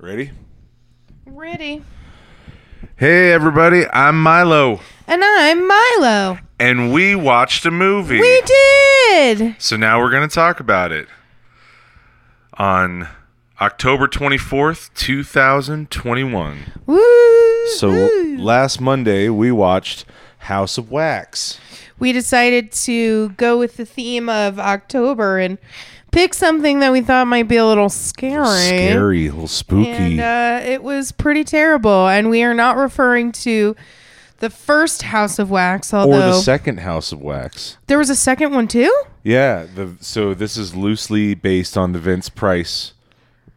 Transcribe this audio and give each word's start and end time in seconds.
Ready? 0.00 0.30
Ready. 1.26 1.82
Hey, 2.96 3.32
everybody. 3.32 3.84
I'm 3.92 4.22
Milo, 4.22 4.80
And 5.06 5.22
I'm 5.24 5.66
Milo. 5.66 6.38
and 6.58 6.92
we 6.92 7.14
watched 7.14 7.66
a 7.66 7.70
movie. 7.70 8.18
We 8.20 8.42
did. 8.42 9.56
So 9.58 9.76
now 9.76 10.00
we're 10.00 10.10
going 10.10 10.26
to 10.28 10.34
talk 10.34 10.60
about 10.60 10.92
it. 10.92 11.06
On 12.54 13.08
October 13.60 14.06
24th, 14.08 14.90
2021. 14.94 16.58
Woo. 16.86 17.66
So 17.76 17.90
last 18.38 18.80
Monday, 18.80 19.28
we 19.28 19.52
watched 19.52 20.04
House 20.38 20.78
of 20.78 20.90
Wax. 20.90 21.60
we 21.98 22.12
decided 22.12 22.72
to 22.72 23.30
go 23.30 23.58
with 23.58 23.76
the 23.76 23.84
theme 23.84 24.28
of 24.30 24.58
October 24.58 25.38
and 25.38 25.58
pick 26.10 26.34
something 26.34 26.80
that 26.80 26.92
we 26.92 27.00
thought 27.00 27.26
might 27.26 27.48
be 27.48 27.56
a 27.56 27.66
little 27.66 27.88
scary. 27.88 28.44
Scary, 28.66 29.26
a 29.28 29.30
little 29.32 29.46
spooky. 29.48 29.90
And 29.90 30.20
uh, 30.20 30.60
it 30.64 30.82
was 30.82 31.12
pretty 31.12 31.44
terrible. 31.44 32.08
And 32.08 32.30
we 32.30 32.42
are 32.42 32.54
not 32.54 32.76
referring 32.76 33.32
to 33.32 33.76
the 34.38 34.50
first 34.50 35.02
House 35.02 35.38
of 35.38 35.50
Wax, 35.50 35.92
although. 35.92 36.16
or 36.16 36.32
the 36.32 36.40
second 36.40 36.80
House 36.80 37.12
of 37.12 37.20
Wax. 37.20 37.76
there 37.88 37.98
was 37.98 38.08
a 38.10 38.16
second 38.16 38.52
one 38.54 38.66
too. 38.68 38.90
Yeah, 39.22 39.66
the 39.74 39.96
so 40.00 40.32
this 40.34 40.56
is 40.56 40.74
loosely 40.74 41.34
based 41.34 41.76
on 41.76 41.92
the 41.92 41.98
Vince 41.98 42.30
Price, 42.30 42.94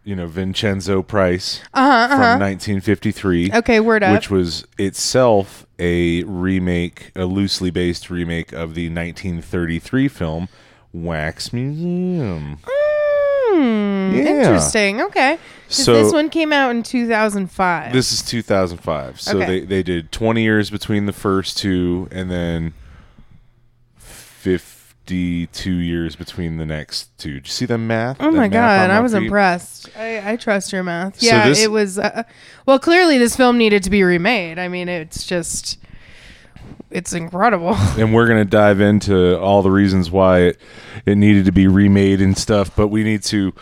you 0.04 0.13
know, 0.13 0.27
Vincenzo 0.27 1.01
Price 1.01 1.62
Uh-huh, 1.73 2.07
from 2.09 2.40
1953. 2.41 3.51
Okay, 3.54 3.79
word 3.79 4.04
up. 4.04 4.13
which 4.13 4.29
was 4.29 4.65
itself 4.77 5.65
a 5.79 6.23
remake, 6.23 7.12
a 7.15 7.23
loosely 7.23 7.70
based 7.71 8.09
remake 8.09 8.51
of 8.51 8.76
the 8.76 8.90
1933 8.90 10.09
film 10.09 10.49
Wax 10.93 11.52
Museum. 11.52 12.59
Hmm, 12.65 14.15
Yeah. 14.15 14.21
Interesting. 14.43 15.01
Okay. 15.01 15.37
So- 15.68 15.93
this 16.04 16.13
one 16.13 16.29
came 16.29 16.54
out 16.54 16.71
in 16.71 16.84
2005. 16.84 17.91
This 17.93 18.12
is 18.12 18.21
2005. 18.21 19.20
So 19.20 19.37
Okay. 19.37 19.45
they, 19.45 19.65
they 19.65 19.84
did 19.84 20.12
20 20.12 20.43
years 20.43 20.70
between 20.70 21.05
the 21.07 21.13
first 21.13 21.57
two 21.57 22.07
and 22.12 22.29
then 22.29 22.73
52 23.98 25.71
years 25.77 26.15
between 26.15 26.57
the 26.57 26.65
next 26.65 27.18
two. 27.18 27.34
Did 27.35 27.48
you 27.48 27.51
see 27.51 27.65
the 27.65 27.77
math? 27.77 28.18
Oh 28.20 28.29
my 28.31 28.48
god, 28.48 28.90
I 28.91 28.99
was 28.99 29.13
feet? 29.13 29.23
impressed. 29.23 29.90
I, 29.98 30.34
I 30.34 30.35
trust 30.35 30.71
your 30.71 30.84
math. 30.84 31.20
So 31.20 31.25
Yeah, 31.27 31.48
this- 31.49 31.62
it 31.63 31.71
was. 31.71 31.98
Uh, 31.98 32.23
well, 32.65 32.79
clearly 32.79 33.18
this 33.18 33.35
film 33.35 33.57
needed 33.57 33.84
to 33.84 33.90
be 33.90 34.03
remade. 34.03 34.59
I 34.59 34.68
mean, 34.68 34.90
it's 34.90 35.25
just, 35.25 35.77
it's 36.94 37.12
incredible. 37.13 37.74
and 37.98 38.13
we're 38.13 38.27
going 38.27 38.38
to 38.44 38.49
dive 38.49 38.80
into 38.80 39.38
all 39.40 39.62
the 39.62 39.72
reasons 39.72 40.12
why 40.12 40.40
it, 40.41 40.62
it 41.05 41.16
needed 41.16 41.46
to 41.46 41.52
be 41.52 41.68
remade 41.68 42.22
and 42.22 42.38
stuff 42.38 42.74
but 42.76 42.88
we 42.88 43.04
need 43.04 43.24
to 43.24 43.54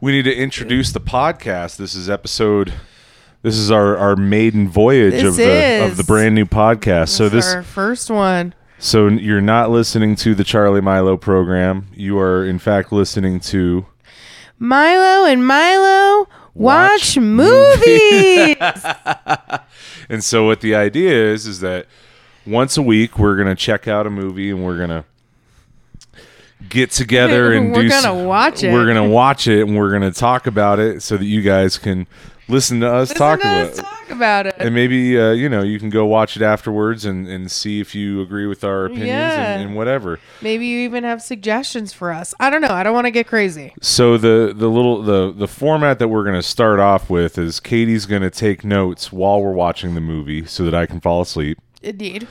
we 0.00 0.12
need 0.12 0.24
to 0.24 0.34
introduce 0.34 0.92
the 0.92 1.00
podcast 1.00 1.76
this 1.76 1.94
is 1.94 2.10
episode 2.10 2.74
this 3.42 3.56
is 3.56 3.70
our 3.70 3.96
our 3.96 4.16
maiden 4.16 4.68
voyage 4.68 5.12
This 5.12 5.24
of 5.24 5.36
the 5.36 5.86
of 5.86 5.96
the 5.96 6.04
brand 6.04 6.34
new 6.34 6.44
podcast 6.44 7.10
so 7.10 7.26
It's 7.26 7.34
this 7.34 7.54
our 7.54 7.62
first 7.62 8.10
one. 8.10 8.54
so 8.78 9.06
you're 9.08 9.40
not 9.40 9.70
listening 9.70 10.16
to 10.16 10.34
the 10.34 10.44
Charlie 10.44 10.80
Milo 10.80 11.16
program 11.16 11.86
you 11.94 12.18
are 12.18 12.44
in 12.44 12.58
fact 12.58 12.92
listening 12.92 13.38
to 13.40 13.86
Milo 14.58 15.24
and 15.26 15.46
Milo 15.46 16.28
Watch 16.54 17.16
watch, 17.16 17.18
movies. 17.18 18.56
and 20.10 20.22
so 20.22 20.44
what 20.44 20.60
the 20.60 20.74
idea 20.74 21.32
is 21.32 21.46
is 21.46 21.60
that 21.60 21.86
once 22.46 22.76
a 22.76 22.82
week 22.82 23.18
we're 23.18 23.36
going 23.36 23.48
to 23.48 23.54
check 23.54 23.86
out 23.88 24.06
a 24.06 24.10
movie 24.10 24.50
and 24.50 24.64
we're 24.64 24.76
going 24.76 24.90
to 24.90 25.04
get 26.68 26.90
together 26.90 27.52
and 27.52 27.72
We're 27.72 27.82
do 27.82 27.88
gonna 27.88 28.02
some- 28.02 28.24
watch 28.24 28.62
it. 28.62 28.72
We're 28.72 28.84
going 28.84 28.96
to 28.96 29.12
watch 29.12 29.46
it 29.48 29.62
and 29.62 29.76
we're 29.76 29.90
going 29.90 30.10
to 30.10 30.18
talk 30.18 30.46
about 30.46 30.78
it 30.78 31.02
so 31.02 31.16
that 31.16 31.24
you 31.24 31.42
guys 31.42 31.76
can 31.78 32.06
listen 32.48 32.80
to 32.80 32.92
us 32.92 33.12
talk 33.14 33.40
to 33.40 33.46
about 33.46 33.66
us 33.70 33.78
it. 33.78 33.82
talk 33.82 34.10
about 34.10 34.46
it. 34.46 34.54
And 34.58 34.74
maybe 34.74 35.18
uh, 35.18 35.30
you 35.30 35.48
know 35.48 35.62
you 35.62 35.78
can 35.78 35.90
go 35.90 36.04
watch 36.06 36.36
it 36.36 36.42
afterwards 36.42 37.04
and, 37.04 37.26
and 37.26 37.50
see 37.50 37.80
if 37.80 37.94
you 37.94 38.20
agree 38.20 38.46
with 38.46 38.62
our 38.64 38.86
opinions 38.86 39.08
Yeah. 39.08 39.54
and, 39.54 39.62
and 39.68 39.76
whatever. 39.76 40.18
Maybe 40.40 40.66
you 40.66 40.80
even 40.80 41.04
have 41.04 41.22
suggestions 41.22 41.92
for 41.92 42.12
us. 42.12 42.34
I 42.38 42.50
don't 42.50 42.60
know. 42.60 42.68
I 42.72 42.82
don't 42.82 42.94
want 42.94 43.06
to 43.06 43.10
get 43.12 43.26
crazy. 43.26 43.74
So 43.80 44.16
the 44.18 44.52
the 44.54 44.68
little 44.68 45.02
the 45.02 45.32
the 45.32 45.48
format 45.48 45.98
that 45.98 46.08
we're 46.08 46.24
going 46.24 46.36
to 46.36 46.42
start 46.42 46.78
off 46.78 47.08
with 47.10 47.38
is 47.38 47.58
Katie's 47.58 48.06
going 48.06 48.22
to 48.22 48.30
take 48.30 48.64
notes 48.64 49.12
while 49.12 49.40
we're 49.42 49.52
watching 49.52 49.94
the 49.94 50.00
movie 50.00 50.44
so 50.44 50.64
that 50.64 50.74
I 50.74 50.86
can 50.86 51.00
fall 51.00 51.22
asleep. 51.22 51.58
Indeed. 51.82 52.26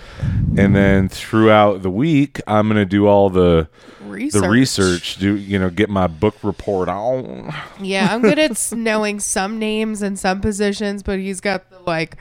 and 0.58 0.76
then 0.76 1.10
throughout 1.10 1.82
the 1.82 1.90
week 1.90 2.40
i'm 2.48 2.68
going 2.68 2.78
to 2.78 2.86
do 2.86 3.08
all 3.08 3.30
the 3.30 3.68
Research. 4.06 4.42
the 4.42 4.50
research 4.50 5.16
do 5.18 5.36
you 5.36 5.58
know 5.60 5.70
get 5.70 5.90
my 5.90 6.08
book 6.08 6.36
report 6.44 6.90
on 6.90 7.54
Yeah, 7.82 8.14
I'm 8.14 8.22
good 8.22 8.40
at 8.40 8.72
knowing 8.76 9.20
some 9.20 9.58
names 9.60 10.02
and 10.02 10.18
some 10.20 10.42
positions, 10.42 11.02
but 11.04 11.20
he's 11.20 11.40
got 11.40 11.70
the 11.70 11.80
like 11.80 12.18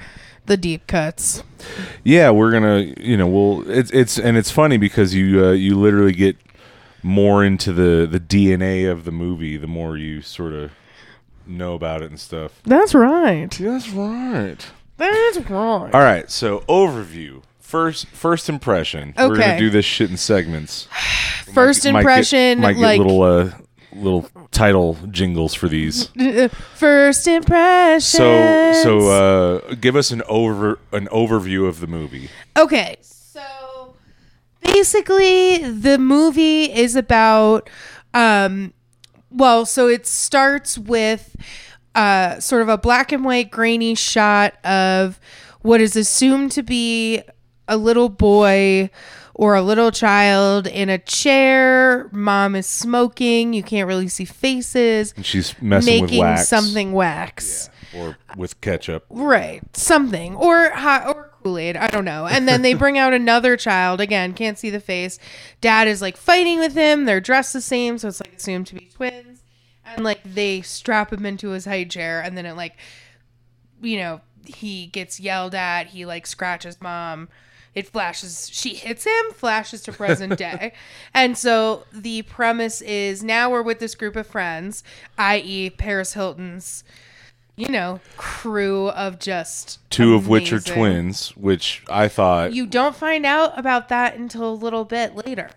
the 0.46 0.56
deep 0.56 0.86
cuts. 0.86 1.42
yeah 2.04 2.30
we're 2.30 2.50
going 2.50 2.62
to 2.94 3.02
you 3.04 3.16
know 3.16 3.26
we'll 3.26 3.68
it's 3.70 3.90
it's 3.92 4.18
and 4.18 4.36
it's 4.36 4.50
funny 4.50 4.76
because 4.76 5.14
you 5.14 5.44
uh, 5.44 5.50
you 5.52 5.78
literally 5.78 6.12
get 6.12 6.36
more 7.02 7.42
into 7.44 7.72
the 7.72 8.06
the 8.06 8.20
dna 8.20 8.90
of 8.90 9.04
the 9.04 9.10
movie 9.12 9.56
the 9.56 9.66
more 9.66 9.96
you 9.96 10.20
sort 10.22 10.52
of 10.52 10.70
know 11.46 11.74
about 11.74 12.02
it 12.02 12.10
and 12.10 12.20
stuff 12.20 12.60
That's 12.64 12.94
right. 12.94 13.50
that's 13.50 13.88
right 13.90 14.64
That's 15.00 15.50
right. 15.50 15.94
all 15.94 16.00
right 16.00 16.30
so 16.30 16.60
overview 16.68 17.42
first 17.58 18.06
first 18.08 18.48
impression 18.48 19.14
we're 19.16 19.36
gonna 19.36 19.58
do 19.58 19.70
this 19.70 19.84
shit 19.84 20.10
in 20.10 20.16
segments 20.16 20.86
First 21.54 21.84
Might 21.84 21.90
get- 21.90 21.98
impression, 21.98 22.60
might 22.60 22.72
get, 22.74 22.80
like 22.82 22.98
little 22.98 23.22
uh 23.22 23.50
little 23.92 24.28
title 24.52 24.96
jingles 25.10 25.52
for 25.52 25.68
these 25.68 26.06
first 26.76 27.26
impression. 27.26 28.00
So 28.00 28.82
so 28.82 29.08
uh, 29.08 29.74
give 29.74 29.96
us 29.96 30.12
an 30.12 30.22
over 30.28 30.78
an 30.92 31.08
overview 31.08 31.66
of 31.68 31.80
the 31.80 31.88
movie. 31.88 32.30
Okay, 32.56 32.98
so 33.00 33.96
basically, 34.62 35.58
the 35.58 35.98
movie 35.98 36.64
is 36.72 36.94
about, 36.94 37.68
um, 38.14 38.72
well, 39.30 39.66
so 39.66 39.88
it 39.88 40.06
starts 40.06 40.78
with 40.78 41.34
uh, 41.94 42.38
sort 42.40 42.62
of 42.62 42.68
a 42.68 42.78
black 42.78 43.12
and 43.12 43.24
white, 43.24 43.50
grainy 43.50 43.94
shot 43.94 44.54
of 44.64 45.18
what 45.62 45.80
is 45.80 45.96
assumed 45.96 46.52
to 46.52 46.62
be 46.62 47.22
a 47.68 47.76
little 47.76 48.08
boy 48.08 48.90
or 49.34 49.54
a 49.54 49.62
little 49.62 49.90
child 49.90 50.66
in 50.66 50.88
a 50.88 50.98
chair. 50.98 52.08
Mom 52.12 52.54
is 52.54 52.66
smoking. 52.66 53.52
You 53.52 53.62
can't 53.62 53.88
really 53.88 54.08
see 54.08 54.24
faces. 54.24 55.14
And 55.16 55.24
she's 55.24 55.54
messing 55.62 56.02
with 56.02 56.10
making 56.10 56.20
wax 56.20 56.48
something 56.48 56.92
wax. 56.92 57.70
or 57.96 58.16
with 58.36 58.60
ketchup. 58.60 59.06
Right, 59.08 59.62
something 59.76 60.36
or 60.36 60.70
hot 60.70 61.06
or 61.06 61.30
Kool 61.42 61.58
Aid. 61.58 61.76
I 61.76 61.88
don't 61.88 62.04
know. 62.04 62.26
And 62.26 62.46
then 62.46 62.62
they 62.62 62.74
bring 62.74 62.98
out 62.98 63.12
another 63.12 63.56
child 63.56 64.00
again. 64.00 64.34
Can't 64.34 64.58
see 64.58 64.70
the 64.70 64.80
face. 64.80 65.18
Dad 65.60 65.88
is 65.88 66.02
like 66.02 66.16
fighting 66.16 66.58
with 66.58 66.74
him. 66.74 67.04
They're 67.04 67.20
dressed 67.20 67.52
the 67.52 67.60
same, 67.60 67.98
so 67.98 68.08
it's 68.08 68.20
like 68.20 68.34
assumed 68.34 68.66
to 68.68 68.74
be 68.74 68.90
twins. 68.92 69.29
And 69.96 70.04
like 70.04 70.20
they 70.24 70.62
strap 70.62 71.12
him 71.12 71.26
into 71.26 71.50
his 71.50 71.64
high 71.64 71.84
chair, 71.84 72.20
and 72.20 72.36
then 72.36 72.46
it 72.46 72.54
like, 72.54 72.76
you 73.82 73.98
know, 73.98 74.20
he 74.44 74.86
gets 74.86 75.20
yelled 75.20 75.54
at. 75.54 75.88
He 75.88 76.06
like 76.06 76.26
scratches 76.26 76.80
mom. 76.80 77.28
It 77.74 77.86
flashes. 77.86 78.50
She 78.52 78.74
hits 78.74 79.04
him. 79.04 79.32
Flashes 79.32 79.82
to 79.82 79.92
present 79.92 80.36
day. 80.36 80.72
and 81.14 81.38
so 81.38 81.84
the 81.92 82.22
premise 82.22 82.80
is 82.80 83.22
now 83.22 83.50
we're 83.50 83.62
with 83.62 83.78
this 83.78 83.94
group 83.94 84.16
of 84.16 84.26
friends, 84.26 84.82
i.e., 85.18 85.70
Paris 85.70 86.14
Hilton's 86.14 86.82
you 87.60 87.68
know, 87.68 88.00
crew 88.16 88.88
of 88.88 89.18
just 89.18 89.78
Two 89.90 90.14
of 90.14 90.28
which 90.28 90.50
are 90.50 90.60
twins, 90.60 91.36
which 91.36 91.82
I 91.90 92.08
thought. 92.08 92.54
You 92.54 92.64
don't 92.64 92.96
find 92.96 93.26
out 93.26 93.58
about 93.58 93.90
that 93.90 94.16
until 94.16 94.50
a 94.50 94.54
little 94.54 94.86
bit 94.86 95.14
later. 95.14 95.50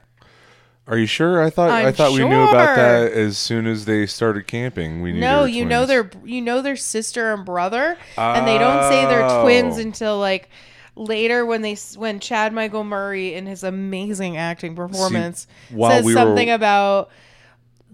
Are 0.87 0.97
you 0.97 1.05
sure? 1.05 1.41
I 1.41 1.49
thought 1.49 1.69
i 1.69 1.87
I'm 1.87 1.93
thought 1.93 2.11
we 2.11 2.19
knew 2.27 2.41
about 2.43 2.75
that 2.75 3.11
as 3.13 3.37
soon 3.37 3.67
as 3.67 3.85
they 3.85 4.05
started 4.05 4.47
camping. 4.47 5.01
We 5.01 5.13
knew 5.13 5.19
No, 5.21 5.41
were 5.41 5.47
you 5.47 5.65
know 5.65 5.85
their 5.85 6.09
you 6.25 6.41
know 6.41 6.61
their 6.61 6.75
sister 6.75 7.33
and 7.33 7.45
brother, 7.45 7.97
and 8.17 8.47
they 8.47 8.57
don't 8.57 8.83
say 8.91 9.05
they're 9.05 9.41
twins 9.43 9.77
Oh. 9.77 9.81
until 9.81 10.19
like 10.19 10.49
later 10.95 11.45
when 11.45 11.61
they 11.61 11.75
when 11.95 12.19
Chad 12.19 12.53
Michael 12.53 12.83
Murray 12.83 13.33
in 13.33 13.45
his 13.45 13.63
amazing 13.63 14.37
acting 14.37 14.75
performance 14.75 15.47
while 15.69 15.91
says 15.91 16.05
we 16.05 16.13
were- 16.13 16.19
something 16.19 16.49
about 16.49 17.09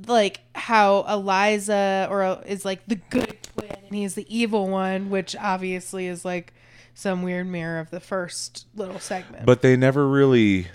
like 0.07 0.39
how 0.55 1.05
Eliza 1.07 2.07
or 2.09 2.23
uh, 2.23 2.41
is 2.45 2.63
like 2.65 2.85
the 2.87 2.95
good 2.95 3.37
twin 3.43 3.75
and 3.87 3.95
he's 3.95 4.15
the 4.15 4.25
evil 4.35 4.67
one, 4.67 5.09
which 5.09 5.35
obviously 5.35 6.07
is 6.07 6.23
like 6.25 6.53
some 6.93 7.21
weird 7.21 7.47
mirror 7.47 7.79
of 7.79 7.89
the 7.91 7.99
first 7.99 8.65
little 8.75 8.99
segment. 8.99 9.45
But 9.45 9.61
they 9.61 9.75
never 9.77 10.07
really 10.07 10.67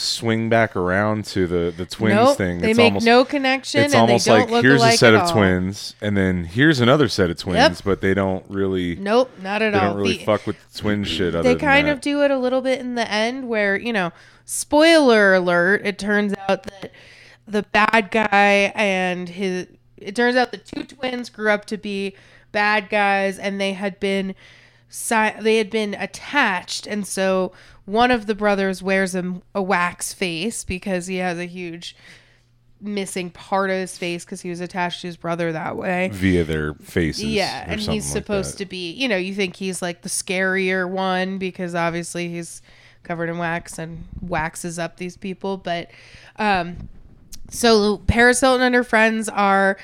swing 0.00 0.48
back 0.48 0.74
around 0.76 1.24
to 1.26 1.46
the 1.46 1.72
the 1.76 1.84
twins 1.86 2.14
nope, 2.14 2.36
thing. 2.38 2.58
they 2.60 2.70
it's 2.70 2.76
make 2.78 2.84
almost, 2.86 3.06
no 3.06 3.24
connection 3.24 3.82
It's 3.82 3.92
and 3.94 4.00
almost 4.00 4.24
they 4.24 4.30
don't 4.38 4.50
like 4.50 4.64
here's 4.64 4.82
a 4.82 4.92
set 4.92 5.14
of 5.14 5.30
twins, 5.30 5.94
and 6.00 6.16
then 6.16 6.44
here's 6.44 6.80
another 6.80 7.06
set 7.08 7.28
of 7.30 7.36
twins, 7.38 7.58
Yep. 7.58 7.78
but 7.84 8.00
they 8.00 8.14
don't 8.14 8.44
really 8.48 8.96
Nope, 8.96 9.30
not 9.42 9.60
at 9.62 9.72
they 9.72 9.78
all. 9.78 9.82
They 9.82 9.88
don't 9.88 9.96
really 9.98 10.16
The- 10.18 10.24
fuck 10.24 10.46
with 10.46 10.56
the 10.72 10.78
twin 10.78 11.04
shit. 11.04 11.34
Other 11.34 11.42
they 11.42 11.54
kind 11.60 11.88
of 11.88 12.00
do 12.00 12.22
it 12.22 12.30
a 12.30 12.38
little 12.38 12.62
bit 12.62 12.80
in 12.80 12.94
the 12.94 13.10
end 13.10 13.48
where 13.48 13.76
you 13.76 13.92
know 13.92 14.10
spoiler 14.46 15.34
alert 15.34 15.82
it 15.84 15.98
turns 15.98 16.34
out 16.48 16.62
that 16.64 16.90
the 17.46 17.62
bad 17.64 18.10
guy 18.10 18.72
and 18.74 19.28
his 19.28 19.66
it 19.96 20.16
turns 20.16 20.34
out 20.36 20.50
the 20.50 20.56
two 20.58 20.84
twins 20.84 21.28
grew 21.28 21.50
up 21.50 21.64
to 21.66 21.76
be 21.76 22.14
bad 22.52 22.88
guys, 22.88 23.38
and 23.38 23.60
they 23.60 23.74
had 23.74 24.00
been 24.00 24.34
si- 24.88 25.32
they 25.40 25.58
had 25.58 25.68
been 25.70 25.94
attached, 25.94 26.86
and 26.86 27.06
so 27.06 27.52
one 27.90 28.10
of 28.10 28.26
the 28.26 28.34
brothers 28.34 28.82
wears 28.82 29.14
a, 29.14 29.40
a 29.54 29.62
wax 29.62 30.12
face 30.12 30.64
because 30.64 31.06
he 31.06 31.16
has 31.16 31.38
a 31.38 31.46
huge 31.46 31.96
missing 32.80 33.30
part 33.30 33.70
of 33.70 33.76
his 33.76 33.98
face 33.98 34.24
because 34.24 34.40
he 34.40 34.48
was 34.48 34.60
attached 34.60 35.02
to 35.02 35.06
his 35.06 35.16
brother 35.16 35.52
that 35.52 35.76
way. 35.76 36.08
via 36.12 36.44
their 36.44 36.74
faces. 36.74 37.24
Yeah, 37.24 37.64
and 37.66 37.80
he's 37.80 38.04
supposed 38.04 38.58
to 38.58 38.64
be, 38.64 38.92
you 38.92 39.08
know, 39.08 39.16
you 39.16 39.34
think 39.34 39.56
he's 39.56 39.82
like 39.82 40.02
the 40.02 40.08
scarier 40.08 40.88
one 40.88 41.38
because 41.38 41.74
obviously 41.74 42.28
he's 42.28 42.62
covered 43.02 43.28
in 43.28 43.38
wax 43.38 43.78
and 43.78 44.04
waxes 44.20 44.78
up 44.78 44.96
these 44.96 45.16
people. 45.16 45.56
But 45.56 45.90
um, 46.36 46.88
so 47.50 47.98
Paris 47.98 48.40
Hilton 48.40 48.62
and 48.62 48.74
her 48.74 48.84
friends 48.84 49.28
are 49.28 49.76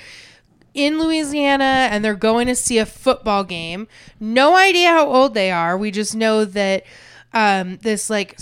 in 0.74 0.98
Louisiana 0.98 1.88
and 1.90 2.04
they're 2.04 2.14
going 2.14 2.46
to 2.46 2.54
see 2.54 2.78
a 2.78 2.86
football 2.86 3.44
game. 3.44 3.88
No 4.20 4.54
idea 4.56 4.88
how 4.88 5.06
old 5.06 5.34
they 5.34 5.50
are. 5.50 5.76
We 5.76 5.90
just 5.90 6.14
know 6.14 6.44
that 6.44 6.84
um, 7.32 7.78
this 7.78 8.10
like 8.10 8.38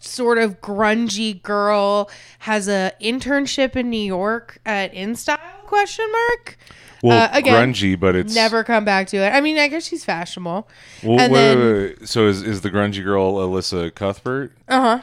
sort 0.00 0.38
of 0.38 0.60
grungy 0.60 1.42
girl 1.42 2.10
has 2.40 2.68
a 2.68 2.92
internship 3.00 3.76
in 3.76 3.90
New 3.90 3.96
York 3.96 4.58
at 4.64 4.92
InStyle 4.92 5.38
question 5.64 6.06
mark. 6.10 6.58
Well, 7.02 7.24
uh, 7.24 7.28
again, 7.32 7.72
grungy, 7.72 7.98
but 7.98 8.16
it's 8.16 8.34
Never 8.34 8.64
come 8.64 8.84
back 8.84 9.08
to 9.08 9.18
it. 9.18 9.30
I 9.30 9.40
mean, 9.40 9.58
I 9.58 9.68
guess 9.68 9.86
she's 9.86 10.04
fashionable. 10.04 10.68
Well, 11.02 11.20
and 11.20 11.32
wait, 11.32 11.38
then, 11.40 11.58
wait, 11.58 12.00
wait. 12.00 12.08
So 12.08 12.26
is 12.26 12.42
is 12.42 12.62
the 12.62 12.70
grungy 12.70 13.04
girl 13.04 13.40
Elisha 13.40 13.90
Cuthbert? 13.90 14.52
uh 14.68 14.80
huh. 14.80 15.00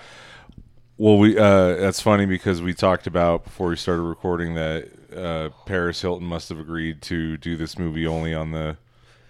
Well, 0.97 1.17
we 1.17 1.37
uh, 1.37 1.75
that's 1.75 2.01
funny 2.01 2.25
because 2.25 2.61
we 2.61 2.73
talked 2.73 3.07
about 3.07 3.43
before 3.43 3.69
we 3.69 3.75
started 3.75 4.03
recording 4.03 4.55
that 4.55 4.89
uh, 5.15 5.49
Paris 5.65 6.01
Hilton 6.01 6.27
must 6.27 6.49
have 6.49 6.59
agreed 6.59 7.01
to 7.03 7.37
do 7.37 7.55
this 7.55 7.77
movie 7.77 8.07
only 8.07 8.33
on 8.33 8.51
the 8.51 8.77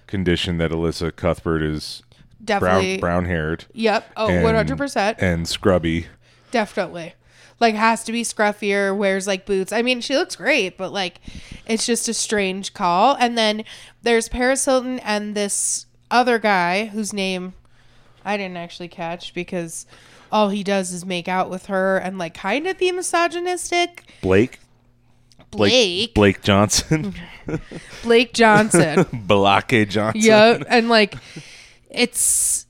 condition 0.08 0.58
that 0.58 0.72
Elisha 0.72 1.12
Cuthbert 1.12 1.62
is 1.62 2.04
Definitely. 2.44 2.98
brown 2.98 3.24
brown 3.24 3.26
haired. 3.26 3.66
Yep. 3.74 4.12
Oh, 4.18 4.28
and- 4.30 4.46
100%. 4.70 5.16
and 5.20 5.48
scrubby. 5.48 6.08
Definitely. 6.52 7.14
Like 7.60 7.76
has 7.76 8.04
to 8.06 8.12
be 8.12 8.24
scruffier, 8.24 8.96
wears 8.96 9.28
like 9.28 9.46
boots. 9.46 9.72
I 9.72 9.82
mean, 9.84 10.02
she 10.02 10.16
looks 10.16 10.36
great, 10.36 10.78
but 10.78 10.92
like 10.92 11.20
it's 11.66 11.86
just 11.86 12.08
a 12.10 12.14
strange 12.14 12.74
call. 12.74 13.16
And 13.20 13.38
then 13.38 13.64
there's 14.02 14.28
Paris 14.28 14.66
Hilton 14.66 15.00
and 15.00 15.36
this 15.36 15.86
other 16.12 16.40
guy 16.40 16.86
whose 16.88 17.14
name 17.14 17.54
I 18.26 18.36
didn't 18.38 18.58
actually 18.58 18.90
catch 18.90 19.34
because 19.34 19.86
all 20.32 20.50
he 20.50 20.64
does 20.64 20.92
is 20.92 21.06
make 21.06 21.28
out 21.28 21.50
with 21.50 21.68
her 21.68 21.98
and 21.98 22.18
like 22.18 22.34
kind 22.34 22.68
of 22.68 22.78
be 22.78 22.92
misogynistic. 22.92 24.04
Blake. 24.22 24.60
Blake. 25.52 26.14
Blake 26.16 26.42
Johnson. 26.42 27.14
Blake 28.02 28.34
Johnson. 28.34 29.04
Balake 29.14 29.88
Johnson. 29.90 30.22
yep 30.22 30.64
and 30.68 30.90
like 30.90 31.16
it's 31.94 32.66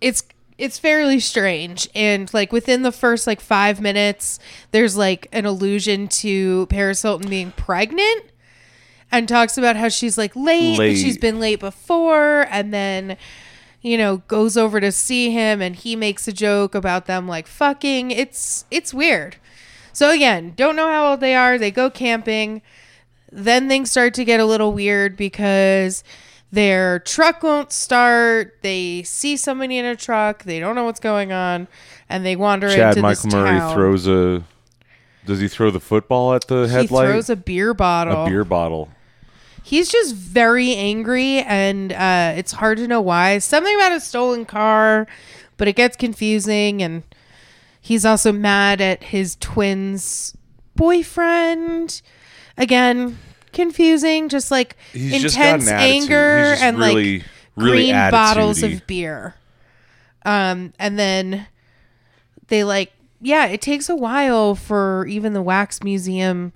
it's 0.00 0.22
it's 0.56 0.78
fairly 0.78 1.20
strange. 1.20 1.88
And 1.94 2.32
like 2.34 2.52
within 2.52 2.82
the 2.82 2.92
first 2.92 3.26
like 3.26 3.40
five 3.40 3.80
minutes 3.80 4.38
there's 4.72 4.96
like 4.96 5.28
an 5.32 5.46
allusion 5.46 6.08
to 6.08 6.66
paris 6.66 7.02
hilton 7.02 7.28
being 7.28 7.52
pregnant 7.52 8.24
and 9.10 9.28
talks 9.28 9.56
about 9.56 9.76
how 9.76 9.88
she's 9.88 10.18
like 10.18 10.34
late, 10.36 10.70
and 10.70 10.78
Late. 10.78 10.98
she's 10.98 11.16
been 11.18 11.40
late 11.40 11.60
before 11.60 12.46
and 12.50 12.74
then 12.74 13.16
you 13.80 13.96
know 13.96 14.18
goes 14.28 14.56
over 14.56 14.80
to 14.80 14.92
see 14.92 15.30
him 15.30 15.62
and 15.62 15.76
he 15.76 15.96
makes 15.96 16.28
a 16.28 16.32
joke 16.32 16.74
about 16.74 17.06
them 17.06 17.28
like 17.28 17.46
fucking. 17.46 18.10
It's 18.10 18.64
it's 18.70 18.92
weird. 18.92 19.36
So 19.92 20.10
again 20.10 20.52
don't 20.56 20.76
know 20.76 20.88
how 20.88 21.10
old 21.10 21.20
they 21.20 21.34
are. 21.34 21.58
They 21.58 21.70
go 21.70 21.88
camping. 21.90 22.62
Then 23.30 23.68
things 23.68 23.90
start 23.90 24.14
to 24.14 24.24
get 24.24 24.40
a 24.40 24.46
little 24.46 24.72
weird 24.72 25.16
because 25.16 26.02
their 26.50 27.00
truck 27.00 27.42
won't 27.42 27.72
start. 27.72 28.58
They 28.62 29.02
see 29.02 29.36
somebody 29.36 29.78
in 29.78 29.84
a 29.84 29.96
truck. 29.96 30.44
They 30.44 30.60
don't 30.60 30.74
know 30.74 30.84
what's 30.84 31.00
going 31.00 31.32
on, 31.32 31.68
and 32.08 32.24
they 32.24 32.36
wander 32.36 32.68
Chad 32.68 32.90
into 32.96 33.02
Michael 33.02 33.24
this 33.24 33.34
Murray 33.34 33.58
town. 33.58 33.74
throws 33.74 34.06
a. 34.06 34.44
Does 35.26 35.40
he 35.40 35.48
throw 35.48 35.70
the 35.70 35.80
football 35.80 36.34
at 36.34 36.46
the 36.46 36.62
he 36.66 36.72
headlight? 36.72 37.08
throws 37.08 37.28
a 37.28 37.36
beer 37.36 37.74
bottle. 37.74 38.24
a 38.24 38.28
beer 38.28 38.44
bottle. 38.44 38.88
He's 39.62 39.90
just 39.90 40.14
very 40.14 40.74
angry, 40.74 41.40
and 41.40 41.92
uh, 41.92 42.32
it's 42.36 42.52
hard 42.52 42.78
to 42.78 42.88
know 42.88 43.02
why. 43.02 43.36
Something 43.38 43.74
about 43.74 43.92
a 43.92 44.00
stolen 44.00 44.46
car, 44.46 45.06
but 45.58 45.68
it 45.68 45.76
gets 45.76 45.94
confusing, 45.96 46.80
and 46.82 47.02
he's 47.78 48.06
also 48.06 48.32
mad 48.32 48.80
at 48.80 49.04
his 49.04 49.36
twins' 49.36 50.34
boyfriend. 50.74 52.00
Again, 52.56 53.18
confusing. 53.52 54.28
Just 54.28 54.50
like 54.50 54.76
He's 54.92 55.22
just 55.22 55.36
got 55.36 55.44
an 55.44 55.54
intense 55.54 55.68
attitude. 55.70 56.02
anger 56.02 56.38
He's 56.38 56.50
just 56.50 56.62
and 56.62 56.78
really, 56.78 57.18
like 57.18 57.26
really 57.56 57.86
green 57.90 58.10
bottles 58.10 58.58
attitude-y. 58.58 58.76
of 58.76 58.86
beer. 58.86 59.34
Um, 60.24 60.72
and 60.78 60.98
then 60.98 61.46
they 62.48 62.64
like, 62.64 62.92
yeah, 63.20 63.46
it 63.46 63.60
takes 63.60 63.88
a 63.88 63.96
while 63.96 64.54
for 64.54 65.06
even 65.06 65.32
the 65.32 65.42
wax 65.42 65.82
museum 65.82 66.52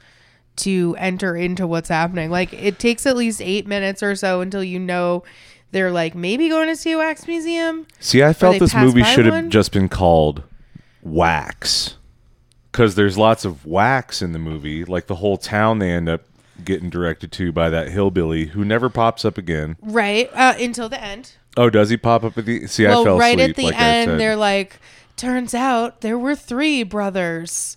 to 0.56 0.94
enter 0.98 1.34
into 1.34 1.66
what's 1.66 1.88
happening. 1.88 2.30
Like 2.30 2.52
it 2.52 2.78
takes 2.78 3.06
at 3.06 3.16
least 3.16 3.40
eight 3.40 3.66
minutes 3.66 4.02
or 4.02 4.14
so 4.14 4.40
until 4.42 4.62
you 4.62 4.78
know 4.78 5.24
they're 5.70 5.90
like 5.90 6.14
maybe 6.14 6.48
going 6.48 6.68
to 6.68 6.76
see 6.76 6.92
a 6.92 6.98
wax 6.98 7.26
museum. 7.26 7.86
See, 8.00 8.22
I 8.22 8.32
felt 8.34 8.54
they 8.54 8.58
this 8.58 8.72
pass 8.74 8.84
movie 8.84 9.00
by 9.00 9.08
should 9.14 9.24
have 9.24 9.34
one? 9.34 9.50
just 9.50 9.72
been 9.72 9.88
called 9.88 10.42
Wax. 11.02 11.96
Because 12.70 12.94
there's 12.94 13.18
lots 13.18 13.44
of 13.44 13.66
wax 13.66 14.22
in 14.22 14.32
the 14.32 14.38
movie. 14.38 14.84
Like 14.84 15.06
the 15.06 15.16
whole 15.16 15.36
town 15.38 15.78
they 15.78 15.90
end 15.90 16.08
up 16.08 16.22
getting 16.64 16.90
directed 16.90 17.32
to 17.32 17.52
by 17.52 17.68
that 17.70 17.88
hillbilly 17.90 18.46
who 18.46 18.64
never 18.64 18.88
pops 18.88 19.24
up 19.24 19.36
again. 19.38 19.76
Right. 19.80 20.30
Uh, 20.34 20.54
until 20.58 20.88
the 20.88 21.02
end. 21.02 21.32
Oh, 21.56 21.68
does 21.70 21.90
he 21.90 21.96
pop 21.96 22.24
up 22.24 22.38
at 22.38 22.46
the. 22.46 22.66
See, 22.66 22.86
I 22.86 22.90
well, 22.90 23.04
fell 23.04 23.18
right 23.18 23.38
asleep. 23.38 23.50
at 23.50 23.56
the 23.56 23.64
like 23.64 23.80
end, 23.80 24.20
they're 24.20 24.36
like, 24.36 24.78
turns 25.16 25.54
out 25.54 26.00
there 26.00 26.18
were 26.18 26.34
three 26.34 26.82
brothers. 26.82 27.76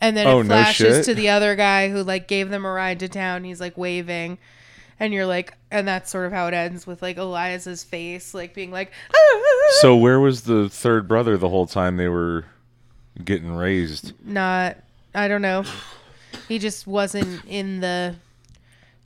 And 0.00 0.16
then 0.16 0.28
Oh, 0.28 0.40
it 0.40 0.44
flashes 0.44 0.96
shit. 0.98 1.04
to 1.06 1.14
the 1.14 1.28
other 1.28 1.56
guy 1.56 1.88
who 1.88 2.04
like 2.04 2.28
gave 2.28 2.50
them 2.50 2.64
a 2.64 2.70
ride 2.70 3.00
to 3.00 3.08
town. 3.08 3.42
He's 3.42 3.60
like 3.60 3.76
waving. 3.76 4.38
And 5.00 5.12
you're 5.12 5.26
like, 5.26 5.54
and 5.70 5.86
that's 5.86 6.10
sort 6.10 6.26
of 6.26 6.32
how 6.32 6.46
it 6.46 6.54
ends 6.54 6.86
with 6.86 7.02
like 7.02 7.16
Elias's 7.18 7.82
face, 7.84 8.34
like 8.34 8.54
being 8.54 8.70
like, 8.70 8.92
"Ah." 9.14 9.40
So 9.80 9.96
where 9.96 10.18
was 10.20 10.42
the 10.42 10.68
third 10.68 11.06
brother 11.08 11.36
the 11.36 11.48
whole 11.48 11.66
time 11.66 11.96
they 11.96 12.08
were 12.08 12.44
getting 13.24 13.52
raised? 13.52 14.12
not, 14.24 14.76
I 15.14 15.26
don't 15.28 15.42
know. 15.42 15.64
He 16.48 16.58
just 16.58 16.86
wasn't 16.86 17.44
in 17.46 17.80
the, 17.80 18.16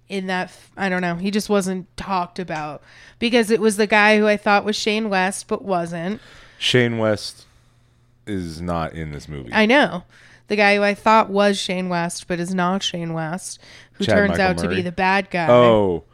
in 0.09 0.26
that, 0.28 0.52
I 0.76 0.88
don't 0.88 1.02
know. 1.02 1.16
He 1.16 1.31
just 1.31 1.49
wasn't 1.49 1.95
talked 1.97 2.38
about 2.38 2.83
because 3.19 3.50
it 3.50 3.61
was 3.61 3.76
the 3.76 3.87
guy 3.87 4.19
who 4.19 4.26
I 4.26 4.37
thought 4.37 4.64
was 4.64 4.76
Shane 4.76 5.09
West, 5.11 5.49
but 5.49 5.62
wasn't. 5.62 6.21
Shane 6.59 6.99
West 6.99 7.47
is 8.26 8.61
not 8.61 8.93
in 8.93 9.11
this 9.12 9.28
movie. 9.28 9.52
I 9.52 9.66
know. 9.66 10.05
The 10.49 10.57
guy 10.57 10.76
who 10.76 10.83
I 10.83 10.95
thought 10.95 11.31
was 11.31 11.59
Shane 11.59 11.88
West, 11.88 12.28
but 12.28 12.38
is 12.38 12.55
not 12.55 12.83
Shane 12.83 13.12
West, 13.14 13.59
who 13.95 14.05
Chad 14.05 14.16
turns 14.16 14.31
Michael 14.31 14.45
out 14.45 14.59
to 14.59 14.69
be 14.69 14.83
the 14.83 14.93
bad 14.93 15.31
guy. 15.31 15.49
oh. 15.49 16.05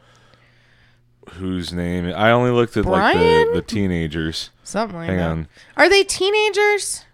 Whose 1.33 1.71
name? 1.71 2.11
I 2.15 2.31
only 2.31 2.49
looked 2.49 2.75
at 2.75 2.85
like 2.85 3.15
the, 3.15 3.51
the 3.53 3.61
teenagers. 3.61 4.49
Something 4.63 4.97
like 4.97 5.09
Hang 5.09 5.17
that. 5.17 5.29
on. 5.29 5.47
Are 5.77 5.87
they 5.87 6.03
teenagers? 6.03 7.05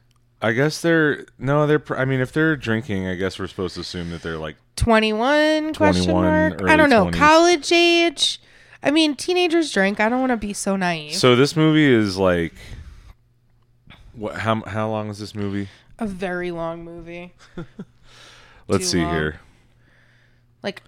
I 0.42 0.52
guess 0.52 0.82
they're 0.82 1.26
no, 1.40 1.66
they're. 1.66 1.82
I 1.98 2.06
mean, 2.06 2.20
if 2.20 2.32
they're 2.32 2.56
drinking, 2.56 3.08
I 3.08 3.16
guess 3.16 3.40
we're 3.40 3.48
supposed 3.48 3.76
to 3.76 3.82
assume 3.82 4.12
that 4.12 4.22
they're 4.22 4.38
like 4.38 4.58
21 4.76 5.74
question 5.74 6.04
21, 6.06 6.24
mark? 6.24 6.62
I 6.62 6.64
early 6.66 6.78
don't 6.78 6.90
know. 6.90 7.06
20s. 7.06 7.14
College 7.14 7.72
age? 7.72 8.42
I 8.84 8.92
mean, 8.92 9.16
teenagers 9.16 9.72
drink. 9.72 10.00
I 10.00 10.10
don't 10.10 10.20
want 10.20 10.32
to 10.32 10.38
be 10.38 10.54
so 10.54 10.76
naive. 10.76 11.16
So 11.16 11.36
this 11.36 11.56
movie 11.56 11.86
is 11.92 12.18
like, 12.18 12.54
what? 14.14 14.36
How 14.36 14.62
how 14.62 14.90
long 14.90 15.10
is 15.10 15.20
this 15.20 15.34
movie? 15.34 15.70
a 15.98 16.06
very 16.08 16.52
long 16.52 16.84
movie. 16.84 17.34
Let's 18.68 18.86
Too 18.86 18.98
see 18.98 19.02
long. 19.02 19.14
here. 19.14 19.40
Like 20.64 20.82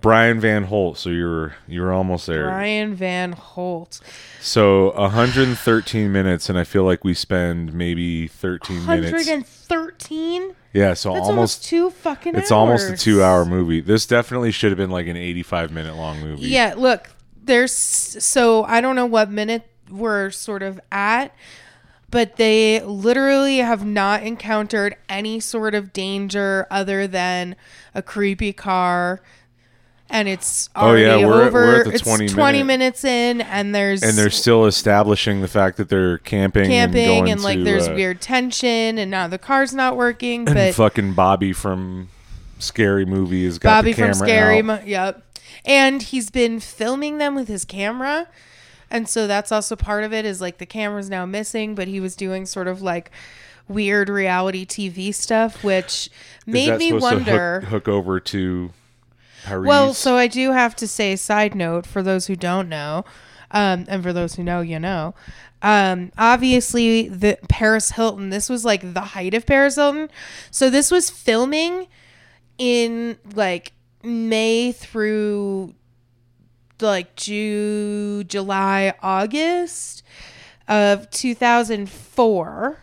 Brian 0.00 0.40
Van 0.40 0.64
Holt. 0.64 0.98
So 0.98 1.10
you're 1.10 1.54
you're 1.66 1.92
almost 1.92 2.26
there. 2.26 2.44
Brian 2.44 2.94
Van 2.94 3.32
Holt. 3.32 4.00
So 4.40 4.92
113 4.98 6.10
minutes, 6.10 6.48
and 6.48 6.58
I 6.58 6.64
feel 6.64 6.84
like 6.84 7.04
we 7.04 7.14
spend 7.14 7.74
maybe 7.74 8.26
13 8.26 8.86
minutes. 8.86 9.12
113? 9.12 10.54
Yeah, 10.72 10.94
so 10.94 11.10
almost, 11.10 11.28
almost. 11.28 11.64
two 11.64 11.90
fucking 11.90 12.36
It's 12.36 12.52
almost 12.52 12.88
a 12.90 12.96
two-hour 12.96 13.44
movie. 13.44 13.80
This 13.80 14.06
definitely 14.06 14.52
should 14.52 14.70
have 14.70 14.78
been 14.78 14.90
like 14.90 15.08
an 15.08 15.16
85-minute 15.16 15.96
long 15.96 16.20
movie. 16.20 16.46
Yeah, 16.46 16.74
look, 16.76 17.10
there's 17.42 17.72
so 17.72 18.64
I 18.64 18.80
don't 18.80 18.94
know 18.96 19.06
what 19.06 19.30
minute 19.30 19.66
we're 19.90 20.30
sort 20.30 20.62
of 20.62 20.80
at, 20.92 21.34
but 22.10 22.36
they 22.36 22.80
literally 22.82 23.58
have 23.58 23.84
not 23.84 24.22
encountered 24.22 24.96
any 25.08 25.40
sort 25.40 25.74
of 25.74 25.92
danger 25.92 26.66
other 26.70 27.06
than 27.06 27.56
a 27.94 28.02
creepy 28.02 28.52
car. 28.52 29.20
And 30.12 30.28
it's 30.28 30.68
Oh, 30.74 30.94
yeah, 30.94 31.10
already 31.10 31.24
we're 31.24 31.42
over. 31.42 31.52
we're 31.62 31.78
at 31.80 31.84
the 31.86 31.92
it's 31.92 32.02
20 32.02 32.28
20 32.28 32.52
minute- 32.58 32.66
minutes 32.66 33.04
in, 33.04 33.40
and 33.42 33.72
there's 33.74 34.02
and 34.02 34.18
they're 34.18 34.28
still 34.28 34.66
establishing 34.66 35.40
the 35.40 35.46
fact 35.48 35.76
that 35.76 35.88
they're 35.88 36.18
camping, 36.18 36.66
camping, 36.68 37.20
and 37.20 37.28
and, 37.28 37.42
like 37.42 37.58
to, 37.58 37.64
there's 37.64 37.86
uh, 37.88 37.92
weird 37.94 38.20
tension, 38.20 38.98
and 38.98 39.08
now 39.10 39.28
the 39.28 39.38
car's 39.38 39.72
not 39.72 39.96
working. 39.96 40.46
and 40.48 40.54
But 40.56 40.74
fucking 40.74 41.12
Bobby 41.14 41.52
from 41.52 42.08
Scary 42.58 43.04
Movie 43.06 43.44
has 43.44 43.58
got 43.60 43.78
Bobby 43.78 43.92
the 43.92 43.96
camera 44.02 44.14
from 44.16 44.26
Scary. 44.26 44.62
Mo- 44.62 44.82
yep. 44.84 45.22
and 45.64 46.02
he's 46.02 46.30
been 46.30 46.58
filming 46.58 47.18
them 47.18 47.34
with 47.36 47.46
his 47.48 47.64
camera 47.64 48.26
and 48.90 49.08
so 49.08 49.26
that's 49.28 49.52
also 49.52 49.76
part 49.76 50.02
of 50.04 50.12
it 50.12 50.24
is 50.24 50.40
like 50.40 50.58
the 50.58 50.66
camera's 50.66 51.08
now 51.08 51.24
missing 51.24 51.74
but 51.74 51.86
he 51.88 52.00
was 52.00 52.16
doing 52.16 52.44
sort 52.44 52.66
of 52.68 52.82
like 52.82 53.10
weird 53.68 54.08
reality 54.08 54.66
tv 54.66 55.14
stuff 55.14 55.62
which 55.64 56.10
made 56.46 56.76
me 56.78 56.92
wonder 56.92 57.60
hook, 57.60 57.70
hook 57.70 57.88
over 57.88 58.18
to 58.20 58.70
Paris? 59.44 59.66
well 59.66 59.94
so 59.94 60.16
i 60.16 60.26
do 60.26 60.52
have 60.52 60.74
to 60.76 60.86
say 60.86 61.16
side 61.16 61.54
note 61.54 61.86
for 61.86 62.02
those 62.02 62.26
who 62.26 62.36
don't 62.36 62.68
know 62.68 63.04
um, 63.52 63.84
and 63.88 64.02
for 64.02 64.12
those 64.12 64.34
who 64.34 64.44
know 64.44 64.60
you 64.60 64.78
know 64.78 65.14
um, 65.62 66.10
obviously 66.16 67.08
the 67.08 67.38
paris 67.48 67.92
hilton 67.92 68.30
this 68.30 68.48
was 68.48 68.64
like 68.64 68.94
the 68.94 69.00
height 69.00 69.34
of 69.34 69.46
paris 69.46 69.76
hilton 69.76 70.08
so 70.50 70.70
this 70.70 70.90
was 70.90 71.10
filming 71.10 71.86
in 72.58 73.16
like 73.34 73.72
May 74.02 74.72
through 74.72 75.74
like 76.80 77.16
June, 77.16 78.26
July, 78.26 78.94
August 79.02 80.02
of 80.68 81.10
2004. 81.10 82.78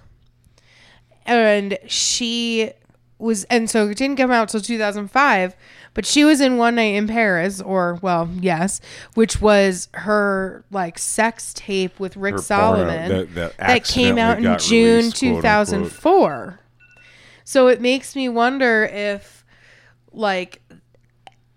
And 1.26 1.78
she 1.88 2.72
was, 3.20 3.44
and 3.46 3.70
so 3.70 3.88
it 3.90 3.98
didn't 3.98 4.18
come 4.18 4.32
out 4.32 4.50
till 4.50 4.62
2005, 4.62 5.56
but 5.94 6.06
she 6.06 6.24
was 6.24 6.40
in 6.40 6.58
One 6.58 6.76
Night 6.76 6.94
in 6.96 7.08
Paris, 7.08 7.62
or, 7.62 7.98
well, 8.02 8.30
yes, 8.40 8.80
which 9.16 9.42
was 9.42 9.88
her 9.94 10.64
like 10.72 11.00
sex 11.00 11.54
tape 11.56 12.00
with 12.00 12.16
Rick 12.16 12.34
Her 12.36 12.42
porno 12.42 12.44
Salomon 12.86 13.10
that- 13.10 13.36
that 13.36 13.58
that 13.58 13.84
came 13.86 14.18
out 14.20 14.38
in 14.38 14.44
June 14.60 14.98
released, 14.98 15.16
2004. 15.18 16.60
So 17.44 17.68
it 17.68 17.82
makes 17.82 18.16
me 18.16 18.30
wonder 18.30 18.84
if 18.86 19.46
like 20.12 20.62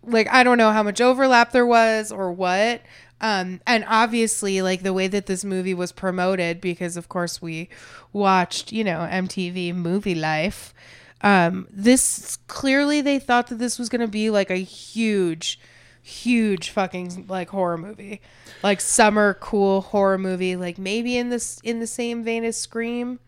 like 0.03 0.29
I 0.33 0.43
don't 0.45 0.57
know 0.59 0.73
how 0.73 0.83
much 0.83 1.01
overlap 1.01 1.53
there 1.53 1.67
was 1.67 2.11
or 2.11 2.33
what. 2.33 2.81
Um, 3.21 3.61
and 3.67 3.85
obviously, 3.87 4.63
like 4.63 4.83
the 4.83 4.95
way 4.95 5.07
that 5.09 5.27
this 5.27 5.45
movie 5.45 5.75
was 5.75 5.93
promoted, 5.93 6.61
because 6.61 6.97
of 6.97 7.09
course 7.11 7.43
we 7.43 7.69
watched, 8.15 8.73
you 8.73 8.83
know, 8.83 9.01
MTV 9.11 9.75
Movie 9.75 10.15
Life. 10.15 10.73
Um, 11.23 11.69
this 11.71 12.39
clearly 12.47 13.01
they 13.01 13.19
thought 13.19 13.49
that 13.49 13.59
this 13.59 13.79
was 13.79 13.89
gonna 13.89 14.09
be 14.09 14.31
like 14.31 14.51
a 14.51 14.57
huge, 14.57 15.61
huge 16.03 16.71
fucking 16.71 17.27
like 17.29 17.51
horror 17.51 17.79
movie, 17.79 18.21
like 18.63 18.81
summer 18.81 19.35
cool 19.35 19.83
horror 19.83 20.19
movie, 20.19 20.57
like 20.57 20.79
maybe 20.79 21.17
in 21.17 21.29
this 21.29 21.61
in 21.63 21.81
the 21.81 21.87
same 21.87 22.25
vein 22.25 22.45
as 22.45 22.57
Scream. 22.57 23.21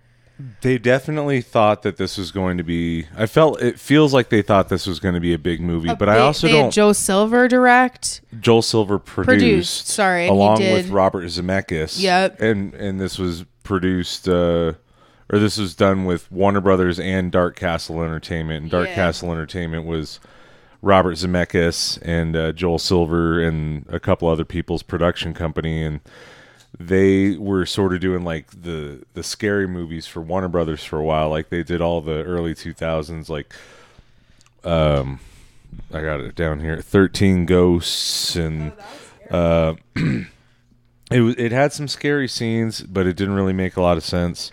They 0.62 0.78
definitely 0.78 1.40
thought 1.40 1.82
that 1.82 1.98
this 1.98 2.16
was 2.18 2.32
going 2.32 2.56
to 2.58 2.64
be. 2.64 3.06
I 3.16 3.26
felt 3.26 3.60
it 3.62 3.78
feels 3.78 4.12
like 4.12 4.28
they 4.28 4.42
thought 4.42 4.68
this 4.68 4.86
was 4.86 4.98
going 4.98 5.14
to 5.14 5.20
be 5.20 5.34
a 5.34 5.38
big 5.38 5.60
movie, 5.60 5.94
but 5.94 6.08
I 6.08 6.18
also 6.18 6.46
they 6.46 6.54
don't. 6.54 6.72
Joel 6.72 6.94
Silver 6.94 7.46
direct. 7.48 8.22
Joel 8.40 8.62
Silver 8.62 8.98
produced, 8.98 9.38
Produced, 9.38 9.86
sorry, 9.88 10.26
along 10.26 10.60
with 10.60 10.88
Robert 10.88 11.24
Zemeckis. 11.26 12.00
Yep. 12.00 12.40
and 12.40 12.74
and 12.74 13.00
this 13.00 13.18
was 13.18 13.44
produced, 13.62 14.26
uh, 14.28 14.72
or 15.32 15.38
this 15.38 15.56
was 15.56 15.74
done 15.74 16.04
with 16.04 16.30
Warner 16.30 16.60
Brothers 16.60 17.00
and 17.00 17.32
Dark 17.32 17.56
Castle 17.56 18.02
Entertainment. 18.02 18.62
And 18.62 18.70
Dark 18.70 18.88
Yeah. 18.88 18.94
Castle 18.94 19.32
Entertainment 19.32 19.86
was 19.86 20.20
Robert 20.82 21.14
Zemeckis 21.14 21.98
and 22.02 22.36
uh, 22.36 22.52
Joel 22.52 22.78
Silver 22.78 23.40
and 23.42 23.86
a 23.88 23.98
couple 23.98 24.28
other 24.28 24.44
people's 24.44 24.82
production 24.82 25.32
company, 25.32 25.82
and 25.82 26.00
they 26.78 27.36
were 27.36 27.64
sort 27.64 27.94
of 27.94 28.00
doing 28.00 28.24
like 28.24 28.48
the 28.62 29.04
the 29.14 29.22
scary 29.22 29.66
movies 29.68 30.06
for 30.06 30.20
Warner 30.20 30.48
Brothers 30.48 30.84
for 30.84 30.98
a 30.98 31.04
while. 31.04 31.30
Like 31.30 31.48
they 31.48 31.62
did 31.62 31.80
all 31.80 32.00
the 32.00 32.22
early 32.24 32.54
two 32.54 32.72
thousands, 32.74 33.30
like 33.30 33.54
um, 34.64 35.20
I 35.92 36.02
got 36.02 36.20
it 36.20 36.34
down 36.34 36.60
here, 36.60 36.80
Thirteen 36.80 37.46
Ghosts, 37.46 38.36
and 38.36 38.72
uh, 39.30 39.74
it 39.96 41.20
was 41.20 41.34
it 41.36 41.52
had 41.52 41.72
some 41.72 41.88
scary 41.88 42.28
scenes, 42.28 42.80
but 42.82 43.06
it 43.06 43.16
didn't 43.16 43.34
really 43.34 43.52
make 43.52 43.76
a 43.76 43.82
lot 43.82 43.96
of 43.96 44.04
sense. 44.04 44.50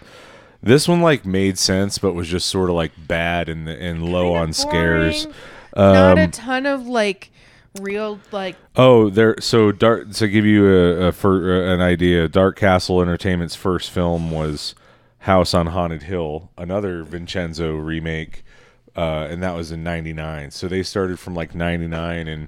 This 0.62 0.88
one 0.88 1.02
like 1.02 1.26
made 1.26 1.58
sense, 1.58 1.98
but 1.98 2.14
was 2.14 2.28
just 2.28 2.48
sort 2.48 2.70
of 2.70 2.76
like 2.76 2.92
bad 3.08 3.48
and 3.50 3.68
and 3.70 4.04
low 4.04 4.34
on 4.34 4.54
scares. 4.54 5.26
boring. 5.26 5.38
Not 5.76 6.18
a 6.18 6.24
Um, 6.24 6.32
ton 6.32 6.66
of 6.66 6.88
like 6.88 7.32
real 7.80 8.20
like 8.32 8.56
Oh, 8.76 9.10
there. 9.10 9.36
So, 9.40 9.72
Dark. 9.72 10.12
To 10.14 10.28
give 10.28 10.46
you 10.46 10.68
a, 10.68 11.08
a 11.08 11.12
for 11.12 11.64
an 11.72 11.80
idea, 11.82 12.28
Dark 12.28 12.58
Castle 12.58 13.02
Entertainment's 13.02 13.56
first 13.56 13.90
film 13.92 14.32
was 14.32 14.76
House 15.20 15.54
on 15.54 15.68
Haunted 15.68 16.04
Hill, 16.04 16.50
another 16.58 17.04
Vincenzo 17.04 17.76
remake, 17.76 18.44
uh, 18.98 19.28
and 19.30 19.42
that 19.44 19.56
was 19.56 19.72
in 19.72 19.84
'99. 19.84 20.52
So 20.52 20.68
they 20.68 20.84
started 20.84 21.20
from 21.20 21.36
like 21.36 21.54
'99, 21.56 22.28
and 22.28 22.48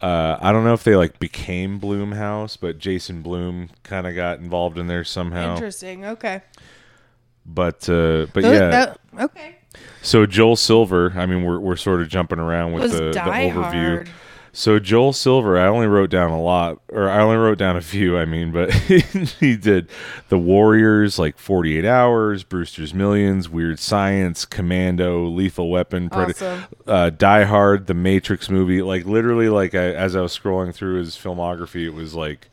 uh, 0.00 0.38
I 0.40 0.52
don't 0.52 0.64
know 0.64 0.74
if 0.74 0.84
they 0.84 0.94
like 0.96 1.18
became 1.18 1.80
Blumhouse 1.80 2.56
but 2.60 2.78
Jason 2.78 3.22
Blum 3.22 3.70
kind 3.82 4.06
of 4.06 4.14
got 4.14 4.38
involved 4.38 4.78
in 4.78 4.86
there 4.86 5.04
somehow. 5.04 5.54
interesting. 5.54 6.04
Okay. 6.04 6.42
But 7.48 7.88
uh, 7.88 8.26
but 8.34 8.42
Tho- 8.42 8.52
yeah, 8.52 8.68
that- 8.70 9.00
okay. 9.20 9.56
so 10.02 10.26
Joel 10.26 10.56
Silver. 10.56 11.12
I 11.16 11.26
mean, 11.26 11.44
we're 11.44 11.58
we're 11.60 11.76
sort 11.76 12.02
of 12.02 12.08
jumping 12.08 12.38
around 12.38 12.72
with 12.72 12.90
the, 12.92 12.98
the 13.12 13.20
overview. 13.20 13.52
Hard. 13.52 14.10
So 14.52 14.78
Joel 14.78 15.12
Silver, 15.12 15.58
I 15.58 15.66
only 15.66 15.86
wrote 15.86 16.08
down 16.08 16.30
a 16.30 16.40
lot, 16.40 16.80
or 16.88 17.10
I 17.10 17.20
only 17.20 17.36
wrote 17.36 17.58
down 17.58 17.76
a 17.76 17.82
few. 17.82 18.16
I 18.16 18.24
mean, 18.24 18.52
but 18.52 18.72
he 18.72 19.54
did 19.54 19.90
the 20.30 20.38
Warriors, 20.38 21.18
like 21.18 21.36
Forty 21.36 21.76
Eight 21.76 21.84
Hours, 21.84 22.42
Brewster's 22.42 22.94
Millions, 22.94 23.50
Weird 23.50 23.78
Science, 23.78 24.46
Commando, 24.46 25.26
Lethal 25.26 25.70
Weapon, 25.70 26.08
Pred- 26.08 26.30
Awesome. 26.30 26.64
uh, 26.86 27.10
Die 27.10 27.44
Hard, 27.44 27.86
the 27.86 27.92
Matrix 27.94 28.48
movie. 28.48 28.80
Like 28.80 29.04
literally, 29.04 29.50
like 29.50 29.74
I, 29.74 29.92
as 29.92 30.16
I 30.16 30.22
was 30.22 30.36
scrolling 30.36 30.74
through 30.74 31.00
his 31.00 31.16
filmography, 31.16 31.84
it 31.84 31.90
was 31.94 32.14
like 32.14 32.48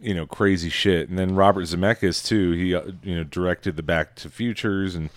you 0.00 0.14
know 0.14 0.26
crazy 0.26 0.70
shit. 0.70 1.08
And 1.08 1.18
then 1.18 1.34
Robert 1.34 1.64
Zemeckis 1.64 2.24
too. 2.24 2.52
He 2.52 2.74
uh, 2.74 2.82
you 3.02 3.14
know 3.16 3.24
directed 3.24 3.76
the 3.76 3.82
Back 3.82 4.14
to 4.16 4.30
Futures 4.30 4.94
and 4.94 5.10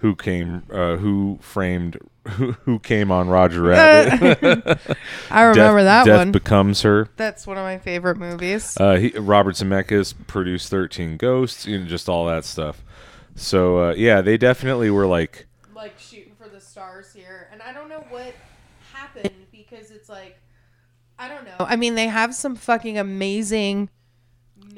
who 0.00 0.16
came 0.16 0.62
uh, 0.72 0.96
who 0.96 1.38
framed 1.40 1.98
who, 2.28 2.52
who 2.64 2.78
came 2.78 3.10
on 3.10 3.28
Roger 3.28 3.62
Rabbit. 3.62 4.78
I 5.30 5.42
remember 5.42 5.80
Death, 5.80 5.84
that 5.84 6.04
Death 6.06 6.18
one. 6.18 6.32
becomes 6.32 6.82
her. 6.82 7.08
That's 7.16 7.46
one 7.46 7.56
of 7.58 7.64
my 7.64 7.78
favorite 7.78 8.16
movies. 8.16 8.76
Uh, 8.78 8.96
he, 8.96 9.10
Robert 9.10 9.56
Zemeckis 9.56 10.14
produced 10.26 10.68
Thirteen 10.70 11.16
Ghosts, 11.16 11.66
you 11.66 11.78
know, 11.78 11.86
just 11.86 12.08
all 12.08 12.26
that 12.26 12.44
stuff. 12.44 12.82
So 13.36 13.90
uh, 13.90 13.94
yeah, 13.94 14.20
they 14.20 14.36
definitely 14.36 14.90
were 14.90 15.06
like, 15.06 15.46
like 15.74 15.98
shooting 15.98 16.34
for 16.36 16.48
the 16.48 16.60
stars 16.60 17.12
here, 17.12 17.48
and 17.52 17.62
I 17.62 17.72
don't 17.72 17.88
know 17.88 18.04
what 18.10 18.34
happened 18.92 19.46
because 19.52 19.90
it's 19.90 20.08
like 20.08 20.38
I 21.18 21.28
don't 21.28 21.44
know. 21.44 21.56
I 21.58 21.76
mean, 21.76 21.94
they 21.94 22.08
have 22.08 22.34
some 22.34 22.56
fucking 22.56 22.98
amazing 22.98 23.90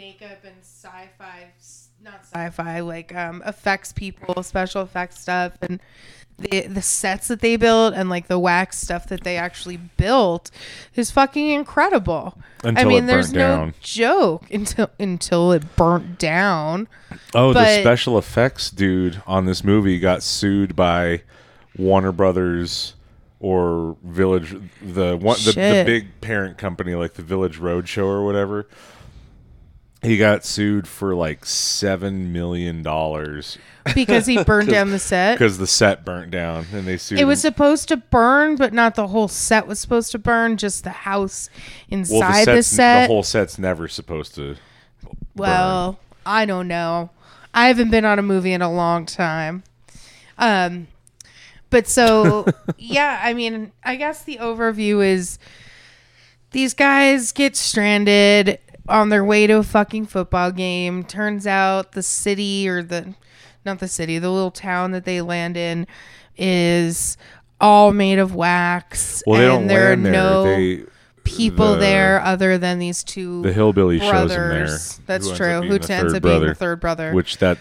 makeup 0.03 0.45
and 0.45 0.57
sci-fi, 0.63 1.47
not 2.03 2.25
sci-fi, 2.25 2.81
like 2.81 3.15
um, 3.15 3.43
effects 3.47 3.93
people, 3.93 4.43
special 4.43 4.83
effects 4.83 5.21
stuff, 5.21 5.53
and 5.63 5.81
the 6.39 6.63
the 6.67 6.83
sets 6.83 7.29
that 7.29 7.41
they 7.41 7.57
built 7.57 7.95
and 7.95 8.11
like 8.11 8.27
the 8.27 8.39
wax 8.39 8.79
stuff 8.79 9.07
that 9.09 9.23
they 9.23 9.37
actually 9.37 9.77
built 9.77 10.51
is 10.95 11.11
fucking 11.11 11.51
incredible. 11.51 12.37
Until 12.65 12.85
I 12.85 12.89
mean, 12.89 13.05
it 13.05 13.07
there's 13.07 13.33
burnt 13.33 13.37
no 13.37 13.57
down. 13.57 13.75
joke 13.81 14.51
until 14.51 14.91
until 14.99 15.53
it 15.53 15.77
burnt 15.77 16.19
down. 16.19 16.89
oh, 17.35 17.53
the 17.53 17.81
special 17.81 18.19
effects 18.19 18.71
dude 18.71 19.23
on 19.27 19.45
this 19.45 19.63
movie 19.63 19.99
got 20.01 20.23
sued 20.23 20.75
by 20.75 21.23
Warner 21.77 22.13
Brothers 22.13 22.95
or 23.39 23.97
Village, 24.05 24.55
the 24.81 25.17
one, 25.17 25.37
the, 25.45 25.53
the 25.53 25.83
big 25.85 26.21
parent 26.21 26.59
company 26.59 26.95
like 26.95 27.15
the 27.15 27.23
Village 27.23 27.59
Roadshow 27.59 28.05
or 28.05 28.25
whatever. 28.25 28.67
He 30.03 30.19
got 30.19 30.45
sued 30.45 30.89
for 30.89 31.15
like 31.15 31.45
seven 31.47 32.33
million 32.33 32.83
dollars 32.83 33.57
because 33.95 34.27
he 34.27 34.43
burned 34.43 34.69
down 34.71 34.91
the 34.91 34.99
set. 34.99 35.39
because 35.39 35.59
the 35.59 35.67
set 35.67 36.05
burnt 36.05 36.33
down, 36.33 36.67
and 36.73 36.87
they 36.87 36.97
sued. 36.97 37.21
It 37.21 37.25
was 37.25 37.45
him. 37.45 37.53
supposed 37.53 37.89
to 37.89 37.97
burn, 37.97 38.57
but 38.57 38.73
not 38.73 38.97
the 38.97 39.07
whole 39.07 39.29
set 39.29 39.67
was 39.67 39.79
supposed 39.79 40.11
to 40.13 40.19
burn, 40.19 40.57
just 40.57 40.83
the 40.83 40.91
house 40.91 41.49
inside 41.89 42.19
well, 42.19 42.45
the, 42.47 42.53
the, 42.55 42.63
set. 42.65 43.07
the 43.07 43.13
whole 43.13 43.23
set's 43.23 43.59
never 43.59 43.87
supposed 43.87 44.35
to. 44.35 44.57
well, 45.37 46.01
I 46.27 46.47
don't 46.47 46.67
know. 46.67 47.11
I 47.55 47.69
haven't 47.69 47.91
been 47.91 48.05
on 48.05 48.19
a 48.19 48.23
movie 48.23 48.53
in 48.53 48.63
a 48.63 48.73
long 48.73 49.07
time. 49.07 49.63
Um 50.39 50.89
but 51.71 51.87
so 51.87 52.47
yeah, 52.77 53.21
I 53.23 53.35
mean, 53.35 53.73
I 53.85 53.97
guess 53.97 54.25
the 54.25 54.39
overview 54.39 55.05
is 55.05 55.39
these 56.53 56.75
guys 56.75 57.33
get 57.33 57.57
stranded 57.57 58.59
on 58.89 59.09
their 59.09 59.25
way 59.25 59.47
to 59.47 59.55
a 59.59 59.63
fucking 59.63 60.07
football 60.07 60.51
game. 60.51 61.05
Turns 61.05 61.47
out 61.47 61.93
the 61.93 62.03
city 62.03 62.69
or 62.69 62.83
the 62.83 63.15
not 63.65 63.79
the 63.79 63.89
city, 63.89 64.19
the 64.19 64.31
little 64.31 64.51
town 64.51 64.91
that 64.93 65.05
they 65.05 65.21
land 65.21 65.57
in 65.57 65.87
is 66.37 67.17
all 67.61 67.93
made 67.93 68.19
of 68.19 68.35
wax. 68.35 69.23
Well, 69.27 69.39
they 69.41 69.47
don't 69.47 69.61
and 69.63 69.71
there 69.71 69.89
land 69.91 70.01
are 70.01 70.03
there. 70.03 70.13
no 70.13 70.45
they 70.45 70.85
people 71.25 71.75
the- 71.75 71.79
there 71.79 72.21
other 72.23 72.59
than 72.59 72.81
these 72.81 73.05
two 73.05 73.43
the 73.43 73.53
hillbilly 73.53 74.01
shows 74.01 74.11
him 74.11 74.29
there. 74.29 74.49
brothers. 74.49 75.01
That's 75.07 75.31
who 75.31 75.37
true. 75.37 75.63
Who 75.63 75.79
the 75.79 75.93
ends 75.93 76.13
third 76.13 76.17
up 76.17 76.23
being 76.23 76.41
the 76.47 76.55
third 76.55 76.81
brother? 76.81 77.13
which 77.13 77.39
that 77.39 77.59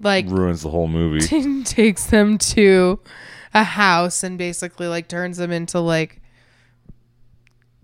like 0.00 0.26
ruins 0.28 0.62
the 0.62 0.70
whole 0.70 0.86
movie. 0.88 1.62
takes 1.64 2.06
them 2.06 2.38
to 2.38 3.00
a 3.54 3.64
house 3.64 4.22
and 4.22 4.38
basically 4.38 4.86
like 4.86 5.08
turns 5.08 5.36
them 5.38 5.50
into 5.50 5.80
like 5.80 6.20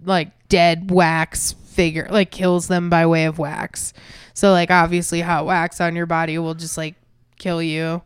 like 0.04 0.30
dead 0.49 0.90
wax 0.90 1.54
figure, 1.78 2.08
like 2.11 2.32
kills 2.32 2.66
them 2.66 2.90
by 2.90 3.06
way 3.06 3.25
of 3.25 3.38
wax. 3.38 3.92
So 4.35 4.50
like 4.50 4.68
obviously 4.68 5.20
hot 5.20 5.47
wax 5.47 5.80
on 5.80 5.94
your 5.94 6.06
body 6.06 6.37
will 6.37 6.54
just 6.54 6.76
like 6.76 6.97
kill 7.38 7.62
you. 7.62 8.02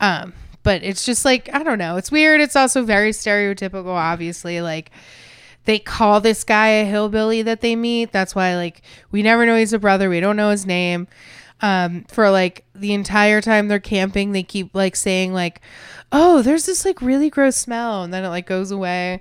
Um, 0.00 0.32
but 0.64 0.82
it's 0.82 1.06
just 1.06 1.24
like 1.24 1.48
I 1.54 1.62
don't 1.62 1.78
know. 1.78 1.98
It's 1.98 2.10
weird. 2.10 2.40
It's 2.40 2.56
also 2.56 2.82
very 2.82 3.12
stereotypical. 3.12 3.94
Obviously, 3.94 4.60
like 4.60 4.90
they 5.66 5.78
call 5.78 6.20
this 6.20 6.42
guy 6.42 6.66
a 6.66 6.84
hillbilly 6.84 7.42
that 7.42 7.60
they 7.60 7.76
meet. 7.76 8.10
That's 8.10 8.34
why 8.34 8.56
like 8.56 8.82
we 9.12 9.22
never 9.22 9.46
know 9.46 9.56
he's 9.56 9.72
a 9.72 9.78
brother. 9.78 10.10
We 10.10 10.18
don't 10.18 10.36
know 10.36 10.50
his 10.50 10.66
name. 10.66 11.06
Um, 11.60 12.06
for 12.08 12.28
like 12.28 12.64
the 12.74 12.92
entire 12.92 13.40
time 13.40 13.68
they're 13.68 13.78
camping, 13.78 14.32
they 14.32 14.42
keep 14.42 14.74
like 14.74 14.96
saying 14.96 15.32
like, 15.32 15.60
"Oh, 16.10 16.42
there's 16.42 16.66
this 16.66 16.84
like 16.84 17.00
really 17.00 17.30
gross 17.30 17.56
smell," 17.56 18.02
and 18.02 18.12
then 18.12 18.24
it 18.24 18.30
like 18.30 18.46
goes 18.46 18.72
away, 18.72 19.20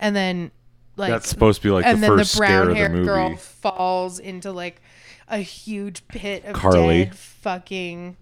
and 0.00 0.16
then 0.16 0.50
like 0.96 1.10
That's 1.10 1.28
supposed 1.28 1.62
to 1.62 1.68
be 1.68 1.72
like 1.72 1.86
and 1.86 1.98
the 1.98 2.00
then 2.08 2.18
first 2.18 2.32
the 2.32 2.36
scare 2.36 2.48
brown 2.48 2.62
of 2.62 2.68
the 2.68 2.74
haired 2.76 2.92
movie. 2.92 3.04
girl 3.06 3.36
falls 3.36 4.18
into 4.18 4.52
like 4.52 4.80
a 5.28 5.38
huge 5.38 6.06
pit 6.08 6.44
of 6.44 6.54
Carly. 6.54 7.04
dead 7.04 7.14
fucking 7.16 8.16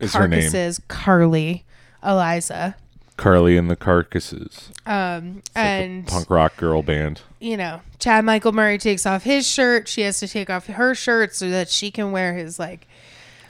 Is 0.00 0.14
her 0.14 0.26
name 0.28 0.40
carcasses. 0.40 0.80
Carly, 0.88 1.64
Eliza, 2.04 2.76
Carly 3.16 3.56
and 3.56 3.70
the 3.70 3.76
Carcasses? 3.76 4.70
um, 4.86 5.42
and 5.54 6.06
Punk 6.06 6.28
rock 6.30 6.56
girl 6.56 6.82
band. 6.82 7.20
you 7.38 7.56
know, 7.56 7.82
Chad 7.98 8.24
Michael 8.24 8.52
Murray 8.52 8.78
takes 8.78 9.06
off 9.06 9.22
his 9.24 9.46
shirt. 9.46 9.86
She 9.88 10.00
has 10.02 10.18
to 10.20 10.28
take 10.28 10.50
off 10.50 10.66
her 10.66 10.94
shirt 10.94 11.34
so 11.34 11.48
that 11.50 11.68
she 11.68 11.90
can 11.90 12.12
wear 12.12 12.34
his 12.34 12.58
like 12.58 12.86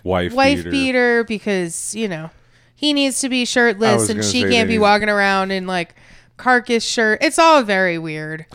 Wife, 0.02 0.32
wife 0.34 0.58
beater. 0.58 0.70
beater 0.70 1.24
because 1.24 1.94
you 1.94 2.08
know 2.08 2.30
he 2.74 2.92
needs 2.92 3.20
to 3.20 3.28
be 3.28 3.44
shirtless 3.44 4.00
was 4.00 4.10
and 4.10 4.20
gonna 4.20 4.30
she 4.32 4.42
say 4.42 4.50
can't 4.50 4.68
be 4.68 4.78
walking 4.78 5.08
around 5.10 5.50
in 5.50 5.66
like 5.66 5.94
carcass 6.40 6.82
shirt. 6.84 7.18
It's 7.22 7.38
all 7.38 7.62
very 7.62 7.98
weird. 7.98 8.46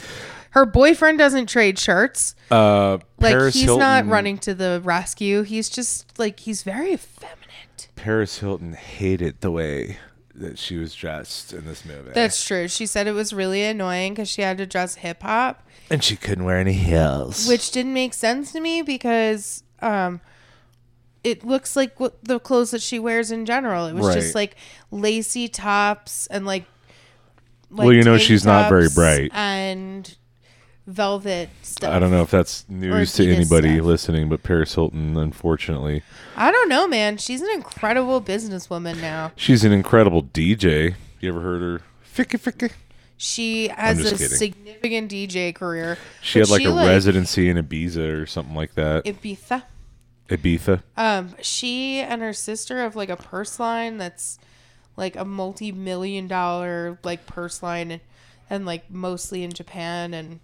Her 0.51 0.65
boyfriend 0.65 1.17
doesn't 1.17 1.47
trade 1.47 1.77
shirts. 1.77 2.33
Uh, 2.49 2.99
Like 3.19 3.33
Paris 3.33 3.53
he's 3.55 3.63
Hilton, 3.65 3.79
not 3.79 4.05
running 4.07 4.37
to 4.39 4.53
the 4.55 4.81
rescue. 4.83 5.43
He's 5.43 5.69
just 5.69 6.17
like 6.17 6.39
he's 6.41 6.63
very 6.63 6.93
effeminate. 6.93 7.89
Paris 7.95 8.39
Hilton 8.39 8.73
hated 8.73 9.41
the 9.41 9.51
way 9.51 9.97
that 10.33 10.57
she 10.57 10.77
was 10.77 10.93
dressed 10.95 11.53
in 11.53 11.65
this 11.65 11.85
movie. 11.85 12.11
That's 12.13 12.43
true. 12.45 12.67
She 12.67 12.85
said 12.85 13.07
it 13.07 13.11
was 13.13 13.31
really 13.33 13.63
annoying 13.63 14.13
because 14.13 14.29
she 14.29 14.41
had 14.41 14.57
to 14.57 14.65
dress 14.65 14.95
hip 14.95 15.21
hop, 15.23 15.61
and 15.89 16.03
she 16.03 16.15
couldn't 16.15 16.43
wear 16.45 16.57
any 16.59 16.73
heels. 16.73 17.47
which 17.47 17.71
didn't 17.71 17.93
make 17.93 18.13
sense 18.13 18.51
to 18.53 18.59
me 18.59 18.81
because 18.81 19.63
um, 19.81 20.19
it 21.23 21.43
looks 21.45 21.75
like 21.75 21.99
what 21.99 22.23
the 22.23 22.39
clothes 22.39 22.71
that 22.71 22.81
she 22.81 22.97
wears 22.99 23.31
in 23.31 23.45
general. 23.45 23.87
It 23.87 23.93
was 23.93 24.07
Right. 24.07 24.13
just 24.15 24.35
like 24.35 24.55
lacy 24.91 25.47
tops 25.47 26.27
and 26.27 26.45
like. 26.45 26.65
Like 27.75 27.85
Well, 27.85 27.93
you 27.93 28.03
know 28.03 28.17
she's 28.17 28.45
not 28.45 28.69
very 28.69 28.89
bright. 28.93 29.31
and 29.33 30.15
velvet 30.87 31.49
stuff. 31.61 31.91
I 31.91 31.99
don't 31.99 32.11
know 32.11 32.21
if 32.21 32.31
that's 32.31 32.65
news 32.69 33.13
to 33.13 33.27
anybody 33.27 33.75
stuff. 33.75 33.85
listening, 33.85 34.29
but 34.29 34.43
Paris 34.43 34.75
Hilton, 34.75 35.17
unfortunately, 35.17 36.03
I 36.35 36.51
don't 36.51 36.69
know, 36.69 36.87
man. 36.87 37.17
She's 37.17 37.41
an 37.41 37.49
incredible 37.53 38.21
businesswoman 38.21 39.01
now. 39.01 39.31
she's 39.35 39.63
an 39.63 39.71
incredible 39.71 40.23
DJ. 40.23 40.95
You 41.19 41.29
ever 41.29 41.41
heard 41.41 41.61
her? 41.61 41.81
Ficky 42.15 42.39
Ficky. 42.39 42.71
She 43.17 43.69
has 43.69 43.99
a 44.05 44.11
kidding. 44.11 44.27
significant 44.27 45.11
DJ 45.11 45.55
career. 45.55 45.97
She 46.21 46.39
had 46.39 46.49
like 46.49 46.61
she, 46.61 46.67
a 46.67 46.73
residency 46.73 47.49
in 47.49 47.57
Ibiza 47.57 48.21
or 48.21 48.25
something 48.25 48.55
like 48.55 48.75
that. 48.75 49.05
Ibiza. 49.05 49.63
Ibiza. 50.29 50.83
Um, 50.97 51.35
she 51.41 51.99
and 51.99 52.21
her 52.21 52.33
sister 52.33 52.79
have 52.79 52.95
like 52.95 53.09
a 53.09 53.15
purse 53.15 53.59
line 53.59 53.97
that's 53.97 54.37
like 54.97 55.15
a 55.15 55.25
multi-million 55.25 56.27
dollar 56.27 56.99
like 57.03 57.25
purse 57.25 57.61
line, 57.61 57.91
and, 57.91 58.01
and 58.49 58.65
like 58.65 58.89
mostly 58.89 59.43
in 59.43 59.51
Japan 59.51 60.13
and 60.13 60.39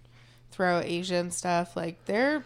throughout 0.50 0.84
Asia 0.84 1.16
and 1.16 1.32
stuff. 1.32 1.76
Like 1.76 2.04
they're 2.04 2.44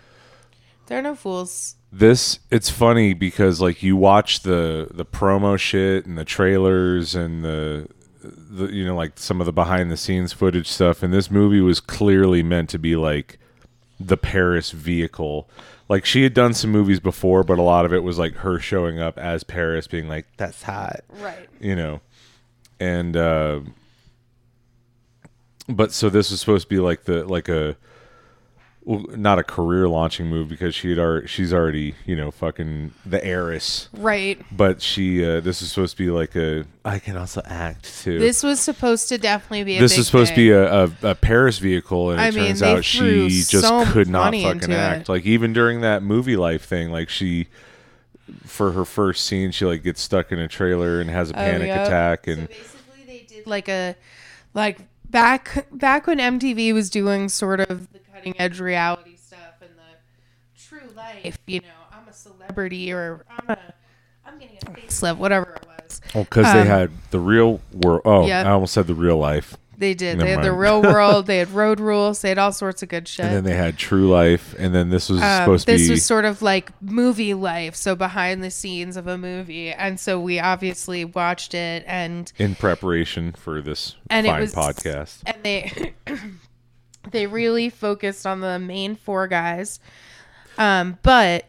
they're 0.87 1.02
no 1.02 1.14
fools. 1.14 1.76
This 1.92 2.38
it's 2.50 2.70
funny 2.70 3.12
because 3.14 3.61
like 3.61 3.83
you 3.83 3.96
watch 3.96 4.40
the 4.40 4.88
the 4.90 5.04
promo 5.04 5.59
shit 5.59 6.07
and 6.07 6.16
the 6.16 6.24
trailers 6.24 7.14
and 7.14 7.44
the 7.44 7.88
the 8.22 8.66
you 8.72 8.85
know 8.85 8.96
like 8.96 9.18
some 9.18 9.40
of 9.40 9.46
the 9.46 9.52
behind 9.52 9.90
the 9.90 9.96
scenes 9.96 10.33
footage 10.33 10.68
stuff 10.68 11.02
and 11.02 11.12
this 11.12 11.30
movie 11.30 11.61
was 11.61 11.78
clearly 11.80 12.42
meant 12.42 12.68
to 12.70 12.78
be 12.78 12.96
like 12.96 13.38
the 14.00 14.16
Paris 14.16 14.72
vehicle. 14.72 15.48
Like 15.88 16.04
she 16.04 16.24
had 16.24 16.35
done 16.35 16.52
some 16.52 16.70
movies 16.70 16.98
before, 16.98 17.44
but 17.44 17.59
a 17.59 17.62
lot 17.62 17.85
of 17.85 17.92
it 17.92 18.02
was 18.02 18.18
like 18.18 18.35
her 18.37 18.59
showing 18.59 18.98
up 18.98 19.16
as 19.18 19.44
Paris 19.44 19.87
being 19.87 20.09
like 20.09 20.26
that's 20.37 20.62
hot. 20.62 21.00
Right. 21.20 21.48
you 21.61 21.76
know 21.76 22.00
and 22.80 23.16
uh 23.16 23.60
but 25.68 25.92
so 25.92 26.08
this 26.08 26.30
was 26.30 26.40
supposed 26.40 26.68
to 26.68 26.74
be 26.74 26.78
like 26.80 27.04
the 27.04 27.24
like 27.24 27.48
a 27.48 27.76
well, 28.84 29.04
not 29.16 29.36
a 29.40 29.42
career 29.42 29.88
launching 29.88 30.28
move 30.28 30.48
because 30.48 30.72
she 30.72 30.90
had 30.90 30.98
already 31.00 31.26
she's 31.26 31.52
already 31.52 31.96
you 32.04 32.14
know 32.14 32.30
fucking 32.30 32.92
the 33.04 33.24
heiress 33.24 33.88
Right. 33.92 34.40
but 34.52 34.80
she 34.80 35.24
uh 35.24 35.40
this 35.40 35.60
is 35.60 35.70
supposed 35.72 35.96
to 35.96 36.04
be 36.04 36.10
like 36.10 36.36
a 36.36 36.66
i 36.84 37.00
can 37.00 37.16
also 37.16 37.42
act 37.46 38.02
too 38.04 38.20
This 38.20 38.44
was 38.44 38.60
supposed 38.60 39.08
to 39.08 39.18
definitely 39.18 39.64
be. 39.64 39.78
A 39.78 39.80
this 39.80 39.98
is 39.98 40.06
supposed 40.06 40.34
thing. 40.34 40.36
to 40.36 40.40
be 40.42 40.50
a, 40.52 40.84
a, 40.84 41.10
a 41.10 41.14
Paris 41.16 41.58
vehicle, 41.58 42.12
and 42.12 42.20
it 42.20 42.34
mean, 42.38 42.46
turns 42.46 42.62
out 42.62 42.84
she 42.84 43.28
just 43.28 43.50
so 43.66 43.84
could 43.86 44.06
not 44.08 44.32
fucking 44.32 44.72
act. 44.72 45.08
it. 45.08 45.12
Like 45.12 45.26
even 45.26 45.52
during 45.52 45.80
that 45.80 46.04
movie 46.04 46.36
life 46.36 46.64
thing, 46.64 46.92
like 46.92 47.08
she, 47.08 47.48
for 48.44 48.72
her 48.72 48.84
first 48.84 49.24
scene, 49.26 49.50
she 49.52 49.64
like 49.64 49.82
gets 49.82 50.00
stuck 50.00 50.32
in 50.32 50.38
a 50.38 50.48
trailer 50.48 51.00
and 51.00 51.10
has 51.10 51.30
a 51.30 51.34
Oh, 51.34 51.38
panic 51.38 51.68
yep. 51.68 51.86
attack, 51.86 52.24
So 52.26 52.32
and 52.32 52.48
basically, 52.48 53.04
they 53.06 53.26
did 53.28 53.46
like 53.46 53.68
a 53.68 53.94
like 54.54 54.78
back 55.10 55.66
back 55.72 56.06
when 56.06 56.18
MTV 56.18 56.72
was 56.72 56.90
doing 56.90 57.28
sort 57.28 57.60
of 57.60 57.92
the 57.92 57.98
cutting 58.12 58.34
edge 58.40 58.58
reality 58.60 59.16
stuff 59.16 59.60
and 59.60 59.70
the 59.76 60.60
true 60.60 60.88
life. 60.96 61.38
You 61.46 61.60
know, 61.60 61.66
I'm 61.92 62.08
a 62.08 62.12
celebrity 62.12 62.92
or 62.92 63.24
I'm 63.38 63.50
a 63.50 63.58
I'm 64.26 64.38
getting 64.38 64.56
a 64.66 64.70
facelift, 64.70 65.18
whatever 65.18 65.52
it 65.54 65.66
was. 65.66 66.00
well, 66.14 66.24
because 66.24 66.52
they 66.52 66.62
Um, 66.62 66.66
had 66.66 66.90
the 67.10 67.20
real 67.20 67.60
world. 67.72 68.02
Oh, 68.04 68.26
Yep. 68.26 68.46
I 68.46 68.50
almost 68.50 68.74
said 68.74 68.86
the 68.88 68.94
real 68.94 69.18
life, 69.18 69.56
They 69.78 69.92
did. 69.94 70.18
Never 70.18 70.24
they 70.24 70.30
had 70.36 70.42
the 70.44 70.52
real 70.52 70.80
world. 70.92 71.26
They 71.26 71.38
had 71.38 71.50
road 71.50 71.80
rules. 71.80 72.22
They 72.22 72.30
had 72.30 72.38
all 72.38 72.52
sorts 72.52 72.82
of 72.82 72.88
good 72.88 73.06
shit. 73.06 73.26
and 73.26 73.34
then 73.36 73.44
they 73.44 73.54
had 73.54 73.76
True 73.76 74.08
Life, 74.08 74.54
and 74.58 74.74
then 74.74 74.88
this 74.90 75.08
was 75.10 75.20
Um, 75.22 75.40
supposed 75.42 75.66
to 75.66 75.72
this 75.72 75.82
be 75.82 75.88
This 75.88 75.90
was 75.90 76.04
sort 76.06 76.24
of 76.24 76.40
like 76.42 76.70
movie 76.82 77.34
life, 77.34 77.74
so 77.76 77.94
behind 77.94 78.42
the 78.42 78.50
scenes 78.50 78.96
of 78.96 79.06
a 79.06 79.18
movie, 79.18 79.70
and 79.72 80.00
so 80.00 80.18
we 80.18 80.40
obviously 80.40 81.04
watched 81.04 81.52
it, 81.54 81.84
and 81.86 82.32
in 82.38 82.54
preparation 82.54 83.32
for 83.32 83.60
this 83.60 83.94
And 84.08 84.26
it 84.26 84.30
fine 84.30 84.40
was- 84.40 84.54
podcast. 84.54 85.18
and 85.26 85.36
they 85.42 85.92
they 87.10 87.26
really 87.26 87.70
focused 87.70 88.26
on 88.26 88.40
the 88.40 88.58
main 88.58 88.96
four 88.96 89.28
guys 89.28 89.78
um 90.58 90.98
but 91.04 91.44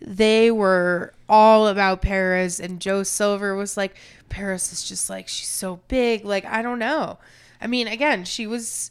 they 0.00 0.50
were 0.50 1.12
all 1.28 1.68
about 1.68 2.02
paris 2.02 2.60
and 2.60 2.80
joel 2.80 3.04
silver 3.04 3.54
was 3.54 3.76
like 3.78 3.96
paris 4.28 4.72
is 4.72 4.82
just 4.86 5.08
like 5.08 5.26
she's 5.26 5.48
so 5.48 5.80
big 5.88 6.24
like 6.24 6.44
i 6.44 6.60
don't 6.60 6.78
know 6.78 7.18
i 7.60 7.66
mean 7.66 7.86
again 7.86 8.24
she 8.24 8.46
was 8.46 8.90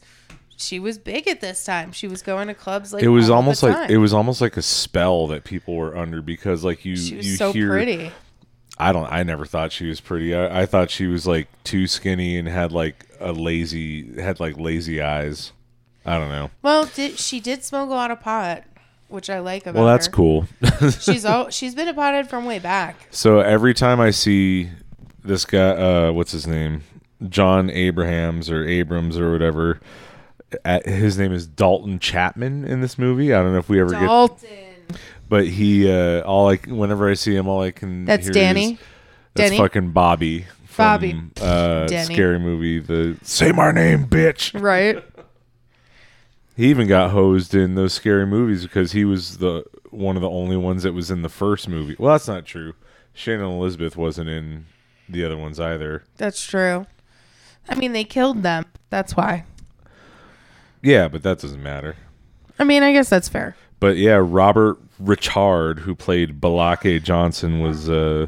she 0.56 0.78
was 0.78 0.98
big 0.98 1.26
at 1.26 1.40
this 1.40 1.64
time 1.64 1.90
she 1.92 2.06
was 2.06 2.20
going 2.22 2.46
to 2.48 2.54
clubs 2.54 2.92
like 2.92 3.02
It 3.02 3.08
was 3.08 3.30
almost 3.30 3.62
like 3.62 3.90
it 3.90 3.98
was 3.98 4.12
almost 4.12 4.40
like 4.40 4.56
a 4.56 4.62
spell 4.62 5.26
that 5.28 5.44
people 5.44 5.74
were 5.74 5.96
under 5.96 6.20
because 6.22 6.62
like 6.64 6.84
you 6.84 6.96
she 6.96 7.16
was 7.16 7.26
you 7.26 7.36
so 7.36 7.52
hear 7.52 7.70
pretty 7.70 8.10
I 8.82 8.92
don't. 8.92 9.12
I 9.12 9.24
never 9.24 9.44
thought 9.44 9.72
she 9.72 9.88
was 9.88 10.00
pretty. 10.00 10.34
I, 10.34 10.62
I 10.62 10.64
thought 10.66 10.90
she 10.90 11.06
was 11.06 11.26
like 11.26 11.48
too 11.64 11.86
skinny 11.86 12.38
and 12.38 12.48
had 12.48 12.72
like 12.72 13.04
a 13.20 13.30
lazy 13.30 14.18
had 14.18 14.40
like 14.40 14.56
lazy 14.58 15.02
eyes. 15.02 15.52
I 16.06 16.16
don't 16.18 16.30
know. 16.30 16.50
well 16.62 16.86
did, 16.86 17.18
she 17.18 17.40
did 17.40 17.62
smoke 17.62 17.90
a 17.90 17.92
lot 17.92 18.10
of 18.10 18.20
pot 18.20 18.64
which 19.08 19.28
i 19.28 19.38
like 19.38 19.66
about 19.66 19.74
Well, 19.80 19.86
that's 19.86 20.06
her. 20.06 20.12
cool. 20.12 20.46
she's 21.00 21.26
all 21.26 21.50
she's 21.50 21.74
been 21.74 21.88
a 21.88 21.94
pothead 21.94 22.28
from 22.28 22.46
way 22.46 22.58
back 22.58 22.96
so 23.10 23.40
every 23.40 23.74
time 23.74 24.00
I 24.00 24.10
see 24.12 24.70
this 25.22 25.44
guy, 25.44 25.58
uh, 25.70 26.12
what's 26.12 26.32
his 26.32 26.46
name, 26.46 26.82
Jon 27.28 27.70
Abrahams 27.70 28.50
or 28.50 28.64
Abrams 28.64 29.18
or 29.18 29.32
whatever, 29.32 29.80
at, 30.64 30.86
his 30.86 31.18
name 31.18 31.32
is 31.32 31.46
Dalton 31.46 31.98
Chapman 31.98 32.64
in 32.64 32.80
this 32.80 32.98
movie. 32.98 33.34
I 33.34 33.42
don't 33.42 33.52
know 33.52 33.58
if 33.58 33.68
we 33.68 33.80
ever 33.80 33.92
get, 33.92 34.00
dalton 34.00 34.48
but 35.30 35.46
he 35.46 35.90
uh, 35.90 36.22
all 36.22 36.44
like 36.44 36.66
whenever 36.66 37.08
I 37.08 37.14
see 37.14 37.34
him, 37.34 37.48
all 37.48 37.62
I 37.62 37.70
can 37.70 38.04
That's 38.04 38.28
Danny? 38.28 38.72
Is, 38.72 38.78
that's 39.34 39.50
Danny? 39.50 39.62
fucking 39.62 39.92
Bobby. 39.92 40.46
From, 40.64 40.84
Bobby. 40.84 41.22
uh, 41.40 41.86
Danny. 41.86 42.14
scary 42.14 42.38
movie. 42.38 42.80
The 42.80 43.16
say 43.22 43.52
my 43.52 43.70
name, 43.70 44.06
bitch. 44.06 44.60
right 44.60 45.02
He 46.56 46.68
even 46.68 46.88
got 46.88 47.12
hosed 47.12 47.54
in 47.54 47.76
those 47.76 47.94
scary 47.94 48.26
movies 48.26 48.64
because 48.64 48.92
he 48.92 49.04
was 49.04 49.38
the 49.38 49.64
one 49.90 50.16
of 50.16 50.22
the 50.22 50.28
only 50.30 50.56
ones 50.56 50.82
that 50.82 50.92
was 50.92 51.10
in 51.10 51.22
the 51.22 51.28
first 51.28 51.68
movie. 51.68 51.96
Well, 51.98 52.12
that's 52.12 52.28
not 52.28 52.44
true. 52.44 52.74
Shannon 53.14 53.46
Elizabeth 53.46 53.96
wasn't 53.96 54.28
in 54.30 54.66
the 55.08 55.24
other 55.24 55.36
ones 55.36 55.60
either. 55.60 56.02
That's 56.16 56.44
true. 56.44 56.86
I 57.68 57.74
mean, 57.74 57.92
they 57.92 58.04
killed 58.04 58.42
them. 58.42 58.66
That's 58.90 59.16
why. 59.16 59.44
Yeah, 60.82 61.08
but 61.08 61.22
that 61.22 61.38
doesn't 61.40 61.62
matter. 61.62 61.96
I 62.58 62.64
mean, 62.64 62.82
I 62.82 62.92
guess 62.92 63.08
that's 63.08 63.28
fair. 63.28 63.56
But 63.78 63.96
yeah, 63.96 64.18
Robert 64.20 64.78
Richard, 64.98 65.80
who 65.80 65.94
played 65.94 66.40
Balake 66.40 67.02
Johnson, 67.02 67.60
was 67.60 67.88
uh 67.88 68.26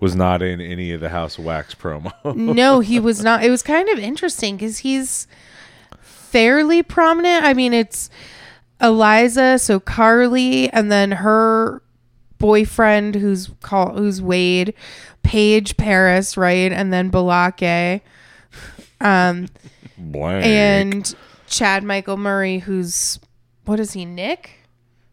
was 0.00 0.14
not 0.14 0.42
in 0.42 0.60
any 0.60 0.92
of 0.92 1.00
the 1.00 1.08
House 1.08 1.38
of 1.38 1.44
Wax 1.44 1.74
promo. 1.74 2.12
No, 2.36 2.80
he 2.80 3.00
was 3.00 3.22
not. 3.22 3.44
It 3.44 3.50
was 3.50 3.62
kind 3.62 3.88
of 3.88 3.98
interesting 3.98 4.56
because 4.56 4.78
he's 4.78 5.26
fairly 6.00 6.82
prominent. 6.82 7.44
I 7.44 7.54
mean, 7.54 7.72
it's 7.72 8.10
Eliza, 8.80 9.58
so 9.58 9.80
Carly, 9.80 10.70
and 10.70 10.90
then 10.90 11.12
her 11.12 11.82
boyfriend, 12.38 13.16
who's 13.16 13.50
called 13.60 13.98
who's 13.98 14.22
Wade, 14.22 14.74
Paige 15.22 15.76
Paris, 15.76 16.36
right, 16.36 16.72
and 16.72 16.92
then 16.92 17.10
Balake, 17.10 18.00
um, 19.00 19.48
Blank. 19.96 20.44
and 20.44 21.14
Chad 21.46 21.84
Michael 21.84 22.16
Murray, 22.16 22.58
who's 22.58 23.18
what 23.64 23.80
is 23.80 23.92
he, 23.92 24.04
Nick? 24.04 24.50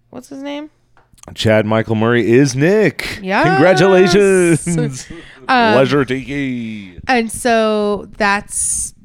What's 0.10 0.30
his 0.30 0.42
name? 0.42 0.70
Chad 1.34 1.66
Michael 1.66 1.96
Murray 1.96 2.30
is 2.32 2.56
Nick. 2.56 3.20
Yeah. 3.22 3.44
Congratulations. 3.44 5.08
Um, 5.48 5.74
Pleasure, 5.74 6.04
Tiki. 6.06 6.98
And 7.08 7.32
so 7.32 8.08
that's 8.18 8.96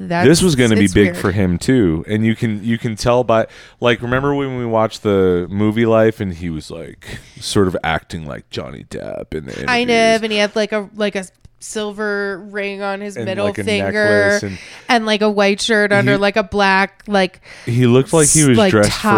that's 0.00 0.26
This 0.26 0.42
was 0.42 0.56
going 0.56 0.70
to 0.70 0.76
be 0.76 0.88
big 0.88 1.12
weird. 1.12 1.16
for 1.16 1.30
him 1.30 1.56
too, 1.56 2.04
and 2.08 2.26
you 2.26 2.34
can 2.34 2.64
you 2.64 2.78
can 2.78 2.96
tell 2.96 3.22
by 3.22 3.46
like 3.78 4.02
remember 4.02 4.34
when 4.34 4.58
we 4.58 4.66
watched 4.66 5.04
the 5.04 5.46
movie 5.50 5.86
Life 5.86 6.18
and 6.20 6.32
he 6.34 6.50
was 6.50 6.72
like 6.72 7.20
sort 7.38 7.68
of 7.68 7.76
acting 7.84 8.26
like 8.26 8.50
Johnny 8.50 8.84
Depp 8.90 9.34
in 9.34 9.46
the 9.46 9.52
kind 9.66 9.88
of, 9.88 10.24
and 10.24 10.32
he 10.32 10.38
had 10.38 10.56
like 10.56 10.72
a 10.72 10.90
like 10.94 11.14
a 11.14 11.26
silver 11.60 12.38
ring 12.50 12.82
on 12.82 13.00
his 13.00 13.16
And, 13.16 13.24
middle 13.26 13.46
like, 13.46 13.56
finger, 13.56 14.38
and- 14.42 14.58
and, 14.88 15.06
like 15.06 15.22
a 15.22 15.30
white 15.30 15.60
shirt 15.60 15.92
under 15.92 16.12
He- 16.12 16.18
like 16.18 16.36
a 16.36 16.44
black 16.44 17.02
like 17.08 17.40
He 17.66 17.86
looked 17.86 18.12
like 18.12 18.28
he 18.28 18.44
was 18.48 18.56
like, 18.56 18.70
dressed 18.70 18.92
for 19.00 19.08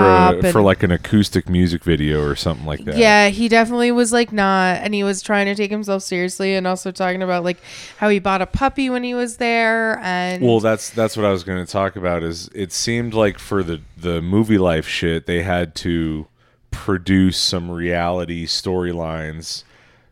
a, 0.46 0.50
for 0.53 0.62
like 0.62 0.83
an 0.83 0.90
acoustic 0.90 1.48
music 1.50 1.85
video 1.85 2.22
or 2.22 2.35
something 2.37 2.64
like 2.66 2.83
that. 2.87 2.96
yeah 2.96 3.29
he 3.29 3.48
definitely 3.48 3.92
was 3.92 4.11
like 4.12 4.33
not 4.33 4.79
and 4.79 4.94
he 4.94 5.05
was 5.05 5.20
trying 5.20 5.46
to 5.46 5.55
take 5.55 5.70
himself 5.70 6.03
seriously 6.03 6.55
and 6.55 6.66
also 6.66 6.90
talking 6.90 7.22
about 7.22 7.44
like 7.44 7.59
how 7.98 8.09
he 8.09 8.18
bought 8.18 8.40
a 8.40 8.46
puppy 8.46 8.88
when 8.88 9.05
he 9.05 9.12
was 9.12 9.37
there 9.37 9.98
and 10.03 10.42
Well, 10.42 10.61
that's 10.61 10.88
that's 10.90 11.16
what 11.18 11.26
I 11.26 11.31
was 11.33 11.44
going 11.44 11.64
to 11.64 11.70
talk 11.70 11.94
about. 11.94 12.22
Is 12.22 12.48
it 12.55 12.72
seemed 12.72 13.12
like 13.12 13.38
for 13.38 13.62
the 13.62 13.81
the 13.98 14.22
movie 14.22 14.57
life 14.59 14.88
shit, 14.88 15.26
they 15.26 15.42
had 15.42 15.74
to 15.76 16.26
produce 16.70 17.37
some 17.37 17.70
reality 17.70 18.46
storylines 18.46 19.64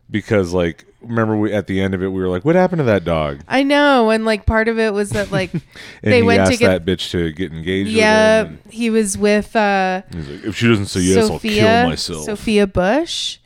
because, 0.09 0.53
like, 0.53 0.85
remember 1.01 1.37
we 1.37 1.53
at 1.53 1.67
the 1.67 1.79
end 1.79 1.93
of 1.93 2.03
it, 2.03 2.07
we 2.07 2.21
were 2.21 2.27
like, 2.27 2.43
"What 2.43 2.55
happened 2.55 2.79
to 2.79 2.83
that 2.85 3.03
dog?" 3.03 3.39
I 3.47 3.63
know 3.63 4.09
and 4.09 4.25
like 4.25 4.45
part 4.45 4.67
of 4.67 4.77
it 4.77 4.93
was 4.93 5.11
that 5.11 5.31
like 5.31 5.53
And 5.53 5.63
they 6.01 6.17
he 6.17 6.23
went 6.23 6.41
asked 6.41 6.51
to 6.53 6.57
get 6.57 6.67
that 6.67 6.85
bitch 6.85 7.11
to 7.11 7.31
get 7.31 7.51
engaged. 7.51 7.89
yeah 7.89 8.43
with 8.43 8.51
him, 8.51 8.59
he 8.69 8.89
was 8.89 9.17
with 9.17 9.55
uh 9.55 10.01
and 10.09 10.15
he's 10.15 10.29
like, 10.29 10.43
"If 10.45 10.57
she 10.57 10.67
doesn't 10.67 10.87
say 10.87 11.01
yes, 11.01 11.27
Sophia, 11.27 11.61
I'll 11.67 11.81
kill 11.81 11.89
myself." 11.89 12.25
Sophia 12.25 12.67
Bush, 12.67 13.37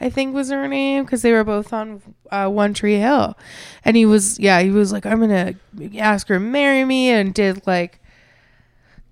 I 0.00 0.10
think 0.10 0.34
was 0.34 0.50
her 0.50 0.68
name, 0.68 1.04
because 1.04 1.22
they 1.22 1.32
were 1.32 1.44
both 1.44 1.72
on 1.72 2.02
uh, 2.30 2.48
One 2.48 2.72
Tree 2.74 2.96
Hill, 2.96 3.36
and 3.84 3.96
he 3.96 4.06
was 4.06 4.38
yeah 4.38 4.60
he 4.60 4.70
was 4.70 4.92
like 4.92 5.04
I'm 5.06 5.20
gonna 5.20 5.54
ask 5.98 6.28
her 6.28 6.36
to 6.36 6.40
marry 6.40 6.84
me 6.84 7.10
and 7.10 7.34
did 7.34 7.66
like 7.66 8.00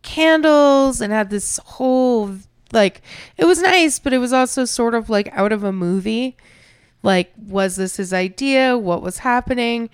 candles 0.02 1.00
and 1.00 1.12
had 1.12 1.30
this 1.30 1.58
whole 1.64 2.36
like 2.72 3.02
it 3.36 3.44
was 3.46 3.60
nice, 3.60 3.98
but 3.98 4.12
it 4.12 4.18
was 4.18 4.32
also 4.32 4.64
sort 4.64 4.94
of 4.94 5.10
like 5.10 5.28
out 5.32 5.52
of 5.52 5.64
a 5.64 5.72
movie. 5.72 6.36
Like, 7.02 7.32
was 7.36 7.76
this 7.76 7.96
his 7.96 8.12
idea? 8.12 8.76
What 8.76 9.02
was 9.02 9.18
happening? 9.18 9.88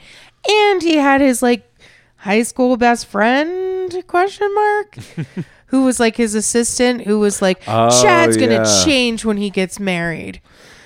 And 0.49 0.83
he 0.83 0.97
had 0.97 1.21
his 1.21 1.43
like 1.43 1.71
high 2.17 2.43
school 2.43 2.77
best 2.77 3.07
friend 3.07 4.03
question 4.09 4.53
mark 4.55 4.97
who 5.67 5.85
was 5.85 6.01
like 6.01 6.17
his 6.17 6.35
assistant 6.35 7.03
who 7.03 7.19
was 7.21 7.41
like 7.43 7.63
Oh, 7.69 8.03
chad's 8.03 8.37
gonna 8.37 8.55
yeah. 8.65 8.85
change 8.85 9.25
when 9.25 9.37
he 9.37 9.51
gets 9.51 9.79
married 9.79 10.41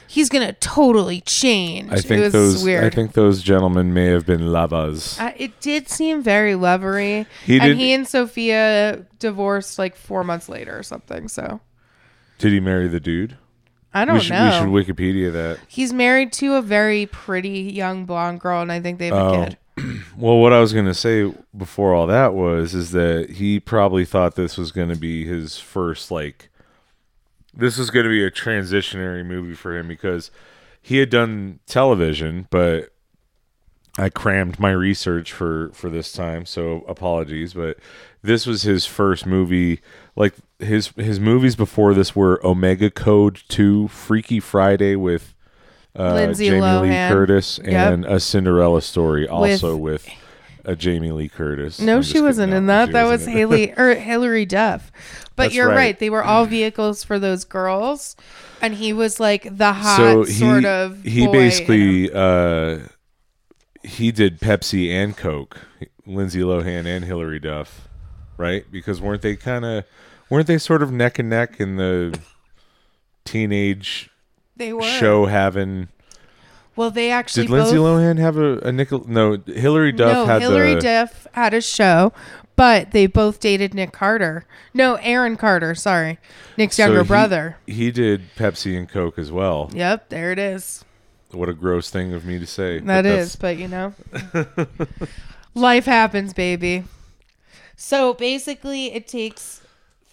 he's 0.07 0.29
gonna 0.29 0.53
totally 0.55 1.21
change 1.23 1.91
I 1.91 1.97
it 1.97 2.05
think 2.05 2.23
was 2.25 2.33
those 2.33 2.65
weird 2.65 2.85
I 2.85 2.91
think 2.91 3.13
those 3.13 3.43
gentlemen 3.43 3.95
may 3.95 4.07
have 4.07 4.27
been 4.27 4.51
lovers. 4.53 5.19
Uh, 5.21 5.33
it 5.37 5.59
did 5.61 5.89
seem 5.89 6.21
very 6.23 6.55
lovery 6.57 7.27
He 7.47 7.59
and 7.59 7.69
did- 7.69 7.77
he 7.79 7.93
and 7.95 8.07
sophia 8.07 9.07
divorced 9.19 9.79
like 9.79 9.97
four 9.97 10.25
months 10.25 10.49
later 10.49 10.77
or 10.79 10.83
something 10.83 11.29
so 11.29 11.61
Did 12.39 12.53
he 12.53 12.61
marry 12.61 12.89
the 12.89 13.01
dude? 13.01 13.37
I 13.95 14.05
don't 14.05 14.15
we 14.17 14.21
should 14.21 14.33
know 14.33 14.69
we 14.73 14.83
should 14.85 14.97
Wikipedia 14.97 15.33
that. 15.33 15.59
he's 15.69 15.93
married 15.93 16.33
to 16.35 16.55
a 16.55 16.63
very 16.63 17.07
pretty 17.07 17.61
young 17.63 18.05
blonde 18.07 18.41
girl 18.41 18.61
and 18.63 18.71
i 18.73 18.81
think 18.81 18.99
they 18.99 19.07
have 19.07 19.15
a 19.17 19.21
Oh. 19.21 19.45
kid 19.45 19.57
Well, 20.17 20.39
what 20.39 20.53
I 20.53 20.61
was 20.61 20.75
going 20.75 20.85
to 20.87 20.93
say 20.95 21.33
before 21.57 21.95
all 21.95 22.07
that 22.09 22.35
was 22.35 22.75
is 22.75 22.91
that 22.91 23.31
he 23.31 23.59
probably 23.61 24.05
thought 24.05 24.35
this 24.35 24.59
was 24.59 24.73
going 24.73 24.91
to 24.91 24.97
be 24.97 25.25
his 25.25 25.59
first 25.59 26.11
like 26.11 26.51
this 27.55 27.79
was 27.79 27.89
going 27.91 28.05
to 28.05 28.11
be 28.11 28.23
a 28.23 28.31
transitionary 28.31 29.25
movie 29.25 29.55
for 29.55 29.77
him 29.79 29.89
because 29.89 30.31
he 30.83 30.99
had 30.99 31.09
done 31.09 31.61
television, 31.67 32.47
but 32.51 32.91
I 33.99 34.09
crammed 34.11 34.59
my 34.61 34.71
research 34.73 35.33
for 35.33 35.71
for 35.73 35.89
this 35.89 36.13
time, 36.13 36.45
so 36.45 36.85
apologies, 36.87 37.55
but 37.55 37.79
this 38.23 38.45
was 38.47 38.63
his 38.63 38.85
first 38.85 39.25
movie 39.25 39.81
like 40.21 40.35
his 40.59 40.89
his 40.97 41.19
movies 41.19 41.57
before 41.57 41.95
this 41.95 42.15
were 42.15 42.45
Omega 42.47 42.91
Code 42.91 43.43
2, 43.49 43.89
Freaky 43.89 44.39
Friday 44.39 44.95
with 44.95 45.35
uh, 45.97 46.33
Jamie 46.35 46.61
Lee 46.61 46.61
Lohan. 46.61 47.09
Curtis 47.11 47.59
Yep. 47.65 47.93
and 47.93 48.05
a 48.05 48.21
Cinderella 48.21 48.83
story 48.83 49.27
also 49.27 49.77
with, 49.77 50.07
a 50.67 50.77
Jamie 50.77 51.11
Lee 51.11 51.31
Curtis. 51.31 51.81
No, 51.81 52.03
she 52.03 52.21
wasn't 52.21 52.53
in 52.53 52.67
that. 52.67 52.93
That 52.93 53.05
was 53.05 53.21
wasn't 53.23 53.37
in 53.37 53.39
it. 53.39 53.41
Haley 53.41 53.73
or 53.79 53.95
Hilary 53.95 54.47
Duff. 54.47 54.93
But 55.37 55.45
That's 55.45 55.55
you're 55.55 55.69
right. 55.69 55.77
right. 55.77 55.99
They 55.99 56.11
were 56.11 56.23
all 56.23 56.45
vehicles 56.45 57.03
for 57.03 57.19
those 57.19 57.45
girls, 57.45 58.15
and 58.61 58.75
he 58.75 58.93
was 58.93 59.19
like 59.19 59.45
the 59.57 59.73
hot 59.73 59.97
so 59.97 60.25
he, 60.25 60.33
sort 60.35 60.67
of. 60.67 61.03
he 61.03 61.27
basically 61.29 62.13
uh 62.13 62.81
he 63.83 64.13
did 64.13 64.39
Pepsi 64.39 64.91
and 64.91 65.17
Coke, 65.17 65.57
Lindsay 66.05 66.41
Lohan 66.41 66.85
and 66.85 67.07
Hilary 67.07 67.39
Duff, 67.39 67.89
right? 68.37 68.71
Because 68.71 69.01
weren't 69.01 69.23
they 69.23 69.35
kind 69.35 69.65
of 69.65 69.85
weren't 70.31 70.47
they 70.47 70.57
sort 70.59 70.83
of 70.83 70.91
neck 70.93 71.19
and 71.19 71.29
neck 71.29 71.61
in 71.61 71.77
the 71.77 72.19
teenage 73.25 74.11
they 74.57 74.73
were 74.73 74.83
show 74.83 75.27
having 75.27 75.89
Well, 76.77 76.91
they 76.91 77.11
actually 77.11 77.45
Did 77.45 77.53
Lindsay 77.53 77.77
both. 77.77 78.01
Lohan 78.01 78.19
have 78.19 78.37
a, 78.39 78.59
a 78.61 78.73
nickel? 78.73 79.05
No, 79.09 79.37
Hilary 79.47 79.93
Duff 79.93 80.13
no, 80.13 80.27
had 80.27 80.43
Hilary 80.43 80.75
the. 80.75 80.81
Duff 80.81 81.27
had 81.33 81.53
a 81.55 81.61
show, 81.61 82.13
but 82.57 82.93
they 82.93 83.07
both 83.07 83.41
dated 83.41 83.75
Nick 83.75 83.93
Carter. 83.93 84.47
No, 84.73 84.95
Aaron 84.97 85.37
Carter. 85.37 85.75
Sorry, 85.75 86.19
Nick's 86.57 86.77
so 86.77 86.85
younger 86.87 87.03
he- 87.03 87.09
brother. 87.09 87.57
He 87.67 87.91
did 87.91 88.23
Pepsi 88.37 88.77
and 88.77 88.89
Coke 88.89 89.19
as 89.19 89.31
well. 89.33 89.71
Yep, 89.75 90.09
there 90.09 90.33
it 90.33 90.39
is. 90.39 90.85
What 91.33 91.49
a 91.49 91.55
gross 91.55 91.91
thing 91.91 92.13
of 92.13 92.25
me 92.25 92.39
to 92.39 92.47
say. 92.47 92.79
That 92.81 93.03
that's- 93.03 93.29
is, 93.29 93.37
but 93.37 93.57
you 93.57 93.69
know, 93.69 93.95
life 95.55 95.85
happens, 95.87 96.33
baby. 96.33 96.85
So 97.77 98.15
basically, 98.15 98.93
it 98.93 99.07
takes 99.09 99.60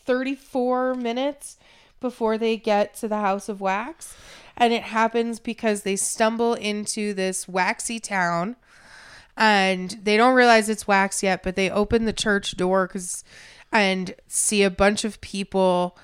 34 0.08 0.96
minutes 0.96 1.58
before 2.00 2.38
they 2.38 2.58
get 2.58 2.96
to 2.96 3.08
the 3.08 3.18
House 3.18 3.50
of 3.50 3.62
Wax. 3.62 4.16
And 4.56 4.74
it 4.74 4.84
happens 4.84 5.40
because 5.40 5.84
they 5.84 5.96
stumble 5.96 6.56
into 6.56 7.14
this 7.14 7.48
waxy 7.48 8.00
town 8.00 8.56
and 9.36 10.00
they 10.02 10.18
don't 10.18 10.34
realize 10.34 10.68
it's 10.68 10.88
wax 10.88 11.22
yet, 11.22 11.44
but 11.44 11.56
they 11.56 11.70
open 11.70 12.06
the 12.06 12.14
church 12.14 12.58
door 12.58 12.88
cause, 12.88 13.24
and 13.72 14.16
see 14.28 14.64
a 14.64 14.72
bunch 14.72 15.04
of 15.04 15.22
people 15.22 15.96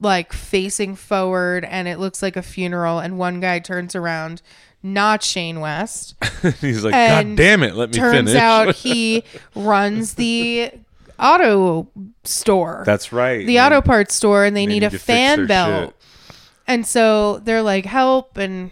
like 0.00 0.32
facing 0.32 0.94
forward 0.94 1.64
and 1.64 1.88
it 1.88 1.98
looks 1.98 2.22
like 2.22 2.36
a 2.36 2.42
funeral 2.42 2.98
and 2.98 3.18
one 3.18 3.40
guy 3.40 3.58
turns 3.58 3.94
around 3.94 4.42
not 4.82 5.22
Shane 5.22 5.60
West 5.60 6.14
He's 6.60 6.84
like, 6.84 6.92
God 6.92 7.34
damn 7.34 7.62
it, 7.62 7.74
let 7.74 7.90
me 7.90 7.96
turns 7.96 8.30
finish. 8.30 8.32
Turns 8.32 8.68
out 8.68 8.74
he 8.76 9.24
runs 9.54 10.14
the 10.14 10.70
auto 11.18 11.88
store 12.24 12.82
That's 12.86 13.12
right. 13.12 13.46
the 13.46 13.60
auto 13.60 13.80
parts 13.80 14.14
store 14.14 14.44
and 14.44 14.56
they, 14.56 14.62
they 14.62 14.74
need, 14.74 14.80
need 14.82 14.94
a 14.94 14.98
fan 14.98 15.46
belt 15.46 15.94
shit. 16.28 16.36
and 16.66 16.86
so 16.86 17.38
they're 17.38 17.62
like 17.62 17.84
help 17.86 18.36
and 18.36 18.70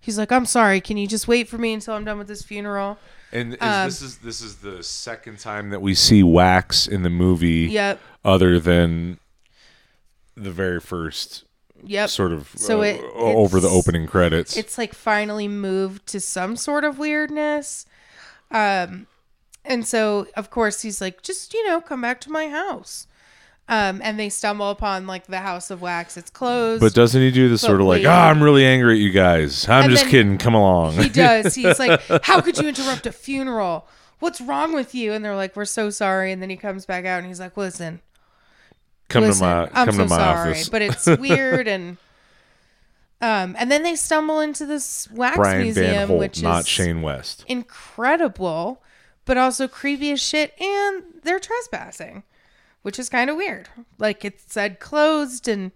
he's 0.00 0.18
like 0.18 0.32
i'm 0.32 0.46
sorry 0.46 0.80
can 0.80 0.96
you 0.96 1.06
just 1.06 1.28
wait 1.28 1.48
for 1.48 1.58
me 1.58 1.72
until 1.72 1.94
i'm 1.94 2.04
done 2.04 2.18
with 2.18 2.28
this 2.28 2.42
funeral 2.42 2.98
And 3.32 3.54
is, 3.54 3.58
Um, 3.60 3.86
this 3.88 4.02
is 4.02 4.18
this 4.18 4.40
is 4.40 4.56
the 4.56 4.82
second 4.82 5.38
time 5.38 5.70
that 5.70 5.80
we 5.82 5.94
see 5.94 6.22
wax 6.22 6.86
in 6.86 7.02
the 7.02 7.10
movie, 7.10 7.68
yep 7.70 8.00
other 8.24 8.58
than 8.60 9.18
the 10.36 10.50
very 10.50 10.80
first 10.80 11.44
yep 11.84 12.08
sort 12.08 12.32
of 12.32 12.48
So 12.56 12.80
uh, 12.80 12.84
it- 12.84 13.00
over 13.16 13.58
the 13.60 13.68
opening 13.68 14.06
credits. 14.06 14.56
it's 14.56 14.78
like 14.78 14.94
finally 14.94 15.48
moved 15.48 16.06
to 16.08 16.20
some 16.20 16.56
sort 16.56 16.84
of 16.84 16.98
weirdness 16.98 17.84
um 18.50 19.06
and 19.64 19.86
so 19.86 20.26
of 20.36 20.50
course 20.50 20.82
he's 20.82 21.00
like 21.00 21.22
just 21.22 21.54
you 21.54 21.66
know 21.66 21.80
come 21.80 22.00
back 22.00 22.20
to 22.20 22.30
my 22.30 22.48
house 22.48 23.06
um 23.68 24.00
and 24.02 24.18
they 24.18 24.28
stumble 24.28 24.70
upon 24.70 25.06
like 25.06 25.26
the 25.28 25.38
house 25.38 25.70
of 25.70 25.80
wax 25.80 26.16
it's 26.16 26.30
closed 26.30 26.80
But 26.80 26.94
doesn't 26.94 27.20
he 27.22 27.30
do 27.30 27.48
this 27.48 27.60
sort 27.60 27.80
of 27.80 27.86
like, 27.86 28.00
wait. 28.02 28.06
ah, 28.06 28.28
I'm 28.28 28.42
really 28.42 28.64
angry 28.66 28.94
at 28.94 29.00
you 29.00 29.10
guys. 29.12 29.68
I'm 29.68 29.84
And 29.84 29.92
just 29.92 30.04
then 30.04 30.10
kidding. 30.10 30.38
Come 30.38 30.54
along. 30.54 30.94
he 30.94 31.08
does 31.08 31.54
he's 31.60 31.78
like 31.78 32.00
how 32.24 32.40
could 32.40 32.58
you 32.58 32.66
interrupt 32.68 33.06
a 33.06 33.12
funeral 33.12 33.86
what's 34.18 34.40
wrong 34.40 34.72
with 34.72 34.94
you 34.94 35.12
and 35.12 35.24
they're 35.24 35.36
like 35.36 35.54
we're 35.56 35.64
so 35.64 35.90
sorry 35.90 36.32
and 36.32 36.42
then 36.42 36.50
he 36.50 36.56
comes 36.56 36.86
back 36.86 37.04
out 37.04 37.18
and 37.18 37.26
he's 37.28 37.38
like 37.40 37.56
listen 37.56 38.00
come 39.08 39.22
listen, 39.24 39.46
to 39.46 39.54
my 39.54 39.62
I'm 39.80 39.86
come 39.86 39.94
so 39.94 40.02
to 40.04 40.08
my 40.08 40.16
sorry, 40.16 40.50
office. 40.52 40.68
but 40.68 40.82
it's 40.82 41.06
weird 41.18 41.68
and 41.68 41.98
um 43.20 43.54
and 43.58 43.70
then 43.70 43.84
they 43.84 43.94
stumble 43.94 44.40
into 44.40 44.66
this 44.66 45.08
wax 45.12 45.36
Brian 45.36 45.62
museum 45.62 45.86
Van 45.86 46.06
Holt, 46.08 46.18
which 46.18 46.42
not 46.42 46.60
is 46.62 46.68
Shane 46.68 47.00
West. 47.02 47.44
incredible 47.46 48.82
but 49.24 49.36
also 49.36 49.68
creepy 49.68 50.10
as 50.12 50.20
shit. 50.20 50.52
And 50.60 51.04
they're 51.22 51.38
trespassing, 51.40 52.22
which 52.82 52.98
is 52.98 53.08
kind 53.08 53.30
of 53.30 53.36
weird. 53.36 53.68
Like 53.98 54.24
it 54.24 54.40
said 54.46 54.80
closed, 54.80 55.48
and 55.48 55.72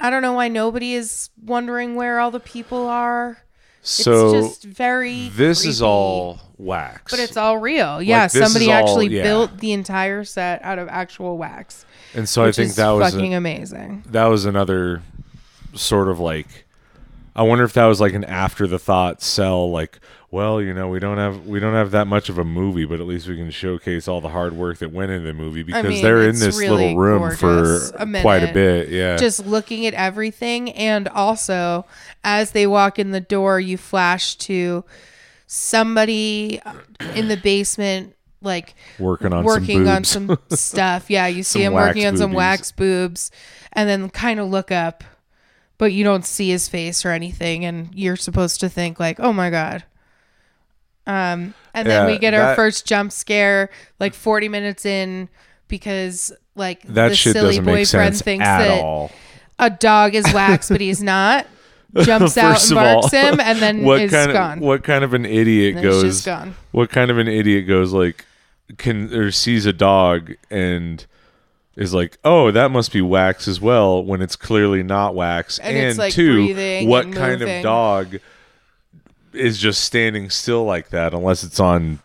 I 0.00 0.10
don't 0.10 0.22
know 0.22 0.32
why 0.34 0.48
nobody 0.48 0.94
is 0.94 1.30
wondering 1.42 1.94
where 1.94 2.20
all 2.20 2.30
the 2.30 2.40
people 2.40 2.86
are. 2.86 3.38
So 3.86 4.34
it's 4.34 4.48
just 4.48 4.64
very. 4.64 5.28
this 5.28 5.66
is 5.66 5.82
all 5.82 6.40
wax. 6.56 7.10
But 7.12 7.20
it's 7.20 7.36
all 7.36 7.58
real. 7.58 8.00
Yeah, 8.00 8.24
is 8.24 8.32
somebody 8.32 8.72
all- 8.72 8.82
actually 8.82 9.08
yeah. 9.08 9.22
built 9.22 9.58
the 9.58 9.72
entire 9.72 10.24
set 10.24 10.62
out 10.62 10.78
of 10.78 10.88
actual 10.88 11.36
wax. 11.36 11.84
and 12.14 12.26
so 12.26 12.44
I 12.44 12.52
think 12.52 12.74
that 12.76 12.90
was 12.90 13.08
a- 13.12 13.16
fucking 13.16 13.34
amazing. 13.34 14.04
that 14.06 14.24
was 14.26 14.46
another 14.46 15.02
sort 15.74 16.08
of 16.08 16.18
like 16.18 16.64
I 17.36 17.42
wonder 17.42 17.64
if 17.64 17.72
that 17.74 17.86
was 17.86 18.00
like 18.00 18.14
an 18.14 18.24
after 18.24 18.66
the 18.66 18.78
thought 18.78 19.20
sell 19.20 19.70
like 19.70 19.98
well 20.34 20.60
you 20.60 20.74
know 20.74 20.88
we 20.88 20.98
don't 20.98 21.18
have 21.18 21.46
we 21.46 21.60
don't 21.60 21.74
have 21.74 21.92
that 21.92 22.06
much 22.06 22.28
of 22.28 22.38
a 22.38 22.44
movie 22.44 22.84
but 22.84 23.00
at 23.00 23.06
least 23.06 23.28
we 23.28 23.36
can 23.36 23.50
showcase 23.50 24.08
all 24.08 24.20
the 24.20 24.28
hard 24.28 24.52
work 24.52 24.78
that 24.78 24.90
went 24.90 25.10
into 25.10 25.26
the 25.26 25.32
movie 25.32 25.62
because 25.62 25.84
mean, 25.84 26.02
they're 26.02 26.28
in 26.28 26.38
this 26.38 26.58
really 26.58 26.94
little 26.94 26.96
room 26.96 27.36
for 27.36 27.90
A 27.96 28.20
quite 28.22 28.42
a 28.42 28.52
bit 28.52 28.84
yeah. 28.94 29.16
Just 29.16 29.44
looking 29.46 29.86
at 29.86 29.94
everything, 29.94 30.70
and 30.72 31.08
also 31.08 31.84
as 32.22 32.52
they 32.52 32.66
walk 32.66 32.98
in 32.98 33.10
the 33.10 33.20
door, 33.20 33.60
you 33.60 33.76
flash 33.76 34.36
to 34.36 34.84
somebody 35.46 36.60
in 37.14 37.28
the 37.28 37.36
basement, 37.36 38.14
like 38.40 38.74
working 38.98 39.32
on 39.32 39.44
working 39.44 39.86
some 39.86 40.30
on 40.30 40.38
some 40.48 40.56
stuff. 40.56 41.10
Yeah, 41.10 41.26
you 41.26 41.42
see 41.42 41.62
him 41.62 41.72
working 41.72 42.06
on 42.06 42.16
some 42.16 42.32
wax 42.32 42.72
boobs, 42.72 43.30
and 43.72 43.88
then 43.88 44.10
kind 44.10 44.40
of 44.40 44.48
look 44.48 44.70
up, 44.70 45.04
but 45.78 45.92
you 45.92 46.04
don't 46.04 46.24
see 46.24 46.50
his 46.50 46.68
face 46.68 47.04
or 47.04 47.10
anything, 47.10 47.64
and 47.64 47.94
you're 47.94 48.16
supposed 48.16 48.60
to 48.60 48.68
think 48.68 49.00
like, 49.00 49.18
"Oh 49.20 49.32
my 49.32 49.50
god." 49.50 49.84
Um, 51.06 51.54
and 51.74 51.88
then 51.88 52.06
Yeah, 52.06 52.12
we 52.12 52.18
get 52.18 52.34
our 52.34 52.40
that- 52.40 52.56
first 52.56 52.86
jump 52.86 53.12
scare 53.12 53.70
like 54.00 54.14
40 54.14 54.48
minutes 54.48 54.86
in 54.86 55.28
because 55.68 56.32
like 56.54 56.82
that 56.84 57.08
the 57.10 57.14
shit 57.16 57.32
silly 57.34 57.48
doesn't 57.56 57.64
make 57.64 57.74
boyfriend 57.74 58.14
sense 58.14 58.22
thinks 58.22 58.44
at 58.46 58.58
that 58.58 58.82
all 58.82 59.10
a 59.58 59.70
dog 59.70 60.14
is 60.14 60.24
wax, 60.32 60.68
but 60.68 60.80
he's 60.80 61.02
not. 61.14 61.46
Jumps 61.96 62.36
out 62.36 62.54
First 62.54 62.70
and 62.72 62.78
of 62.80 62.84
all, 62.86 63.00
barks 63.02 63.12
him, 63.14 63.38
and 63.38 63.58
then 63.60 63.84
what 63.84 64.00
is 64.00 64.10
kind 64.10 64.32
gone. 64.32 64.58
of 64.58 64.64
what 64.64 64.82
kind 64.82 65.04
of 65.04 65.14
an 65.14 65.24
idiot 65.24 65.74
it's 65.76 65.82
goes 65.82 66.02
just 66.02 66.26
gone. 66.26 66.56
what 66.72 66.90
kind 66.90 67.08
of 67.10 67.18
an 67.18 67.28
idiot 67.28 67.68
goes 67.68 67.92
like 67.92 68.24
can 68.78 69.12
or 69.14 69.30
sees 69.30 69.64
a 69.64 69.72
dog 69.72 70.32
and 70.50 71.06
is 71.76 71.94
like 71.94 72.18
oh 72.24 72.50
that 72.50 72.72
must 72.72 72.92
be 72.92 73.00
wax 73.00 73.46
as 73.46 73.60
well 73.60 74.02
when 74.04 74.22
it's 74.22 74.34
clearly 74.34 74.82
not 74.82 75.14
wax 75.14 75.58
And 75.60 75.76
and, 75.76 75.86
it's, 75.90 75.98
like, 75.98 76.12
two 76.12 76.34
breathing 76.34 76.88
what 76.88 77.04
and 77.04 77.14
kind 77.14 77.38
moving. 77.40 77.58
of 77.58 77.62
dog 77.62 78.16
is 79.36 79.58
just 79.58 79.82
standing 79.84 80.30
still 80.30 80.64
like 80.64 80.90
that 80.90 81.12
unless 81.14 81.42
it's 81.44 81.60
on 81.60 82.00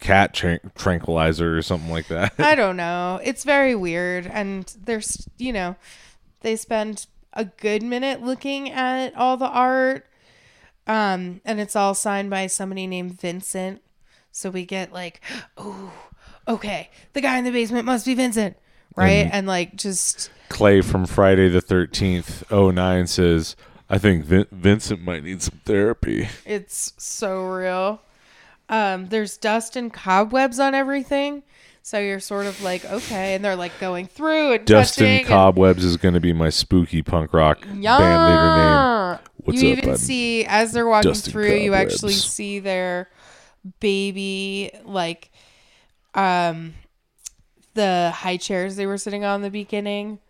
cat 0.00 0.32
tran- 0.34 0.74
tranquilizer 0.74 1.56
or 1.58 1.62
something 1.62 1.90
like 1.90 2.08
that 2.08 2.32
I 2.38 2.54
don't 2.56 2.76
know. 2.76 3.20
It's 3.22 3.44
very 3.44 3.74
weird. 3.74 4.26
And 4.26 4.72
there's, 4.84 5.28
you 5.36 5.52
know, 5.52 5.76
they 6.40 6.56
spend 6.56 7.06
a 7.34 7.44
good 7.44 7.82
minute 7.82 8.22
looking 8.22 8.70
at 8.70 9.14
all 9.14 9.36
the 9.36 9.48
art. 9.48 10.06
Um, 10.86 11.40
and 11.44 11.60
it's 11.60 11.76
all 11.76 11.94
signed 11.94 12.30
by 12.30 12.46
somebody 12.46 12.86
named 12.86 13.20
Vincent. 13.20 13.82
So 14.32 14.48
we 14.50 14.64
get 14.64 14.92
like, 14.92 15.20
oh, 15.58 15.92
okay, 16.48 16.90
the 17.12 17.20
guy 17.20 17.36
in 17.38 17.44
the 17.44 17.50
basement 17.52 17.84
must 17.84 18.06
be 18.06 18.14
Vincent. 18.14 18.56
Right. 18.96 19.28
and 19.30 19.46
like 19.46 19.76
just 19.76 20.30
clay 20.48 20.82
from 20.82 21.06
friday 21.06 21.48
the 21.48 21.62
13th 21.62 22.74
09 22.74 23.06
says 23.06 23.54
i 23.90 23.98
think 23.98 24.24
Vin- 24.24 24.46
vincent 24.50 25.02
might 25.02 25.22
need 25.24 25.42
some 25.42 25.60
therapy 25.66 26.28
it's 26.46 26.94
so 26.96 27.44
real. 27.44 28.00
Um, 28.70 29.08
there's 29.08 29.36
dust 29.36 29.74
and 29.74 29.92
cobwebs 29.92 30.60
on 30.60 30.74
everything. 30.76 31.42
So 31.82 31.98
you're 31.98 32.20
sort 32.20 32.46
of 32.46 32.62
like, 32.62 32.84
okay, 32.84 33.34
and 33.34 33.44
they're 33.44 33.56
like 33.56 33.72
going 33.80 34.06
through 34.06 34.52
and 34.52 34.64
Dustin 34.64 35.04
touching 35.06 35.18
and- 35.20 35.26
Cobwebs 35.26 35.82
is 35.84 35.96
going 35.96 36.14
to 36.14 36.20
be 36.20 36.32
my 36.32 36.50
spooky 36.50 37.02
punk 37.02 37.32
rock 37.32 37.62
band 37.62 37.78
leader 37.78 37.86
name. 37.88 37.96
Yeah. 37.98 39.18
What's 39.38 39.60
you 39.62 39.72
up, 39.72 39.78
even 39.78 39.90
I'm 39.90 39.96
see 39.96 40.44
as 40.44 40.72
they're 40.72 40.86
walking 40.86 41.10
Dustin 41.10 41.32
through, 41.32 41.56
you 41.56 41.74
actually 41.74 42.12
see 42.12 42.60
their 42.60 43.08
baby 43.80 44.70
like 44.84 45.30
um 46.14 46.74
the 47.74 48.12
high 48.14 48.36
chairs 48.36 48.76
they 48.76 48.86
were 48.86 48.98
sitting 48.98 49.24
on 49.24 49.36
in 49.36 49.42
the 49.42 49.50
beginning. 49.50 50.20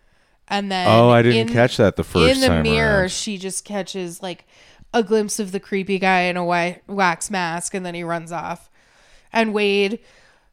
And 0.50 0.70
then 0.70 0.86
Oh, 0.88 1.08
I 1.10 1.22
didn't 1.22 1.48
in- 1.48 1.52
catch 1.54 1.76
that 1.78 1.96
the 1.96 2.04
first 2.04 2.26
time 2.26 2.34
in 2.34 2.40
the 2.40 2.46
time 2.48 2.62
mirror 2.64 3.00
around. 3.02 3.12
she 3.12 3.38
just 3.38 3.64
catches 3.64 4.20
like 4.22 4.46
a 4.92 5.02
glimpse 5.04 5.38
of 5.38 5.52
the 5.52 5.60
creepy 5.60 5.98
guy 5.98 6.22
in 6.22 6.36
a 6.36 6.44
wax 6.44 7.30
mask 7.30 7.72
and 7.74 7.86
then 7.86 7.94
he 7.94 8.02
runs 8.02 8.32
off. 8.32 8.68
And 9.32 9.54
Wade, 9.54 10.00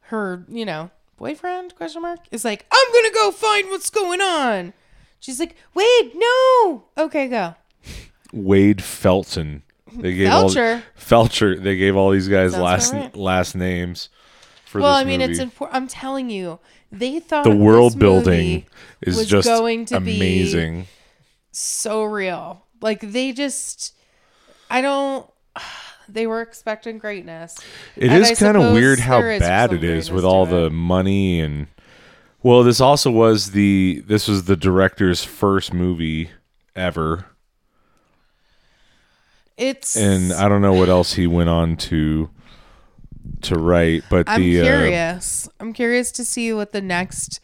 her, 0.02 0.46
you 0.48 0.64
know, 0.66 0.92
boyfriend 1.18 1.76
question 1.76 2.04
mark 2.04 2.20
is 2.32 2.46
like, 2.46 2.66
I'm 2.72 2.94
gonna 2.94 3.12
go 3.14 3.32
find 3.32 3.70
what's 3.70 3.90
going 3.90 4.22
on. 4.22 4.74
She's 5.20 5.40
like, 5.40 5.56
Wade, 5.74 6.12
no. 6.14 6.84
Okay, 6.96 7.28
go. 7.28 7.56
Wade 8.32 8.84
Felton. 8.84 9.64
They 9.96 10.14
gave 10.14 10.28
Felcher. 10.30 10.76
all 10.76 10.82
Felcher. 11.28 11.62
They 11.64 11.76
gave 11.76 11.96
all 11.96 12.12
these 12.12 12.28
guys 12.28 12.52
Sounds 12.52 12.64
last 12.64 12.94
right. 12.94 13.16
last 13.16 13.56
names 13.56 14.10
for 14.66 14.82
Well, 14.82 14.94
I 14.94 15.04
mean, 15.06 15.22
movie. 15.22 15.32
it's 15.32 15.40
important. 15.42 15.76
I'm 15.76 15.88
telling 15.88 16.30
you, 16.30 16.60
they 16.92 17.20
thought 17.20 17.44
the 17.44 17.56
world 17.56 17.98
building 18.00 18.66
is 19.02 19.26
just 19.28 19.48
going 19.48 19.86
to 19.88 20.00
be 20.00 20.16
amazing. 20.18 20.88
so 21.52 22.04
real. 22.04 22.66
Like 22.82 23.02
they 23.02 23.32
just, 23.34 23.94
I 24.70 24.82
don't. 24.82 25.30
They 26.10 26.26
were 26.26 26.40
expecting 26.42 27.00
greatness. 27.00 27.58
It 27.98 28.10
And 28.10 28.24
is 28.24 28.40
kind 28.40 28.56
of 28.56 28.72
weird 28.72 28.98
how 29.02 29.20
bad 29.20 29.74
it 29.74 29.84
is 29.84 30.10
with 30.10 30.24
all 30.24 30.46
to 30.46 30.52
the 30.52 30.66
it. 30.68 30.72
money 30.72 31.42
and. 31.42 31.68
Well, 32.42 32.64
this 32.64 32.80
also 32.80 33.12
was 33.12 33.52
the 33.52 34.02
this 34.08 34.26
was 34.30 34.46
the 34.46 34.56
director's 34.56 35.26
first 35.26 35.74
movie 35.74 36.30
ever, 36.78 37.26
It's 39.58 39.98
and 39.98 40.32
I 40.32 40.48
don't 40.48 40.62
know 40.62 40.72
what 40.74 40.88
else 40.88 41.14
he 41.16 41.28
went 41.28 41.50
on 41.50 41.76
to 41.78 42.30
to 43.42 43.56
write, 43.56 44.04
but 44.10 44.28
I'm 44.28 44.42
the 44.42 44.62
uh, 44.62 44.64
curious. 44.64 45.50
I'm 45.60 45.74
curious 45.74 46.12
to 46.14 46.26
see 46.26 46.54
what 46.54 46.72
the 46.72 46.82
next 46.82 47.40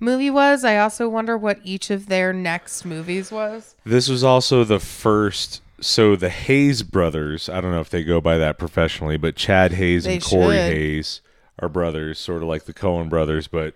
movie 0.00 0.30
was. 0.30 0.64
I 0.64 0.78
also 0.78 1.08
wonder 1.08 1.36
what 1.36 1.58
each 1.64 1.90
of 1.90 2.06
their 2.06 2.32
next 2.32 2.84
movies 2.84 3.30
was. 3.30 3.74
This 3.84 4.08
was 4.08 4.24
also 4.24 4.64
the 4.64 4.80
first. 4.80 5.62
So 5.80 6.16
the 6.16 6.30
Hayes 6.30 6.82
brothers, 6.82 7.48
I 7.48 7.60
don't 7.60 7.70
know 7.70 7.80
if 7.80 7.90
they 7.90 8.02
go 8.02 8.20
by 8.20 8.36
that 8.38 8.58
professionally, 8.58 9.16
but 9.16 9.36
Chad 9.36 9.72
Hayes 9.72 10.04
They 10.04 10.14
and 10.14 10.24
Corey 10.24 10.56
should. 10.56 10.72
Hayes 10.72 11.20
are 11.60 11.68
brothers, 11.68 12.18
sort 12.18 12.42
of 12.42 12.48
like 12.48 12.64
the 12.64 12.74
Coen 12.74 13.08
brothers, 13.08 13.46
but 13.46 13.74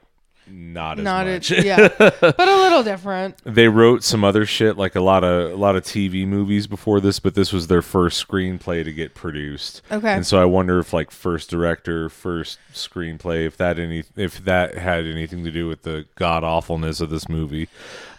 not 0.48 0.98
as 0.98 1.04
Not 1.04 1.26
much. 1.26 1.50
it, 1.50 1.64
yeah, 1.64 1.88
but 1.98 2.38
a 2.38 2.56
little 2.56 2.82
different. 2.82 3.38
they 3.44 3.68
wrote 3.68 4.02
some 4.02 4.24
other 4.24 4.44
shit, 4.44 4.76
like 4.76 4.94
a 4.94 5.00
lot 5.00 5.24
of 5.24 5.52
a 5.52 5.56
lot 5.56 5.76
of 5.76 5.84
TV 5.84 6.26
movies 6.26 6.66
before 6.66 7.00
this, 7.00 7.20
but 7.20 7.34
this 7.34 7.52
was 7.52 7.68
their 7.68 7.82
first 7.82 8.26
screenplay 8.26 8.84
to 8.84 8.92
get 8.92 9.14
produced. 9.14 9.82
Okay. 9.90 10.12
and 10.12 10.26
so 10.26 10.40
I 10.40 10.44
wonder 10.44 10.78
if 10.78 10.92
like 10.92 11.10
first 11.10 11.50
director, 11.50 12.08
first 12.08 12.58
screenplay, 12.72 13.46
if 13.46 13.56
that 13.56 13.78
any 13.78 14.04
if 14.16 14.44
that 14.44 14.76
had 14.76 15.04
anything 15.06 15.44
to 15.44 15.50
do 15.50 15.68
with 15.68 15.82
the 15.82 16.06
god 16.16 16.44
awfulness 16.44 17.00
of 17.00 17.10
this 17.10 17.28
movie, 17.28 17.68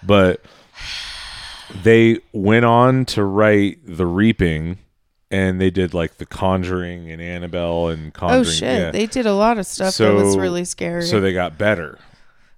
but 0.01 0.41
they 1.83 2.19
went 2.31 2.65
on 2.65 3.05
to 3.05 3.23
write 3.23 3.79
The 3.85 4.05
Reaping, 4.05 4.77
and 5.31 5.59
they 5.59 5.69
did 5.69 5.93
like 5.93 6.17
The 6.17 6.25
Conjuring 6.25 7.11
and 7.11 7.21
Annabelle 7.21 7.87
and 7.89 8.07
oh, 8.15 8.19
Conjuring. 8.19 8.39
Oh 8.41 8.43
shit, 8.49 8.79
yeah. 8.79 8.91
they 8.91 9.05
did 9.07 9.25
a 9.25 9.33
lot 9.33 9.57
of 9.57 9.65
stuff 9.65 9.97
that 9.97 10.13
was 10.13 10.37
really 10.37 10.65
scary. 10.65 11.03
So 11.03 11.19
they 11.21 11.33
got 11.33 11.57
better. 11.57 11.99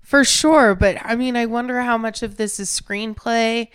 For 0.05 0.23
sure, 0.23 0.75
but 0.75 0.97
I 1.03 1.15
mean, 1.15 1.35
I 1.35 1.45
wonder 1.47 1.81
how 1.81 1.97
much 1.97 2.21
of 2.23 2.37
this 2.37 2.59
is 2.59 2.69
screenplay 2.69 3.69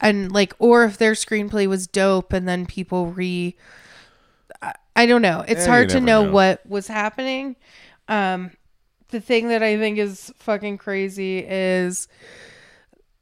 and 0.00 0.32
like 0.32 0.54
or 0.58 0.84
if 0.84 0.98
their 0.98 1.12
screenplay 1.12 1.66
was 1.68 1.86
dope 1.86 2.32
and 2.32 2.48
then 2.48 2.66
people 2.66 3.06
re 3.06 3.56
I, 4.62 4.74
I 4.96 5.06
don't 5.06 5.22
know. 5.22 5.44
It's 5.46 5.66
Yeah, 5.66 5.66
hard 5.66 5.88
to 5.90 6.00
know, 6.00 6.24
know. 6.24 6.32
what 6.32 6.66
was 6.66 6.88
happening. 6.88 7.56
Um 8.08 8.52
the 9.10 9.20
thing 9.20 9.48
that 9.48 9.62
I 9.62 9.78
think 9.78 9.98
is 9.98 10.32
fucking 10.38 10.78
crazy 10.78 11.38
is 11.38 12.08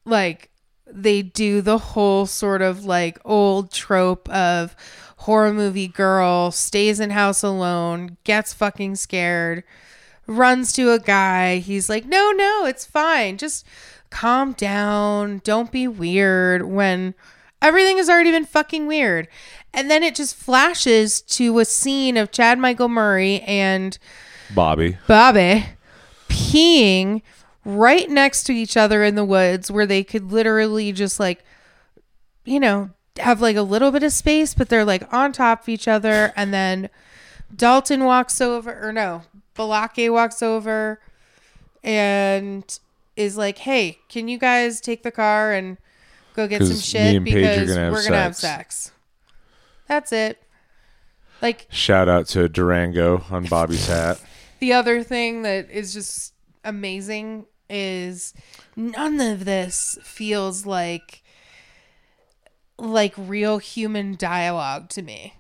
like 0.05 0.51
they 0.87 1.23
do 1.23 1.61
the 1.61 1.79
whole 1.79 2.27
sort 2.27 2.63
of 2.63 2.85
like 2.85 3.19
old 3.25 3.73
trope 3.73 4.29
of 4.29 4.75
horror 5.19 5.53
movie 5.53 5.89
girl 5.89 6.51
stays 6.51 7.01
in 7.01 7.11
house 7.11 7.43
alone, 7.43 8.17
gets 8.25 8.53
fucking 8.55 8.97
scared, 8.97 9.65
runs 10.27 10.73
to 10.75 10.93
a 10.93 10.99
guy. 10.99 11.59
He's 11.59 11.89
like, 11.89 12.07
"No, 12.07 12.33
no, 12.33 12.67
it's 12.67 12.85
fine. 12.85 13.39
Just 13.39 13.65
calm 14.11 14.53
down. 14.53 15.41
Don't 15.45 15.73
be 15.73 15.89
weird." 15.89 16.65
When 16.65 17.15
everything 17.63 17.97
has 17.99 18.09
already 18.09 18.31
been 18.31 18.45
fucking 18.45 18.87
weird. 18.87 19.29
And 19.73 19.91
then 19.91 20.03
it 20.03 20.15
just 20.15 20.37
flashes 20.37 21.21
to 21.23 21.59
a 21.59 21.65
scene 21.65 22.17
of 22.17 22.31
Chad 22.31 22.59
Michael 22.59 22.89
Murray 22.89 23.41
and 23.43 23.99
Bobby. 24.55 24.97
Bobby 25.07 25.67
peeing 26.29 27.23
right 27.65 28.09
next 28.09 28.45
to 28.45 28.53
each 28.53 28.77
other 28.77 29.03
in 29.03 29.15
the 29.17 29.25
woods 29.25 29.71
where 29.71 29.87
they 29.87 30.05
could 30.05 30.31
literally 30.31 30.93
just 30.93 31.19
like 31.19 31.45
you 32.45 32.61
know 32.61 32.91
have 33.19 33.41
like 33.41 33.57
a 33.57 33.63
little 33.63 33.91
bit 33.91 34.03
of 34.03 34.13
space 34.13 34.55
but 34.55 34.69
they're 34.69 34.85
like 34.85 35.13
on 35.13 35.33
top 35.33 35.63
of 35.63 35.69
each 35.69 35.89
other 35.89 36.33
and 36.37 36.53
then 36.53 36.89
Dalton 37.55 38.05
walks 38.05 38.41
over, 38.41 38.87
or 38.87 38.93
no, 38.93 39.23
Blake 39.57 40.11
walks 40.11 40.43
over 40.43 41.01
and 41.83 42.79
is 43.17 43.37
like, 43.37 43.59
"Hey, 43.59 43.99
can 44.09 44.29
you 44.29 44.39
guys 44.39 44.81
take 44.81 45.03
the 45.03 45.11
car 45.11 45.53
and 45.53 45.79
go 46.35 46.47
get 46.47 46.61
some 46.61 46.69
'Cause 46.69 46.77
me 46.77 46.83
shit 46.83 47.17
and 47.17 47.27
Paige 47.27 47.35
are 47.35 47.41
because 47.41 47.69
gonna 47.69 47.81
have 47.81 47.93
we're 47.93 48.05
gonna 48.05 48.17
have 48.17 48.37
sex." 48.37 48.77
sex." 48.77 48.93
That's 49.89 50.13
it. 50.13 50.43
Like 51.43 51.67
Shout 51.71 52.09
out 52.09 52.27
to 52.29 52.49
Durango 52.49 53.25
on 53.31 53.45
Bobby's 53.47 53.87
hat. 53.87 54.21
the 54.59 54.73
other 54.73 55.03
thing 55.03 55.43
that 55.43 55.71
is 55.71 55.93
just 55.93 56.33
amazing 56.65 57.47
is 57.69 58.33
none 58.75 59.21
of 59.21 59.45
this 59.45 59.99
feels 60.03 60.67
like 60.67 61.23
like 62.79 63.15
real 63.17 63.59
human 63.59 64.15
dialogue 64.17 64.89
to 64.91 65.03
me. 65.03 65.35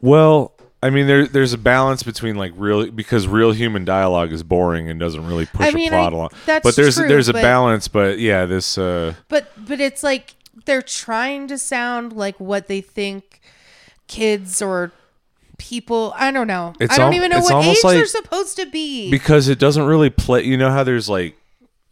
Well, 0.00 0.52
I 0.82 0.90
mean, 0.90 1.06
there 1.06 1.26
there's 1.26 1.52
a 1.52 1.58
balance 1.58 2.02
between 2.02 2.36
like 2.36 2.52
real 2.56 2.90
because 2.90 3.28
real 3.28 3.52
human 3.52 3.84
dialogue 3.84 4.32
is 4.32 4.42
boring 4.42 4.88
and 4.90 4.98
doesn't 4.98 5.24
really 5.26 5.46
push 5.46 5.68
I 5.68 5.70
mean, 5.70 5.88
a 5.92 5.96
plot 5.96 6.12
I- 6.12 6.16
along. 6.16 6.28
that's 6.44 6.62
but 6.64 6.74
there's 6.76 6.96
true, 6.96 7.06
there's 7.08 7.28
a 7.28 7.32
but- 7.32 7.42
balance. 7.42 7.86
But 7.88 8.18
yeah, 8.18 8.46
this 8.46 8.76
uh, 8.76 9.14
But 9.28 9.52
but 9.56 9.80
it's 9.80 10.02
like 10.02 10.34
they're 10.64 10.82
trying 10.82 11.46
to 11.48 11.56
sound 11.58 12.12
like 12.12 12.38
what 12.40 12.66
they 12.66 12.80
think 12.80 13.40
kids 14.08 14.60
or 14.60 14.92
people 15.58 16.12
I 16.16 16.30
don't 16.32 16.46
know. 16.48 16.74
I 16.80 16.86
don't 16.96 17.00
al- 17.08 17.14
even 17.14 17.30
know 17.30 17.38
what 17.38 17.44
age 17.46 17.52
almost 17.52 17.82
they're 17.82 18.06
supposed 18.06 18.56
to 18.56 18.66
be. 18.66 19.10
because 19.10 19.48
it 19.48 19.58
doesn't 19.58 19.84
really 19.86 20.10
play. 20.10 20.42
You 20.44 20.56
know 20.56 20.70
how 20.70 20.82
there's 20.82 21.08
like 21.08 21.36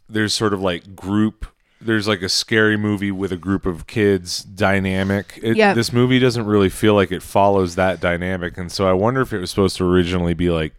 there's 0.09 0.33
sort 0.33 0.53
of 0.53 0.61
like 0.61 0.95
group. 0.95 1.45
There's 1.83 2.07
like 2.07 2.21
a 2.21 2.29
scary 2.29 2.77
movie 2.77 3.11
with 3.11 3.31
a 3.31 3.37
group 3.37 3.65
of 3.65 3.87
kids 3.87 4.43
dynamic. 4.43 5.39
It, 5.41 5.57
Yep. 5.57 5.75
This 5.75 5.91
movie 5.91 6.19
doesn't 6.19 6.45
really 6.45 6.69
feel 6.69 6.93
like 6.93 7.11
it 7.11 7.23
follows 7.23 7.75
that 7.75 7.99
dynamic, 7.99 8.57
and 8.57 8.71
so 8.71 8.87
I 8.87 8.93
wonder 8.93 9.21
if 9.21 9.33
it 9.33 9.39
was 9.39 9.49
supposed 9.49 9.77
to 9.77 9.83
originally 9.85 10.33
be 10.33 10.49
like 10.49 10.73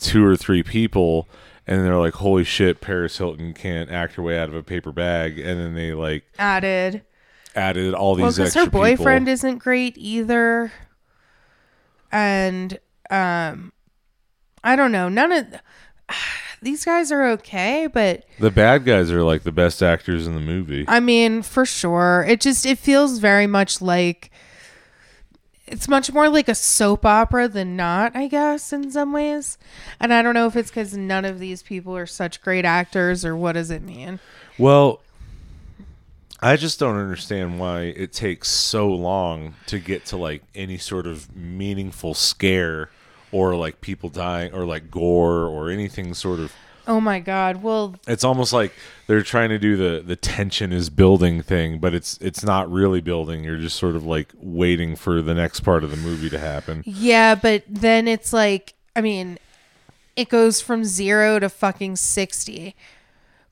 two 0.00 0.24
or 0.24 0.36
three 0.36 0.62
people, 0.62 1.28
and 1.66 1.84
they're 1.84 1.96
like, 1.98 2.14
"Holy 2.14 2.44
shit, 2.44 2.80
Paris 2.80 3.18
Hilton 3.18 3.52
can't 3.54 3.90
act 3.90 4.14
her 4.14 4.22
way 4.22 4.38
out 4.38 4.48
of 4.48 4.54
a 4.54 4.62
paper 4.62 4.92
bag," 4.92 5.38
and 5.38 5.60
then 5.60 5.74
they 5.74 5.92
like 5.92 6.24
added. 6.38 7.02
added 7.54 7.92
all 7.94 8.14
these 8.14 8.22
Well, 8.22 8.30
because 8.32 8.46
extra 8.56 8.64
her 8.64 8.70
boyfriend 8.70 9.26
people. 9.26 9.32
isn't 9.34 9.58
great 9.58 9.98
either. 9.98 10.72
And 12.10 12.78
um 13.10 13.72
I 14.64 14.76
don't 14.76 14.92
know. 14.92 15.08
None 15.08 15.32
of 15.32 15.46
these 16.62 16.84
guys 16.84 17.12
are 17.12 17.26
okay, 17.30 17.86
but 17.86 18.24
The 18.38 18.50
bad 18.50 18.84
guys 18.84 19.10
are 19.10 19.22
like 19.22 19.42
the 19.42 19.52
best 19.52 19.82
actors 19.82 20.26
in 20.26 20.34
the 20.34 20.40
movie. 20.40 20.84
I 20.88 21.00
mean, 21.00 21.42
for 21.42 21.64
sure. 21.64 22.24
It 22.28 22.40
just 22.40 22.66
it 22.66 22.78
feels 22.78 23.18
very 23.18 23.46
much 23.46 23.80
like 23.80 24.30
it's 25.66 25.88
much 25.88 26.12
more 26.12 26.28
like 26.28 26.48
a 26.48 26.54
soap 26.54 27.04
opera 27.04 27.46
than 27.48 27.76
not, 27.76 28.16
I 28.16 28.26
guess, 28.26 28.72
in 28.72 28.90
some 28.90 29.12
ways. 29.12 29.58
And 30.00 30.12
I 30.12 30.22
don't 30.22 30.34
know 30.34 30.46
if 30.46 30.56
it's 30.56 30.70
because 30.70 30.96
none 30.96 31.24
of 31.24 31.38
these 31.38 31.62
people 31.62 31.96
are 31.96 32.06
such 32.06 32.40
great 32.40 32.64
actors 32.64 33.24
or 33.24 33.36
what 33.36 33.52
does 33.52 33.70
it 33.70 33.82
mean? 33.82 34.18
Well, 34.56 35.00
I 36.40 36.56
just 36.56 36.78
don't 36.78 36.96
understand 36.96 37.58
why 37.58 37.82
it 37.82 38.12
takes 38.12 38.48
so 38.48 38.88
long 38.88 39.54
to 39.66 39.78
get 39.78 40.06
to 40.06 40.16
like 40.16 40.42
any 40.54 40.78
sort 40.78 41.06
of 41.06 41.34
meaningful 41.36 42.14
scare 42.14 42.90
or 43.32 43.54
like 43.54 43.80
people 43.80 44.08
dying 44.08 44.52
or 44.52 44.64
like 44.64 44.90
gore 44.90 45.44
or 45.44 45.70
anything 45.70 46.14
sort 46.14 46.40
of 46.40 46.52
Oh 46.86 47.02
my 47.02 47.20
god. 47.20 47.62
Well, 47.62 47.96
it's 48.06 48.24
almost 48.24 48.54
like 48.54 48.72
they're 49.06 49.20
trying 49.20 49.50
to 49.50 49.58
do 49.58 49.76
the 49.76 50.02
the 50.02 50.16
tension 50.16 50.72
is 50.72 50.88
building 50.88 51.42
thing 51.42 51.78
but 51.78 51.92
it's 51.92 52.16
it's 52.22 52.42
not 52.42 52.70
really 52.72 53.02
building 53.02 53.44
you're 53.44 53.58
just 53.58 53.76
sort 53.76 53.94
of 53.94 54.06
like 54.06 54.32
waiting 54.36 54.96
for 54.96 55.20
the 55.20 55.34
next 55.34 55.60
part 55.60 55.84
of 55.84 55.90
the 55.90 55.98
movie 55.98 56.30
to 56.30 56.38
happen 56.38 56.82
yeah, 56.86 57.34
but 57.34 57.64
then 57.68 58.08
it's 58.08 58.32
like, 58.32 58.72
I 58.96 59.02
mean, 59.02 59.38
it 60.16 60.28
goes 60.30 60.60
from 60.62 60.84
zero 60.84 61.38
to 61.38 61.48
fucking 61.50 61.96
60 61.96 62.74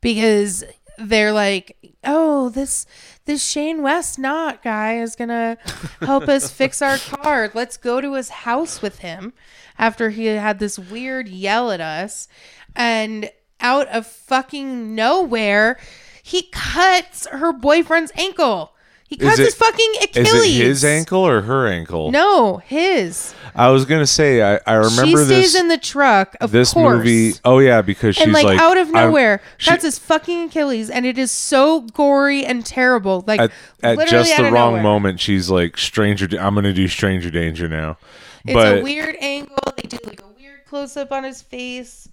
because 0.01 0.65
they're 0.99 1.33
like, 1.33 1.77
oh, 2.05 2.49
this 2.49 2.87
this 3.27 3.47
Shane 3.47 3.83
West 3.83 4.19
not 4.19 4.63
guy 4.63 4.99
is 4.99 5.15
gonna 5.17 5.59
help 6.01 6.29
us 6.29 6.51
fix 6.53 6.81
our 6.81 6.97
car. 6.99 7.51
Let's 7.53 7.77
go 7.77 8.01
to 8.01 8.15
his 8.15 8.31
house 8.31 8.81
with 8.81 9.01
him 9.01 9.33
after 9.79 10.11
he 10.11 10.27
had 10.27 10.59
this 10.59 10.79
weird 10.79 11.29
yell 11.29 11.71
at 11.71 11.81
us, 11.81 12.29
and 12.75 13.31
out 13.61 13.89
of 13.89 14.07
fucking 14.07 14.95
nowhere, 14.95 15.79
he 16.23 16.49
cuts 16.53 17.27
her 17.27 17.53
boyfriend's 17.53 18.13
ankle. 18.17 18.73
He 19.09 19.17
cuts 19.17 19.39
it- 19.39 19.45
his 19.45 19.55
fucking 19.55 19.93
is 20.01 20.05
Achilles. 20.29 20.59
it 20.61 20.65
his 20.65 20.85
ankle 20.85 21.21
or 21.21 21.43
her 21.43 21.69
ankle 21.69 22.11
No, 22.11 22.57
his. 22.59 23.35
i 23.55 23.69
was 23.69 23.85
gonna 23.85 24.07
say 24.07 24.43
i, 24.43 24.61
I 24.67 24.75
remember 24.75 25.05
she 25.05 25.15
stays 25.17 25.53
this 25.53 25.55
in 25.55 25.69
the 25.69 25.79
truck. 25.79 26.35
Of 26.41 26.51
this 26.51 26.73
course. 26.73 26.99
movie 26.99 27.33
oh 27.45 27.61
yeah 27.61 27.83
because 27.83 28.17
she's 28.17 28.25
and 28.25 28.33
like, 28.33 28.59
out 28.61 28.77
of 28.77 28.91
nowhere, 28.91 29.41
she- 29.59 29.71
that's 29.71 29.85
his 29.85 29.99
fucking 29.99 30.49
Achilles, 30.49 30.91
and 30.91 31.07
it 31.07 31.19
is 31.19 31.31
so 31.31 31.83
gory 31.83 32.45
and 32.45 32.67
terrible. 32.67 33.23
Like 33.27 33.41
at, 33.41 33.53
at 33.83 34.09
just 34.09 34.37
the 34.37 34.45
wrong 34.45 34.53
nowhere. 34.73 34.83
moment 34.83 35.21
she's 35.21 35.49
like 35.49 35.79
stranger 35.79 36.27
i'm 36.41 36.55
gonna 36.57 36.73
do 36.73 36.89
stranger 36.89 37.31
danger 37.31 37.69
now 37.69 37.99
It's 38.45 38.55
but 38.55 38.79
a 38.79 38.83
weird 38.83 39.17
angle. 39.21 39.57
They 39.77 39.83
do 39.89 39.99
like 40.05 40.21
a 40.21 40.27
weird 40.37 40.65
close 40.67 40.97
up 40.97 41.13
on 41.13 41.23
his 41.23 41.43
face, 41.43 42.09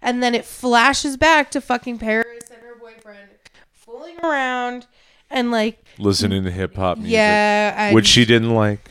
and 0.00 0.22
then 0.22 0.34
it 0.34 0.46
flashes 0.46 1.16
back 1.18 1.50
to 1.50 1.60
fucking 1.60 1.98
Paris 1.98 2.50
and 2.50 2.62
her 2.62 2.74
boyfriend 2.80 3.28
fooling 3.72 4.18
around, 4.24 4.86
and 5.30 5.50
like 5.50 5.82
listening 5.98 6.44
to 6.44 6.50
hip-hop 6.50 6.98
music 6.98 7.12
yeah, 7.12 7.92
which 7.92 8.06
she 8.06 8.24
didn't 8.24 8.54
like 8.54 8.90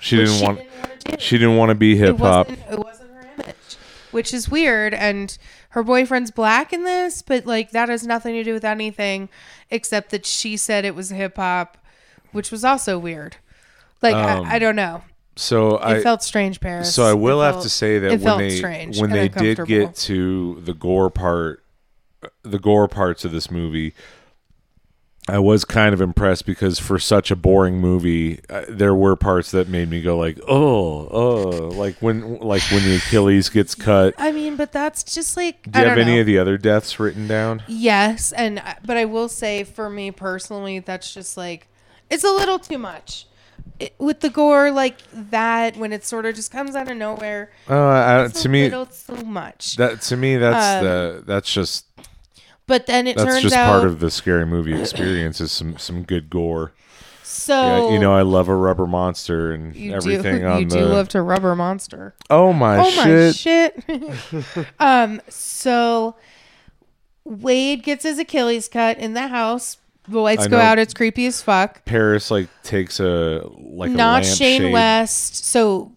she 0.00 0.16
didn't 0.16 0.34
she 0.34 0.44
want 0.44 0.58
didn't 0.58 0.72
want 0.82 1.00
to 1.00 1.10
do. 1.12 1.16
she 1.18 1.38
didn't 1.38 1.56
want 1.56 1.68
to 1.70 1.74
be 1.74 1.96
hip-hop 1.96 2.48
wasn't, 2.48 2.70
it 2.72 2.78
wasn't 2.78 3.10
her 3.12 3.28
image, 3.36 3.76
which 4.10 4.32
is 4.34 4.48
weird. 4.48 4.94
And 4.94 5.36
her 5.70 5.82
boyfriend's 5.82 6.30
black 6.30 6.72
in 6.72 6.84
this, 6.84 7.22
but 7.22 7.46
like 7.46 7.70
that 7.72 7.88
has 7.88 8.06
nothing 8.06 8.34
to 8.34 8.44
do 8.44 8.52
with 8.52 8.64
anything 8.64 9.28
except 9.70 10.10
that 10.10 10.24
she 10.26 10.56
said 10.56 10.84
it 10.84 10.94
was 10.94 11.10
hip 11.10 11.36
hop, 11.36 11.76
which 12.32 12.50
was 12.50 12.64
also 12.64 12.98
weird. 12.98 13.36
Like 14.02 14.14
Um, 14.14 14.46
I, 14.46 14.54
I 14.54 14.58
don't 14.58 14.76
know. 14.76 15.02
so 15.36 15.76
It 15.78 15.82
i 15.84 16.02
felt 16.02 16.22
strange, 16.22 16.60
Paris. 16.60 16.94
so 16.94 17.04
i 17.04 17.12
will 17.12 17.42
It 17.42 17.52
have 17.52 17.62
to 17.62 17.68
say 17.68 17.98
that 17.98 18.20
when 18.20 18.38
they 18.38 18.86
when 18.98 19.10
they 19.10 19.28
did 19.28 19.64
get 19.66 19.94
to 19.96 20.60
the 20.62 20.74
gore 20.74 21.10
part 21.10 21.62
the 22.42 22.58
gore 22.58 22.88
parts 22.88 23.24
of 23.24 23.30
this 23.32 23.50
movie 23.50 23.94
I 25.28 25.38
was 25.38 25.64
kind 25.64 25.92
of 25.92 26.00
impressed 26.00 26.46
because 26.46 26.78
for 26.78 26.98
such 26.98 27.30
a 27.30 27.36
boring 27.36 27.78
movie, 27.80 28.40
uh, 28.48 28.64
there 28.68 28.94
were 28.94 29.14
parts 29.14 29.50
that 29.50 29.68
made 29.68 29.90
me 29.90 30.00
go 30.00 30.16
like, 30.16 30.38
"Oh, 30.48 31.06
oh!" 31.10 31.68
Like 31.74 31.96
when, 32.00 32.38
like 32.38 32.62
when 32.70 32.82
the 32.84 32.96
Achilles 32.96 33.48
gets 33.50 33.74
cut. 33.74 34.14
I 34.16 34.32
mean, 34.32 34.56
but 34.56 34.72
that's 34.72 35.02
just 35.02 35.36
like 35.36 35.70
Do 35.70 35.80
you 35.80 35.86
have 35.86 35.98
any 35.98 36.14
know. 36.14 36.20
of 36.20 36.26
the 36.26 36.38
other 36.38 36.56
deaths 36.56 36.98
written 36.98 37.28
down? 37.28 37.62
Yes, 37.68 38.32
and 38.32 38.62
but 38.84 38.96
I 38.96 39.04
will 39.04 39.28
say 39.28 39.64
for 39.64 39.90
me 39.90 40.10
personally, 40.10 40.78
that's 40.78 41.12
just 41.12 41.36
like 41.36 41.66
it's 42.10 42.24
a 42.24 42.32
little 42.32 42.58
too 42.58 42.78
much. 42.78 43.26
It, 43.80 43.94
with 43.98 44.20
the 44.20 44.30
gore 44.30 44.70
like 44.70 44.96
that, 45.12 45.76
when 45.76 45.92
it 45.92 46.04
sort 46.04 46.24
of 46.26 46.34
just 46.34 46.50
comes 46.50 46.74
out 46.74 46.90
of 46.90 46.96
nowhere, 46.96 47.50
Uh, 47.68 48.24
I, 48.24 48.28
to 48.32 48.48
a 48.48 48.50
me, 48.50 48.64
little 48.64 48.86
too 48.86 49.24
much. 49.24 49.76
that 49.76 50.00
to 50.02 50.16
me, 50.16 50.36
that's 50.36 50.78
Um, 50.78 50.84
the 50.84 51.22
that's 51.26 51.52
just 51.52 51.84
but 52.68 52.86
then 52.86 53.08
it 53.08 53.16
turns 53.16 53.20
out. 53.20 53.24
that's 53.24 53.34
turns 53.34 53.42
just 53.42 53.56
out 53.56 53.70
part 53.80 53.84
of 53.88 53.98
the 53.98 54.10
scary 54.12 54.46
movie 54.46 54.80
experience 54.80 55.40
is 55.40 55.50
some 55.50 55.76
some 55.78 56.04
good 56.04 56.30
gore. 56.30 56.72
so 57.24 57.88
Yeah, 57.88 57.92
you 57.94 57.98
know, 57.98 58.14
I 58.14 58.22
love 58.22 58.48
a 58.48 58.54
rubber 58.54 58.86
monster 58.86 59.50
and 59.52 59.74
you 59.74 59.92
everything 59.94 60.38
do 60.42 60.46
on 60.46 60.60
you 60.60 60.68
the. 60.68 60.76
do 60.78 60.84
love 60.84 61.08
to 61.10 61.22
rubber 61.22 61.56
monster. 61.56 62.14
oh 62.30 62.52
my 62.52 62.78
Oh 62.78 62.94
my 62.96 63.32
shit! 63.32 63.82
shit. 63.82 64.66
um 64.78 65.20
so 65.28 66.14
Wade 67.24 67.82
gets 67.82 68.04
his 68.04 68.18
Achilles 68.18 68.68
cut 68.68 68.98
in 68.98 69.12
the 69.14 69.28
house. 69.28 69.76
The 70.08 70.18
lights 70.20 70.46
go 70.46 70.56
out. 70.58 70.78
It's 70.78 70.94
creepy 70.94 71.26
as 71.26 71.42
fuck. 71.42 71.84
Paris 71.84 72.30
like 72.30 72.48
takes 72.62 72.98
a 73.00 73.46
like 73.58 73.90
not 73.90 74.22
lamp 74.22 74.36
Shane 74.36 74.60
shade. 74.62 74.72
West. 74.72 75.44
So 75.44 75.92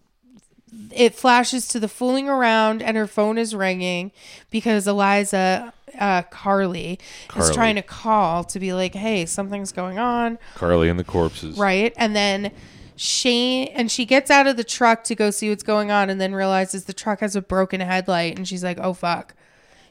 it 0.94 1.14
flashes 1.14 1.66
to 1.68 1.80
the 1.80 1.88
fooling 1.88 2.28
around, 2.28 2.82
and 2.82 2.94
her 2.98 3.06
phone 3.06 3.38
is 3.38 3.54
ringing 3.54 4.12
because 4.50 4.86
Elisha 4.86 5.72
uh, 5.98 6.22
Carly, 6.22 6.98
Carly. 7.28 7.48
is 7.48 7.54
trying 7.54 7.74
to 7.76 7.82
call 7.82 8.44
to 8.44 8.58
be 8.60 8.72
like, 8.72 8.94
"Hey, 8.94 9.26
something's 9.26 9.72
going 9.72 9.98
on." 9.98 10.38
Carly 10.54 10.88
and 10.88 10.98
the 10.98 11.04
corpses. 11.04 11.58
right? 11.58 11.92
And 11.96 12.14
then 12.16 12.52
Shane 12.96 13.68
and 13.74 13.90
she 13.90 14.04
gets 14.04 14.30
out 14.30 14.46
of 14.46 14.56
the 14.56 14.64
truck 14.64 15.02
to 15.04 15.14
go 15.14 15.30
see 15.30 15.48
what's 15.50 15.62
going 15.62 15.90
on 15.90 16.10
and 16.10 16.20
then 16.20 16.34
realizes 16.34 16.84
the 16.84 16.92
truck 16.92 17.20
has 17.20 17.34
a 17.34 17.42
broken 17.42 17.80
headlight 17.80 18.36
and 18.36 18.46
she's 18.46 18.62
like, 18.62 18.78
"Oh 18.80 18.92
fuck. 18.94 19.34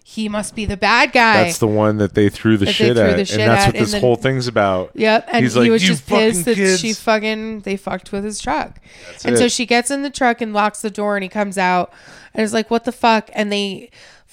He 0.03 0.27
must 0.27 0.55
be 0.55 0.65
the 0.65 0.77
bad 0.77 1.11
guy." 1.11 1.43
That's 1.43 1.59
the 1.59 1.67
one 1.67 1.97
that 1.97 2.15
they 2.15 2.27
threw 2.29 2.57
the 2.57 2.65
shit 2.65 2.95
threw 2.97 3.05
at, 3.05 3.17
the 3.17 3.25
shit 3.25 3.39
and 3.39 3.51
that's 3.51 3.65
what 3.67 3.75
this 3.75 3.91
then- 3.91 4.01
whole 4.01 4.15
thing's 4.15 4.47
about. 4.47 4.91
Yep, 4.95 5.27
and 5.31 5.43
He's 5.43 5.53
he 5.53 5.59
like, 5.61 5.71
was 5.71 5.83
"You 5.83 5.89
just 5.89 6.07
pissed 6.07 6.45
that 6.45 6.55
kids." 6.55 6.79
she 6.79 6.93
fucking 6.93 7.61
they 7.61 7.77
fucked 7.77 8.11
with 8.11 8.23
his 8.23 8.39
truck. 8.39 8.79
and 9.23 9.35
it. 9.35 9.37
so 9.37 9.47
she 9.47 9.65
gets 9.65 9.91
in 9.91 10.01
the 10.03 10.09
truck 10.09 10.41
and 10.41 10.53
locks 10.53 10.81
the 10.81 10.89
door 10.89 11.15
and 11.17 11.23
he 11.23 11.29
comes 11.29 11.57
out 11.57 11.91
and 12.33 12.43
is 12.43 12.53
like, 12.53 12.71
"What 12.71 12.85
the 12.85 12.91
fuck?" 12.91 13.29
And 13.33 13.51
they 13.51 13.89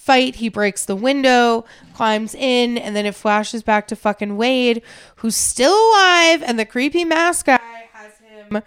fight. 0.08 0.36
He 0.36 0.48
breaks 0.48 0.86
the 0.86 0.96
window, 0.96 1.66
climbs 1.92 2.34
in, 2.34 2.78
and 2.78 2.96
then 2.96 3.04
it 3.04 3.14
flashes 3.14 3.62
back 3.62 3.86
to 3.88 3.96
fucking 3.96 4.38
Wade, 4.38 4.80
who's 5.16 5.36
still 5.36 5.74
alive, 5.90 6.42
and 6.42 6.58
the 6.58 6.64
creepy 6.64 7.04
mask 7.04 7.44
guy 7.46 7.60
has 7.92 8.12
him 8.18 8.62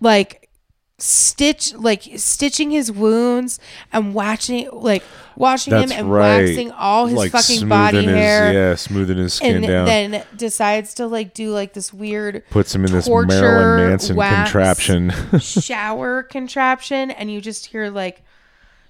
like 0.00 0.48
stitch 0.96 1.74
like 1.74 2.02
stitching 2.16 2.70
his 2.70 2.90
wounds 2.90 3.58
and 3.92 4.14
watching 4.14 4.68
like 4.72 5.02
washing 5.36 5.72
That's 5.72 5.90
him 5.92 5.98
and 5.98 6.12
right. 6.12 6.44
waxing 6.44 6.70
all 6.70 7.06
his 7.06 7.18
like 7.18 7.32
fucking 7.32 7.68
body 7.68 7.98
his, 7.98 8.06
hair 8.06 8.52
Yeah, 8.52 8.74
smoothing 8.76 9.18
his 9.18 9.34
skin 9.34 9.56
and 9.56 9.66
down. 9.66 9.86
then 9.86 10.24
decides 10.36 10.94
to 10.94 11.06
like 11.06 11.34
do 11.34 11.50
like 11.50 11.74
this 11.74 11.92
weird 11.92 12.44
Puts 12.48 12.74
him 12.74 12.84
in 12.84 12.92
this 12.92 13.06
Marilyn 13.08 13.88
Manson 13.90 14.16
contraption. 14.16 15.10
shower 15.40 16.22
contraption 16.22 17.10
and 17.10 17.30
you 17.30 17.40
just 17.40 17.66
hear 17.66 17.90
like 17.90 18.23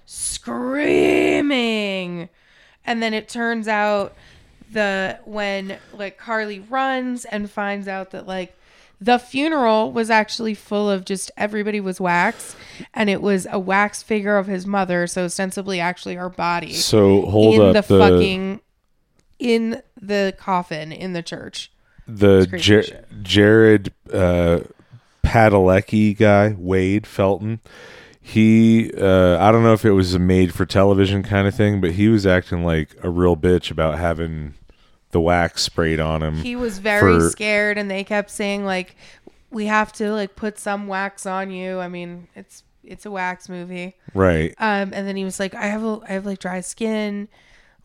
screaming 0.05 1.49
and 2.85 3.01
then 3.01 3.13
it 3.13 3.27
turns 3.27 3.67
out 3.67 4.13
the 4.71 5.19
when 5.25 5.77
like 5.93 6.17
Carly 6.17 6.59
runs 6.59 7.25
and 7.25 7.49
finds 7.49 7.87
out 7.87 8.11
that 8.11 8.27
like 8.27 8.57
the 9.01 9.17
funeral 9.19 9.91
was 9.91 10.09
actually 10.09 10.53
full 10.53 10.89
of 10.89 11.05
just 11.05 11.31
everybody 11.37 11.79
was 11.79 11.99
wax 11.99 12.55
and 12.93 13.09
it 13.09 13.21
was 13.21 13.47
a 13.51 13.59
wax 13.59 14.01
figure 14.03 14.37
of 14.37 14.47
his 14.47 14.65
mother 14.65 15.05
so 15.07 15.25
ostensibly 15.25 15.79
actually 15.79 16.15
her 16.15 16.29
body 16.29 16.73
so 16.73 17.23
hold 17.23 17.55
in 17.55 17.61
up 17.61 17.73
the, 17.73 17.81
the 17.81 17.99
fucking 17.99 18.61
in 19.39 19.81
the 19.99 20.33
coffin 20.37 20.91
in 20.91 21.13
the 21.13 21.23
church 21.23 21.71
the 22.07 22.45
Jer- 22.57 23.05
Jared 23.21 23.91
uh, 24.13 24.59
Padalecki 25.23 26.15
guy, 26.15 26.55
Wade 26.57 27.07
Felton. 27.07 27.59
He, 28.27 28.91
uh, 28.97 29.37
I 29.39 29.51
don't 29.51 29.61
know 29.61 29.73
if 29.73 29.85
it 29.85 29.91
was 29.91 30.15
a 30.15 30.19
made 30.19 30.51
for 30.51 30.65
television 30.65 31.21
kind 31.21 31.47
of 31.47 31.53
thing, 31.53 31.79
but 31.79 31.91
he 31.91 32.07
was 32.07 32.25
acting 32.25 32.65
like 32.65 32.95
a 33.03 33.09
real 33.09 33.37
bitch 33.37 33.69
about 33.69 33.99
having 33.99 34.55
the 35.11 35.21
wax 35.21 35.61
sprayed 35.61 35.99
on 35.99 36.23
him. 36.23 36.37
he 36.37 36.55
was 36.55 36.79
very 36.79 37.19
for- 37.19 37.29
scared 37.29 37.77
and 37.77 37.89
they 37.89 38.03
kept 38.03 38.29
saying 38.31 38.65
like 38.65 38.95
we 39.51 39.67
have 39.67 39.93
to 39.93 40.11
like 40.11 40.35
put 40.35 40.59
some 40.59 40.87
wax 40.87 41.25
on 41.25 41.49
you 41.51 41.79
i 41.79 41.87
mean 41.87 42.27
it's 42.35 42.63
it's 42.83 43.05
a 43.05 43.11
wax 43.11 43.47
movie 43.47 43.95
right. 44.13 44.53
um 44.57 44.91
and 44.93 45.07
then 45.07 45.15
he 45.15 45.23
was 45.23 45.39
like 45.39 45.55
i 45.55 45.67
have 45.67 45.81
a 45.85 45.99
i 46.09 46.11
have 46.11 46.25
like 46.25 46.39
dry 46.39 46.59
skin 46.59 47.29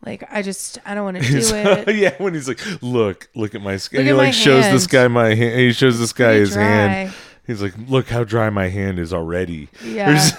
like 0.05 0.25
i 0.29 0.41
just 0.41 0.77
i 0.85 0.93
don't 0.93 1.05
want 1.05 1.23
to 1.23 1.23
do 1.31 1.55
it 1.55 1.95
yeah, 1.95 2.13
when 2.17 2.33
he's 2.33 2.49
like, 2.49 2.59
"Look, 2.81 3.29
look 3.33 3.55
at 3.55 3.61
my 3.61 3.77
skin," 3.77 3.99
Look 3.99 4.07
he 4.07 4.13
like 4.13 4.33
shows 4.33 4.65
this 4.65 4.87
guy 4.87 5.07
my 5.07 5.33
hand. 5.35 5.57
He 5.59 5.71
shows 5.71 5.99
this 5.99 6.11
guy 6.11 6.33
his 6.33 6.55
hand. 6.55 7.13
He's 7.47 7.61
like, 7.61 7.73
"Look 7.87 8.09
how 8.09 8.23
dry 8.23 8.49
my 8.49 8.67
hand 8.69 8.99
is 8.99 9.13
already." 9.13 9.69
yeah 9.83 10.19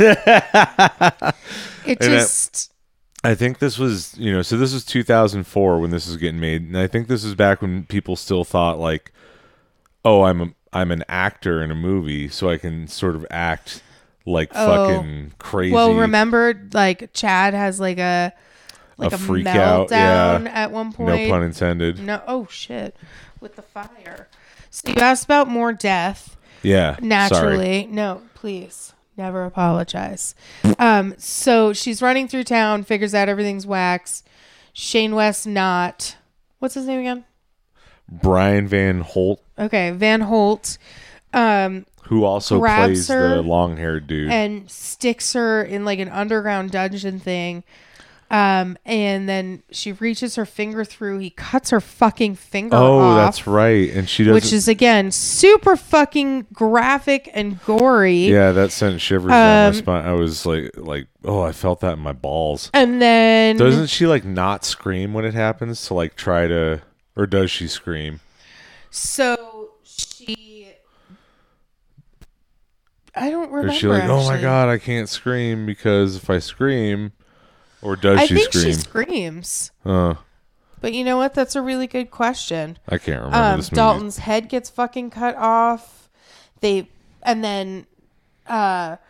it 1.86 1.98
And 2.00 2.02
I- 2.02 2.18
just 2.18 2.72
I 3.24 3.34
think 3.36 3.60
this 3.60 3.78
was, 3.78 4.16
you 4.18 4.32
know, 4.32 4.42
so 4.42 4.56
this 4.56 4.72
was 4.74 4.84
2004 4.84 5.78
when 5.78 5.90
this 5.90 6.08
was 6.08 6.16
getting 6.16 6.40
made, 6.40 6.62
and 6.62 6.76
I 6.76 6.88
think 6.88 7.06
this 7.06 7.22
was 7.24 7.36
back 7.36 7.62
when 7.62 7.84
people 7.84 8.16
still 8.16 8.42
thought 8.44 8.80
like, 8.80 9.12
"Oh, 10.04 10.22
I'm 10.24 10.40
a, 10.40 10.48
I'm 10.72 10.90
an 10.90 11.04
actor 11.08 11.62
in 11.62 11.70
a 11.70 11.74
movie, 11.76 12.28
so 12.28 12.50
I 12.50 12.56
can 12.56 12.88
sort 12.88 13.14
of 13.14 13.24
act 13.30 13.80
like 14.26 14.50
Oh. 14.54 14.66
fucking 14.66 15.34
crazy." 15.38 15.72
well 15.74 15.94
remember 15.94 16.68
like 16.72 17.12
chad 17.12 17.54
has 17.54 17.78
like 17.78 17.98
a 17.98 18.32
like 18.98 19.12
A 19.12 19.14
a, 19.14 19.18
freak 19.18 19.46
out, 19.46 19.88
meltdown 19.88 20.44
yeah. 20.46 20.52
at 20.52 20.70
one 20.72 20.92
point. 20.92 21.22
no 21.22 21.28
pun 21.30 21.42
intended. 21.44 21.98
no 22.00 22.22
oh 22.26 22.46
shit 22.50 22.96
with 23.40 23.54
the 23.56 23.62
fire 23.62 24.28
so 24.70 24.88
you 24.90 24.96
asked 24.96 25.24
about 25.24 25.48
more 25.48 25.72
death 25.72 26.36
Yeah, 26.62 26.94
Sorry. 26.96 27.06
naturally. 27.06 27.88
No 27.90 28.22
please. 28.34 28.92
Never 29.16 29.44
apologize. 29.44 30.34
Um 30.78 31.14
so 31.18 31.72
she's 31.72 32.00
running 32.02 32.28
through 32.28 32.44
town 32.44 32.82
figures 32.84 33.14
out 33.14 33.28
everything's 33.28 33.66
wax 33.66 34.22
shane 34.72 35.14
west 35.14 35.46
not. 35.46 36.16
What's 36.58 36.74
his 36.74 36.86
name 36.86 37.00
again? 37.00 37.24
Brian 38.08 38.66
Van 38.68 39.00
Holt, 39.00 39.42
okay 39.58 39.90
van 39.90 40.20
holt. 40.22 40.78
Um 41.32 41.86
who 42.04 42.24
also 42.24 42.58
plays 42.58 43.06
the 43.06 43.40
long-haired 43.42 44.06
dude. 44.06 44.30
and 44.30 44.70
sticks 44.70 45.32
her 45.32 45.62
in 45.62 45.84
like 45.84 45.98
an 45.98 46.08
underground 46.08 46.70
dungeon 46.72 47.18
thing 47.20 47.64
um 48.32 48.78
and 48.86 49.28
then 49.28 49.62
she 49.70 49.92
reaches 49.92 50.36
her 50.36 50.46
finger 50.46 50.84
through 50.84 51.18
he 51.18 51.28
cuts 51.30 51.68
her 51.70 51.80
fucking 51.80 52.34
finger 52.34 52.74
oh, 52.74 52.98
off 52.98 53.16
that's 53.18 53.46
right, 53.46 53.90
and 53.90 54.08
she 54.08 54.24
doesn't. 54.24 54.34
which 54.34 54.52
is 54.52 54.66
again 54.66 55.10
super 55.12 55.76
fucking 55.76 56.46
graphic 56.52 57.30
and 57.34 57.62
gory 57.64 58.26
yeah, 58.26 58.50
that 58.52 58.72
sent 58.72 59.00
shivers 59.00 59.30
down 59.30 59.66
Um, 59.68 59.74
my 59.74 59.78
spine. 59.78 60.04
I 60.06 60.12
was 60.14 60.46
like, 60.46 60.70
like, 60.76 61.08
oh, 61.24 61.42
I 61.42 61.52
felt 61.52 61.80
that 61.80 61.92
in 61.94 61.98
my 62.00 62.12
balls. 62.12 62.70
and 62.72 63.00
then 63.02 63.56
Doesn't 63.58 63.88
she 63.88 64.06
like 64.06 64.24
not 64.24 64.64
scream 64.64 65.12
when 65.12 65.24
it 65.26 65.34
happens 65.34 65.86
to 65.88 65.94
like 65.94 66.16
try 66.16 66.46
to, 66.46 66.80
or 67.14 67.26
does 67.26 67.50
she 67.50 67.68
scream? 67.68 68.20
So 68.90 69.72
she, 69.84 70.72
I 73.14 73.28
don't 73.30 73.50
remember. 73.50 73.72
is 73.72 73.78
she 73.78 73.88
like, 73.88 74.04
oh 74.04 74.24
my 74.26 74.40
god, 74.40 74.70
I 74.70 74.78
can't 74.78 75.08
scream 75.08 75.66
because 75.66 76.16
if 76.16 76.30
I 76.30 76.38
scream, 76.38 77.12
or 77.82 77.96
does 77.96 78.18
I 78.18 78.26
she 78.26 78.34
think 78.34 78.52
scream? 78.52 78.64
she 78.64 78.72
screams. 78.72 79.70
uh, 79.84 80.14
But 80.80 80.92
you 80.94 81.04
know 81.04 81.16
what? 81.16 81.34
That's 81.34 81.54
a 81.56 81.62
really 81.62 81.86
good 81.86 82.10
question. 82.10 82.78
I 82.88 82.98
can't 82.98 83.22
remember 83.22 83.36
Um, 83.36 83.56
this 83.58 83.70
movie. 83.70 83.76
Dalton's 83.76 84.18
head 84.18 84.48
gets 84.48 84.70
fucking 84.70 85.10
cut 85.10 85.36
off. 85.36 86.08
They 86.60 86.88
and 87.22 87.44
then 87.44 87.86
uh 88.48 88.96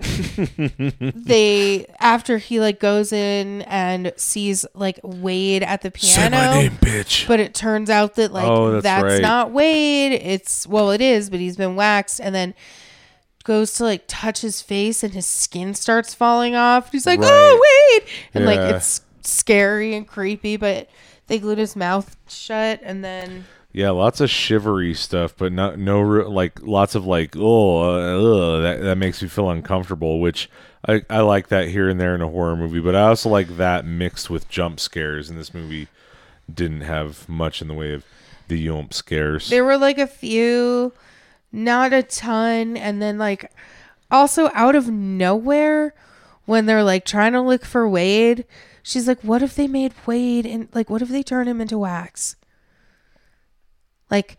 they 0.58 1.86
after 2.00 2.38
he 2.38 2.60
like 2.60 2.78
goes 2.80 3.12
in 3.12 3.62
and 3.62 4.12
sees 4.16 4.66
like 4.74 5.00
Wade 5.02 5.62
at 5.62 5.82
the 5.82 5.90
piano. 5.90 6.14
Say 6.14 6.28
my 6.30 6.54
name, 6.62 6.72
bitch. 6.72 7.26
But 7.26 7.40
it 7.40 7.54
turns 7.54 7.90
out 7.90 8.14
that 8.16 8.32
like 8.32 8.46
Oh, 8.46 8.72
that's 8.72 8.82
that's, 8.82 9.04
right. 9.04 9.22
not 9.22 9.50
Wade. 9.50 10.12
It's 10.12 10.66
well, 10.66 10.90
it 10.90 11.00
is, 11.00 11.30
but 11.30 11.40
he's 11.40 11.56
been 11.56 11.76
waxed, 11.76 12.20
and 12.20 12.34
then 12.34 12.54
goes 13.44 13.74
to 13.74 13.84
like 13.84 14.04
touch 14.06 14.40
his 14.40 14.60
face, 14.62 15.02
and 15.02 15.12
his 15.14 15.26
skin 15.26 15.74
starts 15.74 16.14
falling 16.14 16.54
off. 16.54 16.92
He's 16.92 17.06
like, 17.06 17.20
Right. 17.20 17.28
"Oh, 17.30 17.98
wait!" 17.98 18.08
And 18.34 18.44
like 18.46 18.58
it's 18.58 19.02
scary 19.22 19.94
and 19.94 20.06
creepy, 20.06 20.56
but 20.56 20.88
they 21.26 21.38
glued 21.38 21.58
his 21.58 21.76
mouth 21.76 22.16
shut, 22.28 22.80
and 22.82 23.04
then 23.04 23.44
Yeah, 23.72 23.90
lots 23.90 24.20
of 24.20 24.28
shivery 24.30 24.94
stuff, 24.94 25.34
but 25.36 25.52
not 25.52 25.78
no 25.78 26.00
re- 26.00 26.24
like 26.24 26.60
lots 26.62 26.94
of 26.94 27.06
like 27.06 27.34
oh 27.36 27.80
uh, 27.80 28.60
that 28.60 28.82
that 28.82 28.98
makes 28.98 29.22
me 29.22 29.28
feel 29.28 29.48
uncomfortable. 29.50 30.20
Which 30.20 30.50
I 30.86 31.02
I 31.08 31.20
like 31.20 31.48
that 31.48 31.68
here 31.68 31.88
and 31.88 32.00
there 32.00 32.14
in 32.14 32.20
a 32.22 32.28
horror 32.28 32.56
movie, 32.56 32.80
but 32.80 32.94
I 32.94 33.02
also 33.02 33.28
like 33.28 33.56
that 33.56 33.84
mixed 33.86 34.28
with 34.30 34.48
jump 34.48 34.80
scares. 34.80 35.30
And 35.30 35.38
this 35.38 35.54
movie 35.54 35.88
didn't 36.52 36.82
have 36.82 37.28
much 37.28 37.62
in 37.62 37.68
the 37.68 37.74
way 37.74 37.94
of 37.94 38.04
the 38.48 38.62
jump 38.66 38.92
scares. 38.92 39.48
there 39.48 39.64
were 39.64 39.78
like 39.78 39.96
a 39.98 40.06
few, 40.06 40.92
not 41.52 41.92
a 41.92 42.02
ton, 42.02 42.76
and 42.76 43.00
then 43.00 43.18
like 43.18 43.52
also 44.10 44.50
out 44.54 44.74
of 44.74 44.90
nowhere 44.90 45.94
when 46.46 46.66
they're 46.66 46.82
like 46.82 47.04
trying 47.04 47.32
to 47.32 47.40
look 47.40 47.64
for 47.64 47.88
Wade. 47.88 48.44
She's 48.82 49.06
like, 49.06 49.20
"What 49.22 49.42
if 49.42 49.54
they 49.54 49.68
made 49.68 49.92
Wade 50.06 50.46
and 50.46 50.68
like, 50.74 50.90
what 50.90 51.02
if 51.02 51.08
they 51.08 51.22
turn 51.22 51.46
him 51.46 51.60
into 51.60 51.78
wax?" 51.78 52.36
Like, 54.10 54.36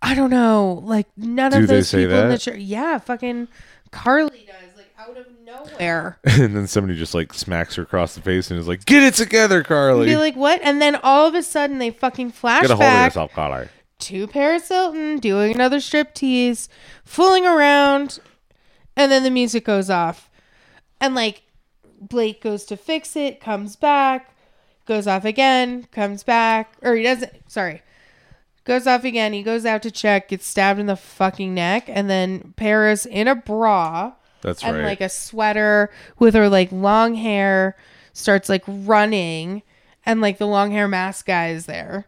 I 0.00 0.14
don't 0.14 0.30
know. 0.30 0.82
Like 0.84 1.06
none 1.16 1.52
Do 1.52 1.58
of 1.58 1.66
those 1.68 1.90
people 1.90 2.14
in 2.16 2.28
the 2.30 2.38
church. 2.38 2.58
Yeah, 2.58 2.98
fucking 2.98 3.48
Carly 3.90 4.46
does. 4.46 4.76
Like 4.76 4.92
out 4.98 5.16
of 5.16 5.26
nowhere. 5.44 6.18
and 6.24 6.56
then 6.56 6.66
somebody 6.66 6.98
just 6.98 7.14
like 7.14 7.32
smacks 7.34 7.74
her 7.76 7.82
across 7.82 8.14
the 8.14 8.20
face 8.20 8.50
and 8.50 8.58
is 8.58 8.68
like, 8.68 8.84
"Get 8.84 9.02
it 9.02 9.14
together, 9.14 9.62
Carly. 9.62 10.06
Be 10.06 10.16
like, 10.16 10.36
what? 10.36 10.60
And 10.62 10.80
then 10.80 10.96
all 10.96 11.26
of 11.26 11.34
a 11.34 11.42
sudden 11.42 11.78
they 11.78 11.90
fucking 11.90 12.32
flash 12.32 12.62
Get 12.62 12.70
a 12.70 12.76
hold 12.76 12.88
of 12.88 13.04
yourself, 13.04 13.32
Carly." 13.32 13.68
To 14.00 14.26
Paris 14.26 14.68
Hilton 14.68 15.18
doing 15.18 15.54
another 15.54 15.80
strip 15.80 16.14
tease, 16.14 16.68
fooling 17.04 17.46
around, 17.46 18.20
and 18.96 19.10
then 19.10 19.22
the 19.22 19.30
music 19.30 19.64
goes 19.64 19.90
off. 19.90 20.30
And 21.00 21.14
like 21.14 21.42
Blake 22.00 22.42
goes 22.42 22.64
to 22.64 22.76
fix 22.76 23.16
it, 23.16 23.40
comes 23.40 23.76
back, 23.76 24.34
goes 24.86 25.06
off 25.06 25.24
again, 25.24 25.84
comes 25.92 26.22
back, 26.22 26.74
or 26.82 26.94
he 26.94 27.02
doesn't, 27.02 27.50
sorry, 27.50 27.82
goes 28.64 28.86
off 28.86 29.04
again. 29.04 29.32
He 29.32 29.42
goes 29.42 29.64
out 29.64 29.82
to 29.82 29.90
check, 29.90 30.28
gets 30.28 30.46
stabbed 30.46 30.80
in 30.80 30.86
the 30.86 30.96
fucking 30.96 31.54
neck, 31.54 31.84
and 31.88 32.08
then 32.08 32.54
Paris 32.56 33.06
in 33.06 33.28
a 33.28 33.34
bra 33.34 34.12
That's 34.42 34.62
and 34.62 34.78
right. 34.78 34.84
like 34.84 35.00
a 35.00 35.08
sweater 35.08 35.90
with 36.18 36.34
her 36.34 36.48
like 36.48 36.70
long 36.72 37.14
hair 37.14 37.76
starts 38.12 38.48
like 38.48 38.64
running 38.66 39.62
and 40.06 40.20
like 40.20 40.38
the 40.38 40.46
long 40.46 40.70
hair 40.70 40.86
mask 40.86 41.26
guy 41.26 41.48
is 41.48 41.66
there 41.66 42.06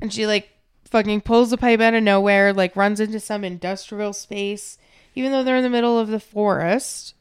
and 0.00 0.12
she 0.12 0.26
like 0.26 0.50
fucking 0.90 1.20
pulls 1.20 1.50
the 1.50 1.56
pipe 1.56 1.80
out 1.80 1.94
of 1.94 2.02
nowhere 2.02 2.52
like 2.52 2.74
runs 2.76 3.00
into 3.00 3.20
some 3.20 3.44
industrial 3.44 4.12
space 4.12 4.76
even 5.14 5.32
though 5.32 5.42
they're 5.44 5.56
in 5.56 5.62
the 5.62 5.70
middle 5.70 5.98
of 5.98 6.08
the 6.08 6.20
forest 6.20 7.14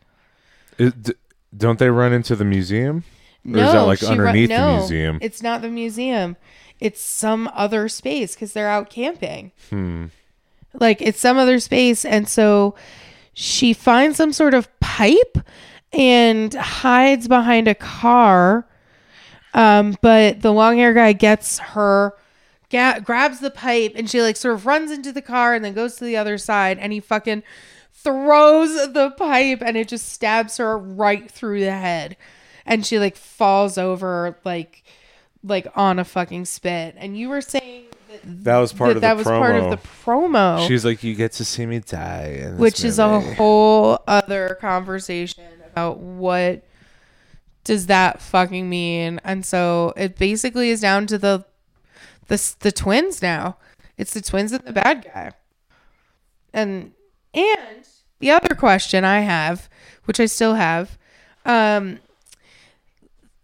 It- 0.78 1.02
d- 1.04 1.14
don't 1.56 1.80
they 1.80 1.90
run 1.90 2.14
into 2.14 2.36
the 2.36 2.46
museum? 2.46 3.04
Or 3.46 3.52
no 3.52 3.66
is 3.68 3.74
that 3.74 3.80
like 3.82 4.00
she 4.00 4.06
ru- 4.06 4.12
underneath 4.28 4.50
the 4.50 4.78
museum? 4.78 5.20
it's 5.22 5.42
not 5.42 5.62
the 5.62 5.70
museum 5.70 6.36
it's 6.80 7.02
some 7.02 7.50
other 7.54 7.88
space 7.90 8.36
because 8.36 8.54
they're 8.54 8.70
out 8.70 8.90
camping 8.90 9.52
Hmm. 9.70 10.06
like 10.74 11.02
it's 11.02 11.20
some 11.20 11.38
other 11.38 11.60
space 11.60 12.06
and 12.06 12.28
so 12.28 12.76
she 13.34 13.74
finds 13.74 14.18
some 14.18 14.34
sort 14.34 14.54
of 14.54 14.68
pipe 14.80 15.38
and 15.94 16.54
hides 16.54 17.28
behind 17.28 17.68
a 17.68 17.76
car 17.76 18.68
um 19.54 19.96
but 20.02 20.42
the 20.42 20.54
long 20.54 20.78
hair 20.78 20.94
guy 20.94 21.14
gets 21.14 21.58
her 21.60 22.14
ga- 22.70 23.00
grabs 23.00 23.40
the 23.40 23.52
pipe 23.52 23.94
and 23.96 24.10
she 24.10 24.22
like 24.22 24.36
sort 24.38 24.54
of 24.56 24.66
runs 24.66 24.92
into 24.92 25.12
the 25.12 25.22
car 25.22 25.54
and 25.54 25.64
then 25.64 25.74
goes 25.74 25.96
to 25.98 26.06
the 26.06 26.18
other 26.18 26.38
side 26.38 26.78
and 26.78 26.94
he 26.94 27.00
fucking 27.00 27.44
throws 27.94 28.94
the 28.94 29.12
pipe 29.18 29.62
and 29.62 29.76
it 29.78 29.88
just 29.88 30.10
stabs 30.10 30.58
her 30.58 30.78
right 30.78 31.30
through 31.30 31.60
the 31.60 31.72
head. 31.72 32.16
And 32.66 32.86
she 32.86 33.00
like 33.00 33.16
falls 33.16 33.78
over 33.78 34.38
like 34.46 34.84
like 35.44 35.68
on 35.76 36.00
a 36.00 36.04
fucking 36.06 36.46
spit. 36.46 36.96
And 36.98 37.18
you 37.18 37.30
were 37.30 37.42
saying 37.42 37.86
that 38.10 38.44
That 38.44 38.58
was 38.58 38.74
part 38.74 38.90
that, 38.90 38.96
of 38.98 39.02
the 39.02 39.08
that 39.08 39.18
was 39.18 39.26
part 39.26 39.56
of 39.56 39.64
promo. 39.64 39.72
the 39.72 39.78
promo. 40.06 40.68
She's 40.68 40.86
like, 40.86 41.04
you 41.04 41.16
get 41.16 41.32
to 41.34 41.46
see 41.46 41.66
me 41.66 41.80
die, 41.80 42.52
which 42.58 42.84
is 42.84 43.00
a 43.00 43.20
whole 43.22 44.00
other 44.08 44.58
conversation 44.62 45.44
about 45.72 46.00
what 46.00 46.64
does 47.64 47.86
that 47.88 48.20
fucking 48.22 48.68
mean 48.68 49.20
and 49.24 49.46
so 49.46 49.94
it 49.96 50.18
basically 50.18 50.70
is 50.72 50.82
down 50.82 51.06
to 51.06 51.18
the 51.20 51.46
the, 52.30 52.56
the 52.62 52.72
twins 52.72 53.22
now. 53.22 53.58
It's 53.98 54.14
the 54.14 54.22
twins 54.22 54.52
and 54.54 54.64
the 54.64 54.72
bad 54.74 55.04
guy. 55.14 55.32
And 56.54 56.94
and 57.34 57.86
the 58.20 58.32
other 58.32 58.56
question 58.56 59.06
i 59.06 59.20
have 59.20 59.70
which 60.06 60.20
i 60.20 60.26
still 60.26 60.56
have 60.56 60.98
um 61.46 62.00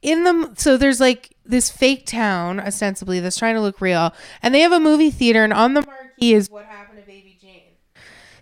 in 0.02 0.24
the 0.24 0.54
so 0.58 0.76
there's 0.76 1.00
like 1.00 1.36
this 1.46 1.70
fake 1.70 2.06
town 2.06 2.60
ostensibly 2.60 3.20
that's 3.20 3.38
trying 3.38 3.54
to 3.56 3.62
look 3.62 3.80
real 3.80 4.12
and 4.42 4.54
they 4.56 4.62
have 4.62 4.72
a 4.72 4.80
movie 4.80 5.12
theater 5.12 5.44
and 5.44 5.54
on 5.54 5.76
the 5.76 5.82
marquee 5.86 6.34
is 6.34 6.50
what 6.50 6.66
happened 6.66 7.00
to 7.00 7.06
baby 7.06 7.38
jane. 7.40 7.62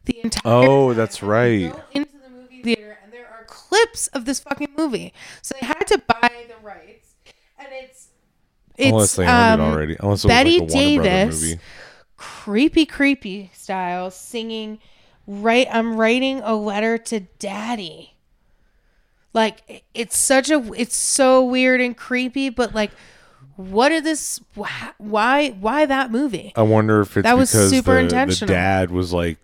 The 0.05 0.19
entire 0.23 0.41
Oh, 0.45 0.93
that's 0.93 1.21
right. 1.21 1.73
into 1.93 2.11
the 2.23 2.29
movie 2.29 2.61
theater 2.63 2.97
and 3.03 3.11
there 3.11 3.27
are 3.27 3.43
clips 3.45 4.07
of 4.07 4.23
this 4.25 4.39
fucking 4.39 4.73
movie. 4.77 5.13
So 5.41 5.55
they 5.59 5.67
had 5.67 5.83
to 5.87 5.97
buy 6.07 6.45
the 6.47 6.55
rights 6.65 7.02
it's 8.77 8.91
Unless 8.91 9.15
they 9.15 9.23
owned 9.27 9.61
um, 9.61 9.61
it 9.61 9.63
already. 9.71 9.95
Unless 9.99 10.25
it 10.25 10.27
Betty 10.29 10.59
was 10.61 10.73
like 10.73 10.81
a 10.81 10.97
Davis 11.03 11.41
movie. 11.41 11.59
creepy 12.17 12.85
creepy 12.85 13.51
style 13.53 14.09
singing 14.09 14.79
right 15.27 15.67
i'm 15.71 15.95
writing 15.95 16.41
a 16.41 16.53
letter 16.55 16.97
to 16.97 17.21
daddy 17.39 18.13
like 19.33 19.83
it's 19.93 20.17
such 20.17 20.49
a 20.49 20.71
it's 20.73 20.95
so 20.95 21.43
weird 21.43 21.81
and 21.81 21.97
creepy 21.97 22.49
but 22.49 22.73
like 22.75 22.91
what 23.55 23.89
did 23.89 24.03
this 24.03 24.39
why 24.97 25.49
why 25.59 25.85
that 25.85 26.11
movie 26.11 26.51
I 26.55 26.63
wonder 26.63 27.01
if 27.01 27.15
it's 27.17 27.23
That 27.23 27.37
was 27.37 27.51
because 27.51 27.69
super 27.69 27.93
the, 27.95 27.99
intentional. 27.99 28.47
the 28.47 28.53
dad 28.53 28.89
was 28.91 29.13
like 29.13 29.37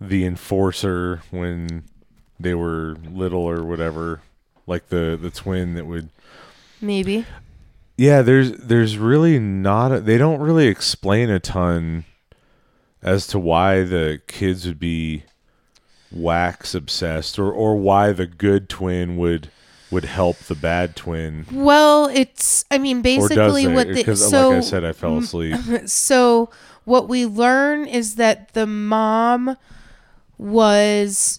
the 0.00 0.24
enforcer 0.24 1.22
when 1.30 1.84
they 2.40 2.54
were 2.54 2.96
little 3.08 3.42
or 3.48 3.62
whatever, 3.62 4.22
like 4.66 4.88
the 4.88 5.16
the 5.20 5.30
twin 5.30 5.74
that 5.74 5.86
would. 5.86 6.08
maybe 6.80 7.24
Yeah, 7.96 8.22
there's 8.22 8.52
there's 8.52 8.98
really 8.98 9.38
not. 9.38 9.92
A, 9.92 10.00
they 10.00 10.18
don't 10.18 10.40
really 10.40 10.66
explain 10.66 11.30
a 11.30 11.38
ton 11.38 12.04
as 13.02 13.26
to 13.28 13.38
why 13.38 13.82
the 13.82 14.20
kids 14.26 14.66
would 14.66 14.80
be 14.80 15.24
wax 16.10 16.74
obsessed 16.74 17.38
or 17.38 17.52
or 17.52 17.76
why 17.76 18.12
the 18.12 18.26
good 18.26 18.68
twin 18.68 19.16
would 19.16 19.50
would 19.90 20.04
help 20.04 20.36
the 20.38 20.54
bad 20.54 20.94
twin 20.94 21.44
well 21.52 22.06
it's 22.06 22.64
i 22.70 22.78
mean 22.78 23.02
basically 23.02 23.66
they? 23.66 23.74
what 23.74 23.88
the 23.88 23.94
Because 23.94 24.30
so 24.30 24.50
like 24.50 24.58
I 24.58 24.60
said, 24.60 24.84
I 24.84 24.92
fell 24.92 25.18
asleep. 25.18 25.56
so 25.86 26.50
what 26.84 27.08
we 27.08 27.26
learn 27.26 27.86
is 27.86 28.14
that 28.16 28.52
the 28.54 28.66
mom 28.66 29.56
was 30.38 31.38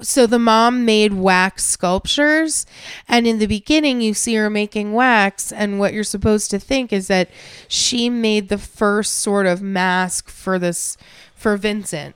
so 0.00 0.26
the 0.26 0.38
mom 0.38 0.84
made 0.84 1.12
wax 1.12 1.64
sculptures 1.64 2.66
and 3.08 3.26
in 3.26 3.38
the 3.38 3.46
beginning 3.46 4.00
you 4.00 4.14
see 4.14 4.34
her 4.34 4.48
making 4.50 4.92
wax 4.92 5.50
and 5.52 5.78
what 5.78 5.92
you're 5.92 6.04
supposed 6.04 6.50
to 6.50 6.58
think 6.58 6.92
is 6.92 7.08
that 7.08 7.28
she 7.66 8.08
made 8.08 8.48
the 8.48 8.58
first 8.58 9.16
sort 9.16 9.46
of 9.46 9.60
mask 9.62 10.28
for 10.28 10.58
this 10.58 10.96
for 11.34 11.56
Vincent 11.56 12.14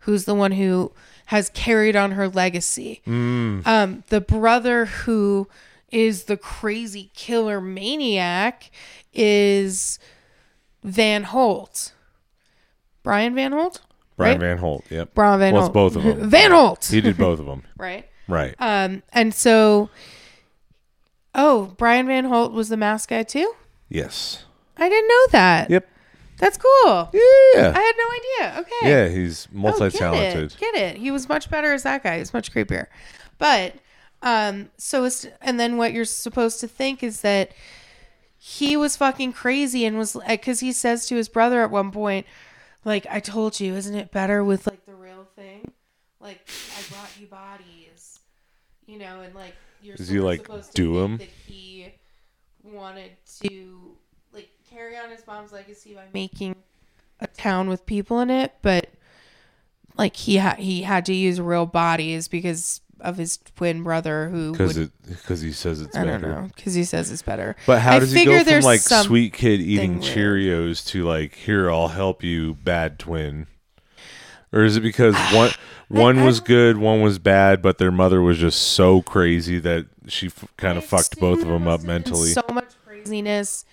who's 0.00 0.24
the 0.24 0.34
one 0.34 0.52
who 0.52 0.92
has 1.26 1.48
carried 1.50 1.94
on 1.94 2.12
her 2.12 2.28
legacy. 2.28 3.00
Um 3.64 4.02
the 4.08 4.20
brother 4.20 4.86
who 4.86 5.48
is 5.92 6.24
the 6.24 6.36
crazy 6.36 7.10
killer 7.14 7.60
maniac 7.60 8.70
is 9.12 9.98
Van 10.82 11.24
Holt. 11.24 11.92
Brian 13.02 13.34
Van 13.34 13.52
Holt 13.52 13.80
Brian 14.20 14.40
right? 14.40 14.46
Van 14.48 14.58
Holt. 14.58 14.84
Yep. 14.90 15.14
Brian 15.14 15.38
Van 15.40 15.52
well, 15.54 15.62
Holt 15.62 15.72
both 15.74 15.96
of 15.96 16.02
them. 16.04 16.30
Van 16.30 16.50
Holt 16.52 16.84
He 16.86 17.00
did 17.00 17.16
both 17.16 17.40
of 17.40 17.46
them. 17.46 17.62
right 17.78 18.06
Right. 18.28 18.54
um, 18.60 19.02
and 19.12 19.34
so, 19.34 19.90
oh, 21.34 21.74
Brian 21.76 22.06
Van 22.06 22.24
Holt 22.26 22.52
was 22.52 22.68
the 22.68 22.76
mask 22.76 23.10
guy 23.10 23.22
too. 23.22 23.54
yes. 23.88 24.44
I 24.76 24.88
didn't 24.88 25.08
know 25.08 25.26
that. 25.32 25.68
Yep. 25.70 25.86
That's 26.38 26.56
cool. 26.56 27.10
Yeah. 27.12 27.72
I 27.76 27.80
had 27.80 27.92
no 27.98 28.48
idea. 28.48 28.60
Okay. 28.60 28.88
Yeah, 28.90 29.08
he's 29.08 29.46
Oh, 29.54 29.58
multi-talented. 29.58 30.56
Get 30.58 30.74
it. 30.74 30.74
Get 30.74 30.74
it. 30.74 30.96
He 30.96 31.10
was 31.10 31.28
much 31.28 31.50
better 31.50 31.74
as 31.74 31.82
that 31.82 32.02
guy. 32.02 32.16
He's 32.16 32.32
much 32.32 32.50
creepier. 32.50 32.86
But 33.36 33.74
um, 34.22 34.70
so 34.78 35.04
it's 35.04 35.26
and 35.42 35.60
then 35.60 35.76
what 35.76 35.92
you're 35.92 36.06
supposed 36.06 36.60
to 36.60 36.68
think 36.68 37.02
is 37.02 37.20
that 37.20 37.52
he 38.38 38.74
was 38.74 38.96
fucking 38.96 39.34
crazy 39.34 39.84
and 39.84 39.98
was 39.98 40.16
because 40.26 40.60
he 40.60 40.72
says 40.72 41.04
to 41.08 41.16
his 41.16 41.28
brother 41.28 41.62
at 41.62 41.70
one 41.70 41.90
point, 41.90 42.24
like, 42.84 43.06
"I 43.10 43.20
told 43.20 43.60
you, 43.60 43.74
isn't 43.74 43.94
it 43.94 44.10
better 44.10 44.42
with 44.44 44.66
like 44.66 44.84
the 44.86 44.94
real 44.94 45.26
thing? 45.36 45.72
Like, 46.20 46.46
I 46.78 46.92
brought 46.92 47.10
you 47.18 47.26
bodies, 47.26 48.20
you 48.86 48.98
know, 48.98 49.20
and 49.20 49.34
like 49.34 49.54
you're 49.82 49.96
he, 49.96 50.20
like, 50.20 50.42
supposed 50.42 50.72
to 50.72 50.82
do 50.82 50.92
think 50.94 51.04
him? 51.04 51.16
that 51.18 51.28
he 51.46 51.92
wanted 52.62 53.12
to 53.42 53.96
like 54.32 54.50
carry 54.70 54.96
on 54.98 55.10
his 55.10 55.26
mom's 55.26 55.52
legacy 55.52 55.94
by 55.94 56.04
making 56.12 56.54
a 57.20 57.26
town 57.26 57.68
with 57.68 57.86
people 57.86 58.20
in 58.20 58.30
it, 58.30 58.54
but 58.62 58.90
like 59.96 60.16
he 60.16 60.36
had 60.36 60.58
he 60.58 60.82
had 60.82 61.04
to 61.06 61.14
use 61.14 61.40
real 61.40 61.66
bodies 61.66 62.28
because 62.28 62.80
of 63.02 63.16
his 63.16 63.38
twin 63.56 63.82
brother 63.82 64.28
who 64.28 64.52
Because 64.52 64.78
would, 64.78 64.90
because 65.08 65.40
he 65.40 65.52
says 65.52 65.80
it's 65.80 65.96
I 65.96 66.04
better. 66.04 66.18
don't 66.18 66.30
know 66.42 66.48
because 66.54 66.74
he 66.74 66.84
says 66.84 67.10
it's 67.10 67.22
better. 67.22 67.56
But 67.66 67.80
how 67.80 67.96
I 67.96 67.98
does 68.00 68.12
he 68.12 68.18
figure 68.20 68.32
go 68.34 68.38
from 68.44 68.46
there's 68.52 68.64
like 68.64 68.80
some- 68.80 69.06
sweet 69.06 69.32
kid 69.32 69.60
eating 69.60 70.00
weird. 70.00 70.04
Cheerios 70.16 70.86
to 70.88 71.04
like 71.04 71.34
here 71.34 71.70
I'll 71.70 71.88
help 71.88 72.22
you 72.22 72.54
bad 72.54 72.98
twin? 72.98 73.46
Or 74.52 74.64
is 74.64 74.76
it 74.76 74.80
because 74.80 75.14
one 75.32 75.50
one 75.88 76.24
was 76.24 76.40
good, 76.40 76.76
one 76.76 77.00
was 77.00 77.18
bad, 77.18 77.62
but 77.62 77.78
their 77.78 77.90
mother 77.92 78.20
was 78.22 78.38
just 78.38 78.60
so 78.60 79.02
crazy 79.02 79.58
that 79.60 79.86
she 80.06 80.26
f- 80.28 80.44
kind 80.56 80.76
of 80.78 80.84
fucked 80.84 81.18
both 81.20 81.40
of 81.42 81.48
them 81.48 81.66
up 81.66 81.80
must 81.80 81.82
have 81.82 81.86
been 81.86 81.86
mentally? 81.94 82.28
So 82.30 82.42
much 82.52 82.70
craziness, 82.84 83.64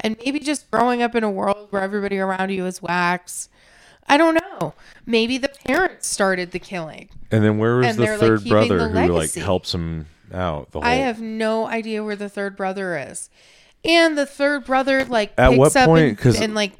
and 0.00 0.16
maybe 0.24 0.38
just 0.40 0.70
growing 0.70 1.02
up 1.02 1.14
in 1.14 1.24
a 1.24 1.30
world 1.30 1.68
where 1.70 1.82
everybody 1.82 2.18
around 2.18 2.50
you 2.50 2.64
is 2.66 2.80
wax. 2.82 3.48
I 4.06 4.16
don't 4.16 4.34
know. 4.34 4.74
Maybe 5.06 5.38
the 5.38 5.48
parents 5.48 6.06
started 6.06 6.50
the 6.52 6.58
killing. 6.58 7.08
and 7.30 7.42
then 7.44 7.58
where 7.58 7.76
was 7.76 7.86
and 7.86 7.98
the 7.98 8.02
they're, 8.04 8.12
like, 8.18 8.20
third 8.20 8.38
keeping 8.40 8.50
brother 8.52 8.78
the 8.78 8.88
who 8.88 8.94
like 8.94 9.10
legacy. 9.10 9.40
helps 9.40 9.74
him 9.74 10.06
out? 10.32 10.70
The 10.72 10.80
whole 10.80 10.88
I 10.88 10.94
have 10.96 11.20
no 11.20 11.66
idea 11.66 12.02
where 12.04 12.16
the 12.16 12.28
third 12.28 12.56
brother 12.56 12.96
is. 12.98 13.30
And 13.84 14.16
the 14.16 14.26
third 14.26 14.64
brother 14.64 15.04
like 15.04 15.32
At 15.36 15.50
picks 15.50 15.58
what 15.58 15.76
up 15.76 15.86
point? 15.86 16.08
and, 16.08 16.18
'Cause 16.18 16.40
and 16.40 16.54
like 16.54 16.72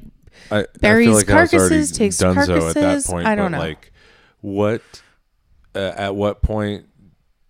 I, 0.51 0.59
I 0.61 0.65
buries 0.79 1.07
feel 1.07 1.15
like 1.15 1.29
I 1.29 1.41
was 1.41 1.53
already 1.53 1.69
carcasses, 1.75 1.91
takes 1.97 2.17
donezo 2.17 2.39
at 2.39 2.47
that 2.47 2.73
carcasses. 2.73 3.07
point. 3.07 3.27
I 3.27 3.35
don't 3.35 3.51
but, 3.51 3.57
know. 3.57 3.63
Like, 3.63 3.91
what? 4.41 4.81
Uh, 5.73 5.93
at 5.95 6.15
what 6.15 6.41
point 6.41 6.85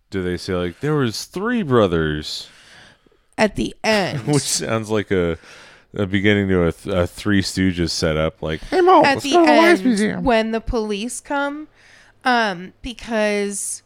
do 0.09 0.23
they 0.23 0.37
say 0.37 0.53
like 0.55 0.79
there 0.79 0.95
was 0.95 1.25
three 1.25 1.63
brothers? 1.63 2.47
at 3.37 3.55
the 3.57 3.75
end. 3.83 4.25
Which 4.27 4.43
sounds 4.43 4.89
like 4.89 5.11
a, 5.11 5.37
a 5.95 6.05
beginning 6.05 6.47
to 6.49 6.67
a, 6.67 6.71
th- 6.71 6.95
a 6.95 7.07
Three 7.07 7.41
Stooges 7.41 7.89
setup. 7.91 8.41
Like, 8.41 8.61
hey 8.61 8.81
Mo, 8.81 8.99
at 9.03 9.15
let's 9.15 9.23
the 9.23 9.31
go 9.31 9.39
to 9.39 9.45
the 9.45 9.57
Wax 9.57 9.79
end 9.79 9.85
Museum. 9.87 10.23
when 10.23 10.51
the 10.51 10.61
police 10.61 11.19
come 11.21 11.67
um 12.23 12.73
because 12.81 13.83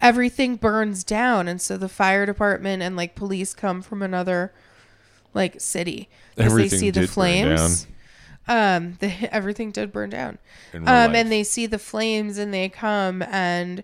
everything 0.00 0.56
burns 0.56 1.04
down 1.04 1.46
and 1.48 1.60
so 1.60 1.76
the 1.76 1.88
fire 1.88 2.24
department 2.26 2.82
and 2.82 2.96
like 2.96 3.14
police 3.14 3.54
come 3.54 3.82
from 3.82 4.02
another 4.02 4.52
like 5.34 5.60
city 5.60 6.08
because 6.34 6.52
they 6.54 6.62
Everything 6.64 6.78
see 6.78 6.90
the 6.90 7.00
did 7.00 7.06
burn 7.06 7.12
flames 7.12 7.86
um 8.48 8.96
the, 9.00 9.08
everything 9.34 9.70
did 9.70 9.92
burn 9.92 10.10
down 10.10 10.38
In 10.72 10.84
real 10.84 10.88
um 10.94 11.12
life. 11.12 11.16
and 11.16 11.32
they 11.32 11.42
see 11.44 11.66
the 11.66 11.78
flames 11.78 12.38
and 12.38 12.52
they 12.54 12.68
come 12.70 13.22
and 13.22 13.82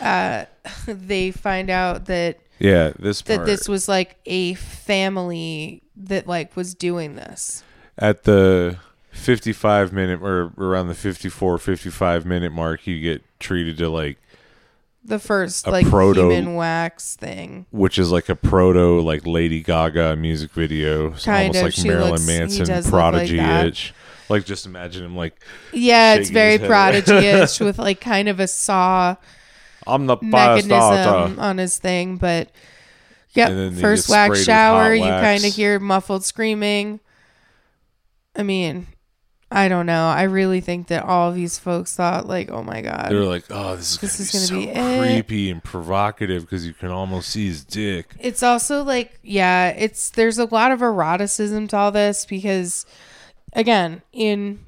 uh 0.00 0.44
they 0.86 1.30
find 1.30 1.70
out 1.70 2.06
that 2.06 2.38
Yeah, 2.60 2.92
this 2.98 3.22
that 3.22 3.36
part 3.38 3.46
this 3.46 3.68
was 3.68 3.88
like 3.88 4.18
a 4.26 4.54
family 4.54 5.82
that 5.96 6.26
like 6.26 6.54
was 6.56 6.74
doing 6.74 7.14
this 7.16 7.62
at 7.98 8.24
the 8.24 8.76
55 9.12 9.92
minute 9.92 10.20
or 10.22 10.52
around 10.58 10.88
the 10.88 10.94
54 10.94 11.58
55 11.58 12.24
minute 12.26 12.52
mark 12.52 12.86
you 12.86 13.00
get 13.00 13.22
treated 13.40 13.76
to 13.78 13.88
like 13.88 14.18
the 15.04 15.18
first 15.18 15.66
like 15.66 15.86
proto- 15.86 16.30
human 16.30 16.54
wax 16.54 17.16
thing 17.16 17.64
which 17.70 17.98
is 17.98 18.12
like 18.12 18.28
a 18.28 18.36
proto 18.36 19.00
like 19.00 19.26
Lady 19.26 19.62
Gaga 19.62 20.16
music 20.16 20.50
video, 20.52 21.12
It's 21.12 21.24
Kind 21.24 21.56
almost 21.56 21.56
of. 21.58 21.62
like 21.64 21.72
She 21.74 21.88
Marilyn 21.88 22.10
looks- 22.12 22.26
Manson 22.26 22.66
like 22.66 22.84
prodigy 22.84 23.36
that. 23.38 23.66
itch. 23.68 23.94
Like 24.28 24.44
just 24.44 24.66
imagine 24.66 25.04
him 25.04 25.16
like 25.16 25.42
Yeah, 25.72 26.14
it's 26.14 26.30
very 26.30 26.58
prodigy-ish 26.58 27.58
with 27.66 27.78
like 27.78 28.00
kind 28.00 28.28
of 28.28 28.38
a 28.38 28.46
saw 28.46 29.16
I'm 29.90 30.06
the 30.06 30.16
mechanism 30.22 31.38
on 31.38 31.58
his 31.58 31.78
thing, 31.78 32.16
but 32.16 32.50
And 33.36 33.56
then 33.58 33.72
yep, 33.72 33.80
first 33.80 34.08
wax 34.08 34.44
shower, 34.44 34.94
you 34.94 35.04
kind 35.04 35.44
of 35.44 35.54
hear 35.54 35.78
muffled 35.78 36.24
screaming. 36.24 37.00
I 38.36 38.42
mean, 38.42 38.86
I 39.50 39.66
don't 39.68 39.86
know. 39.86 40.06
I 40.06 40.22
really 40.22 40.60
think 40.60 40.86
that 40.88 41.04
all 41.04 41.30
of 41.30 41.34
these 41.34 41.58
folks 41.58 41.96
thought 41.96 42.28
like, 42.28 42.50
oh 42.52 42.62
my 42.62 42.80
god, 42.82 43.08
They 43.10 43.16
were 43.16 43.24
like, 43.24 43.44
"Oh, 43.50 43.74
this 43.74 43.92
is 43.94 43.98
This 44.00 44.30
gonna 44.30 44.44
is 44.44 44.50
be 44.50 44.66
gonna 44.66 44.74
so 44.74 44.74
be 44.74 44.80
it. 44.80 44.98
creepy 45.12 45.50
and 45.50 45.62
provocative 45.64 46.42
because 46.42 46.64
you 46.64 46.72
can 46.72 46.90
almost 46.90 47.30
see 47.30 47.48
his 47.48 47.64
dick." 47.64 48.14
It's 48.20 48.44
also 48.44 48.84
like, 48.84 49.18
yeah, 49.24 49.70
it's 49.70 50.10
there's 50.10 50.38
a 50.38 50.44
lot 50.44 50.70
of 50.70 50.80
eroticism 50.82 51.66
to 51.68 51.76
all 51.76 51.90
this 51.90 52.24
because, 52.24 52.86
again, 53.52 54.02
in 54.12 54.60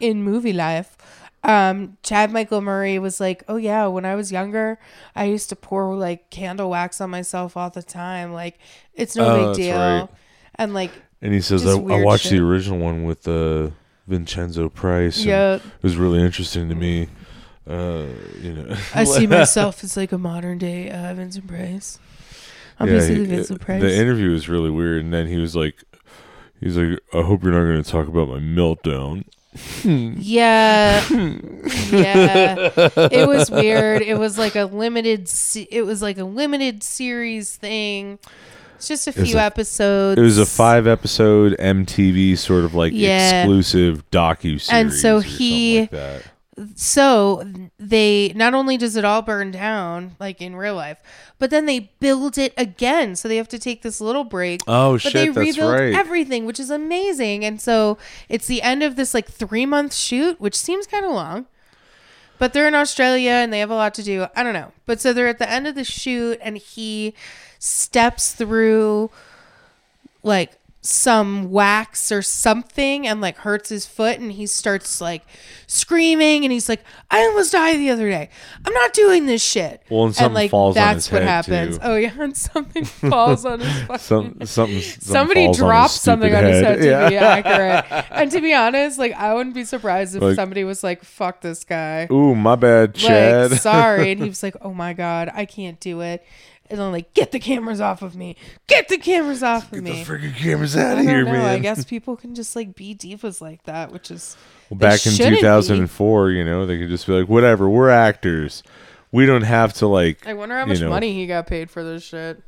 in 0.00 0.24
movie 0.24 0.52
life, 0.52 0.96
um, 1.44 1.96
Chad 2.02 2.32
Michael 2.32 2.60
Murray 2.60 2.98
was 2.98 3.20
like, 3.20 3.44
"Oh 3.48 3.56
yeah, 3.56 3.86
when 3.86 4.04
I 4.04 4.14
was 4.14 4.32
younger, 4.32 4.78
I 5.14 5.24
used 5.24 5.48
to 5.50 5.56
pour 5.56 5.94
like 5.94 6.30
candle 6.30 6.70
wax 6.70 7.00
on 7.00 7.10
myself 7.10 7.56
all 7.56 7.70
the 7.70 7.82
time. 7.82 8.32
Like, 8.32 8.58
it's 8.94 9.14
no 9.16 9.26
Oh, 9.26 9.46
big 9.48 9.56
deal." 9.64 9.76
right. 9.76 10.08
And 10.56 10.72
like, 10.74 10.90
And 11.22 11.32
he 11.34 11.40
says, 11.40 11.66
"I, 11.66 11.72
I 11.72 12.02
watched 12.02 12.24
shit. 12.24 12.32
the 12.32 12.38
original 12.44 12.78
one 12.78 13.04
with 13.04 13.26
uh, 13.28 13.70
Vincenzo 14.06 14.68
Price. 14.68 15.24
yeah, 15.24 15.56
it 15.56 15.62
was 15.82 15.96
really 15.96 16.20
interesting 16.20 16.68
to 16.68 16.74
me. 16.74 17.08
Uh, 17.66 18.04
you 18.42 18.52
know, 18.52 18.76
I 18.94 19.04
see 19.16 19.26
myself 19.26 19.82
as 19.84 19.96
like 19.96 20.12
a 20.12 20.18
modern 20.18 20.58
day 20.58 20.90
uh, 20.90 21.14
Vincent 21.14 21.46
Price. 21.46 21.98
Obviously, 22.80 23.14
he- 23.16 23.20
the 23.22 23.36
Vincent 23.36 23.60
Price. 23.60 23.80
The 23.82 23.94
interview 23.96 24.30
was 24.30 24.48
really 24.48 24.70
weird, 24.70 25.02
and 25.04 25.12
then 25.12 25.26
he 25.28 25.36
was 25.38 25.54
like, 25.56 25.82
"He's 26.60 26.76
like, 26.76 26.98
I 27.12 27.22
hope 27.22 27.42
you're 27.42 27.52
not 27.52 27.62
going 27.64 27.82
to 27.82 27.90
talk 27.90 28.08
about 28.08 28.28
my 28.28 28.38
meltdown." 28.38 29.24
Yeah. 29.84 31.04
yeah. 31.90 32.70
It 33.10 33.28
was 33.28 33.50
weird. 33.50 34.02
It 34.02 34.18
was 34.18 34.38
like 34.38 34.56
a 34.56 34.64
limited 34.64 35.28
se- 35.28 35.68
it 35.70 35.82
was 35.82 36.02
like 36.02 36.18
a 36.18 36.24
limited 36.24 36.82
series 36.82 37.54
thing. 37.56 38.18
It's 38.76 38.88
just 38.88 39.06
a 39.06 39.12
was 39.18 39.28
few 39.30 39.38
a- 39.38 39.42
episodes. 39.42 40.18
It 40.18 40.22
was 40.22 40.38
a 40.38 40.46
five 40.46 40.86
episode 40.86 41.56
MTV 41.58 42.36
sort 42.36 42.64
of 42.64 42.74
like 42.74 42.92
Yeah. 42.94 43.42
exclusive 43.42 44.08
docu 44.10 44.60
series, 44.60 44.68
And 44.70 44.92
so 44.92 45.20
he- 45.20 45.80
like 45.82 45.90
that. 45.90 46.22
So 46.76 47.42
they 47.78 48.32
not 48.36 48.54
only 48.54 48.76
does 48.76 48.96
it 48.96 49.04
all 49.04 49.22
burn 49.22 49.50
down 49.50 50.14
like 50.20 50.40
in 50.40 50.54
real 50.54 50.76
life, 50.76 50.98
but 51.38 51.50
then 51.50 51.66
they 51.66 51.90
build 51.98 52.38
it 52.38 52.54
again. 52.56 53.16
So 53.16 53.26
they 53.28 53.36
have 53.36 53.48
to 53.48 53.58
take 53.58 53.82
this 53.82 54.00
little 54.00 54.24
break. 54.24 54.60
Oh 54.68 54.92
but 54.92 55.02
shit, 55.02 55.12
they 55.12 55.26
that's 55.26 55.36
rebuild 55.36 55.72
right. 55.72 55.94
everything, 55.94 56.46
which 56.46 56.60
is 56.60 56.70
amazing. 56.70 57.44
And 57.44 57.60
so 57.60 57.98
it's 58.28 58.46
the 58.46 58.62
end 58.62 58.82
of 58.82 58.94
this 58.96 59.14
like 59.14 59.28
three 59.28 59.66
month 59.66 59.94
shoot, 59.94 60.40
which 60.40 60.56
seems 60.56 60.86
kind 60.86 61.04
of 61.04 61.12
long. 61.12 61.46
But 62.38 62.52
they're 62.52 62.68
in 62.68 62.74
Australia 62.74 63.30
and 63.30 63.52
they 63.52 63.60
have 63.60 63.70
a 63.70 63.74
lot 63.74 63.94
to 63.94 64.02
do. 64.02 64.26
I 64.36 64.42
don't 64.42 64.54
know. 64.54 64.72
But 64.86 65.00
so 65.00 65.12
they're 65.12 65.28
at 65.28 65.38
the 65.38 65.50
end 65.50 65.66
of 65.66 65.74
the 65.74 65.84
shoot 65.84 66.38
and 66.40 66.58
he 66.58 67.14
steps 67.58 68.32
through 68.32 69.10
like 70.22 70.52
some 70.86 71.50
wax 71.50 72.12
or 72.12 72.20
something 72.20 73.06
and 73.06 73.18
like 73.22 73.38
hurts 73.38 73.70
his 73.70 73.86
foot 73.86 74.18
and 74.18 74.30
he 74.32 74.46
starts 74.46 75.00
like 75.00 75.22
screaming 75.66 76.44
and 76.44 76.52
he's 76.52 76.68
like 76.68 76.84
I 77.10 77.20
almost 77.22 77.52
died 77.52 77.78
the 77.78 77.88
other 77.88 78.10
day. 78.10 78.28
I'm 78.66 78.72
not 78.74 78.92
doing 78.92 79.24
this 79.24 79.42
shit. 79.42 79.82
Well, 79.88 80.04
and 80.04 80.14
something 80.14 80.34
like 80.34 80.50
falls 80.50 80.76
on 80.76 80.82
that's 80.84 81.06
his 81.06 81.12
what 81.14 81.22
head, 81.22 81.28
happens. 81.46 81.78
too. 81.78 81.84
Oh 81.84 81.96
yeah, 81.96 82.12
and 82.20 82.36
something 82.36 82.84
falls 82.84 83.46
on 83.46 83.60
his 83.60 83.82
fucking 83.86 83.98
Some 83.98 84.36
something, 84.44 84.46
something 84.46 84.80
Somebody 85.00 85.52
drops 85.54 85.94
something 85.94 86.34
on 86.34 86.44
his 86.44 86.60
head 86.60 86.80
to 86.82 86.86
Yeah. 86.86 87.08
be 87.08 87.16
accurate. 87.16 88.04
And 88.10 88.30
to 88.30 88.40
be 88.42 88.52
honest, 88.52 88.98
like 88.98 89.14
I 89.14 89.32
wouldn't 89.32 89.54
be 89.54 89.64
surprised 89.64 90.14
if 90.16 90.22
Like- 90.22 90.36
somebody 90.36 90.64
was 90.64 90.84
like, 90.84 91.02
"Fuck 91.02 91.40
this 91.40 91.64
guy." 91.64 92.08
Ooh, 92.12 92.34
my 92.34 92.56
bad, 92.56 92.94
Chad. 92.94 93.52
Like, 93.52 93.60
sorry. 93.60 94.12
And 94.12 94.22
he 94.22 94.28
was 94.28 94.42
like, 94.42 94.56
"Oh 94.60 94.74
my 94.74 94.92
god, 94.92 95.30
I 95.34 95.46
can't 95.46 95.80
do 95.80 96.02
it." 96.02 96.22
And 96.70 96.80
I'm 96.80 96.92
like, 96.92 97.12
"Get 97.14 97.32
the 97.32 97.38
cameras 97.38 97.80
off 97.80 98.02
of 98.02 98.16
me! 98.16 98.36
Get 98.66 98.88
the 98.88 98.98
cameras 98.98 99.42
off 99.42 99.72
of 99.72 99.82
me. 99.82 99.90
Get 99.90 100.06
the 100.06 100.12
me!" 100.14 100.28
freaking 100.28 100.34
cameras 100.34 100.76
out 100.76 100.98
of 100.98 101.04
here, 101.04 101.24
know. 101.24 101.32
man. 101.32 101.44
I 101.44 101.58
guess 101.58 101.84
people 101.84 102.16
can 102.16 102.34
just 102.34 102.56
like 102.56 102.74
be 102.74 102.94
divas 102.94 103.40
like 103.40 103.64
that, 103.64 103.92
which 103.92 104.10
is 104.10 104.36
Well, 104.70 104.78
back 104.78 105.04
in 105.06 105.12
shouldn't 105.12 105.36
be. 105.36 105.40
2004, 105.40 106.30
you 106.30 106.44
know, 106.44 106.64
they 106.64 106.78
could 106.78 106.88
just 106.88 107.06
be 107.06 107.12
like, 107.12 107.28
whatever, 107.28 107.68
we're 107.68 107.90
actors. 107.90 108.62
We 109.12 109.26
don't 109.26 109.42
have 109.42 109.74
to 109.74 109.86
like. 109.86 110.26
I 110.26 110.34
wonder 110.34 110.56
how 110.56 110.66
much 110.66 110.80
know. 110.80 110.88
money 110.88 111.12
he 111.14 111.26
got 111.26 111.46
paid 111.46 111.70
for 111.70 111.84
this 111.84 112.02
shit. 112.02 112.42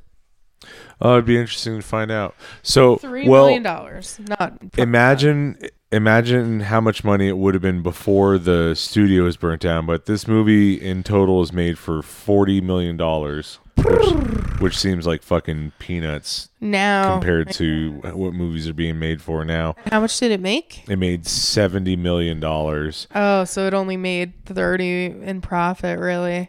Oh, 1.00 1.12
it'd 1.12 1.26
be 1.26 1.38
interesting 1.38 1.76
to 1.76 1.82
find 1.82 2.10
out. 2.10 2.34
So, 2.62 2.96
Three 2.96 3.28
well, 3.28 3.44
million 3.44 3.62
dollars. 3.62 4.18
Not 4.28 4.58
imagine 4.78 5.58
imagine 5.92 6.60
how 6.60 6.80
much 6.80 7.04
money 7.04 7.28
it 7.28 7.38
would 7.38 7.54
have 7.54 7.62
been 7.62 7.82
before 7.82 8.38
the 8.38 8.74
studio 8.74 9.24
was 9.24 9.36
burnt 9.36 9.62
down. 9.62 9.86
But 9.86 10.06
this 10.06 10.26
movie 10.26 10.74
in 10.74 11.02
total 11.02 11.42
is 11.42 11.52
made 11.52 11.78
for 11.78 12.02
forty 12.02 12.60
million 12.60 12.96
dollars, 12.96 13.58
which, 13.76 14.60
which 14.60 14.76
seems 14.78 15.06
like 15.06 15.22
fucking 15.22 15.72
peanuts 15.78 16.48
now. 16.60 17.14
compared 17.14 17.52
to 17.52 17.92
what 18.14 18.34
movies 18.34 18.68
are 18.68 18.74
being 18.74 18.98
made 18.98 19.22
for 19.22 19.44
now. 19.44 19.76
How 19.90 20.00
much 20.00 20.18
did 20.18 20.30
it 20.32 20.40
make? 20.40 20.88
It 20.88 20.96
made 20.96 21.26
seventy 21.26 21.96
million 21.96 22.40
dollars. 22.40 23.06
Oh, 23.14 23.44
so 23.44 23.66
it 23.66 23.74
only 23.74 23.96
made 23.96 24.44
thirty 24.44 25.06
in 25.06 25.40
profit, 25.40 25.98
really. 25.98 26.48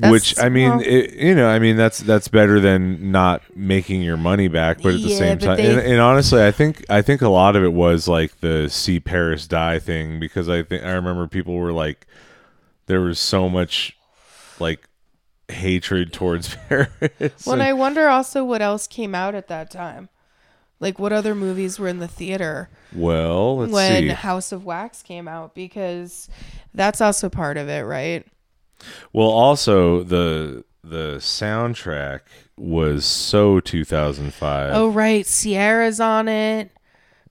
That's- 0.00 0.12
which 0.12 0.38
I 0.38 0.48
mean, 0.48 0.70
well- 0.70 0.80
it, 0.84 1.14
you 1.14 1.34
know, 1.34 1.48
I 1.48 1.58
mean 1.58 1.76
that's 1.76 1.98
that's 1.98 2.28
better 2.28 2.58
than 2.60 3.10
not 3.12 3.42
making 3.54 4.02
your 4.02 4.16
money 4.16 4.48
back. 4.48 4.78
But 4.82 4.94
at 4.94 5.02
the 5.02 5.08
Yeah, 5.08 5.16
same 5.18 5.38
time, 5.38 5.56
they- 5.56 5.70
and, 5.70 5.80
and 5.80 6.00
honestly, 6.00 6.42
I 6.44 6.50
think 6.52 6.84
I 6.88 7.02
think 7.02 7.22
a 7.22 7.28
lot 7.28 7.56
of 7.56 7.62
it 7.64 7.72
was 7.72 8.08
like 8.08 8.40
the 8.40 8.68
see 8.68 8.98
Paris 9.00 9.46
die 9.46 9.78
thing 9.78 10.18
because 10.18 10.48
I 10.48 10.62
think 10.62 10.84
I 10.84 10.92
remember 10.92 11.26
people 11.26 11.54
were 11.56 11.72
like, 11.72 12.06
there 12.86 13.00
was 13.00 13.18
so 13.18 13.48
much 13.48 13.96
like 14.58 14.88
hatred 15.48 16.12
towards 16.12 16.54
Paris. 16.68 16.90
Well, 17.44 17.54
and 17.54 17.62
I 17.62 17.72
wonder 17.72 18.08
also 18.08 18.44
what 18.44 18.62
else 18.62 18.86
came 18.86 19.14
out 19.14 19.34
at 19.34 19.48
that 19.48 19.70
time. 19.70 20.08
Like 20.78 20.98
what 20.98 21.12
other 21.12 21.34
movies 21.34 21.78
were 21.78 21.88
in 21.88 21.98
the 21.98 22.08
theater 22.08 22.70
well, 22.94 23.58
let's 23.58 23.70
when 23.72 24.02
see. 24.04 24.08
House 24.08 24.50
of 24.50 24.64
Wax 24.64 25.02
came 25.02 25.28
out 25.28 25.54
because 25.54 26.28
that's 26.72 27.02
also 27.02 27.28
part 27.28 27.58
of 27.58 27.68
it, 27.68 27.82
right? 27.82 28.26
Well, 29.12 29.28
also 29.28 30.02
the 30.02 30.64
the 30.82 31.16
soundtrack 31.18 32.20
was 32.56 33.04
so 33.04 33.60
2005. 33.60 34.70
oh, 34.74 34.88
right. 34.90 35.24
Ciara's 35.26 36.00
on 36.00 36.28
it. 36.28 36.70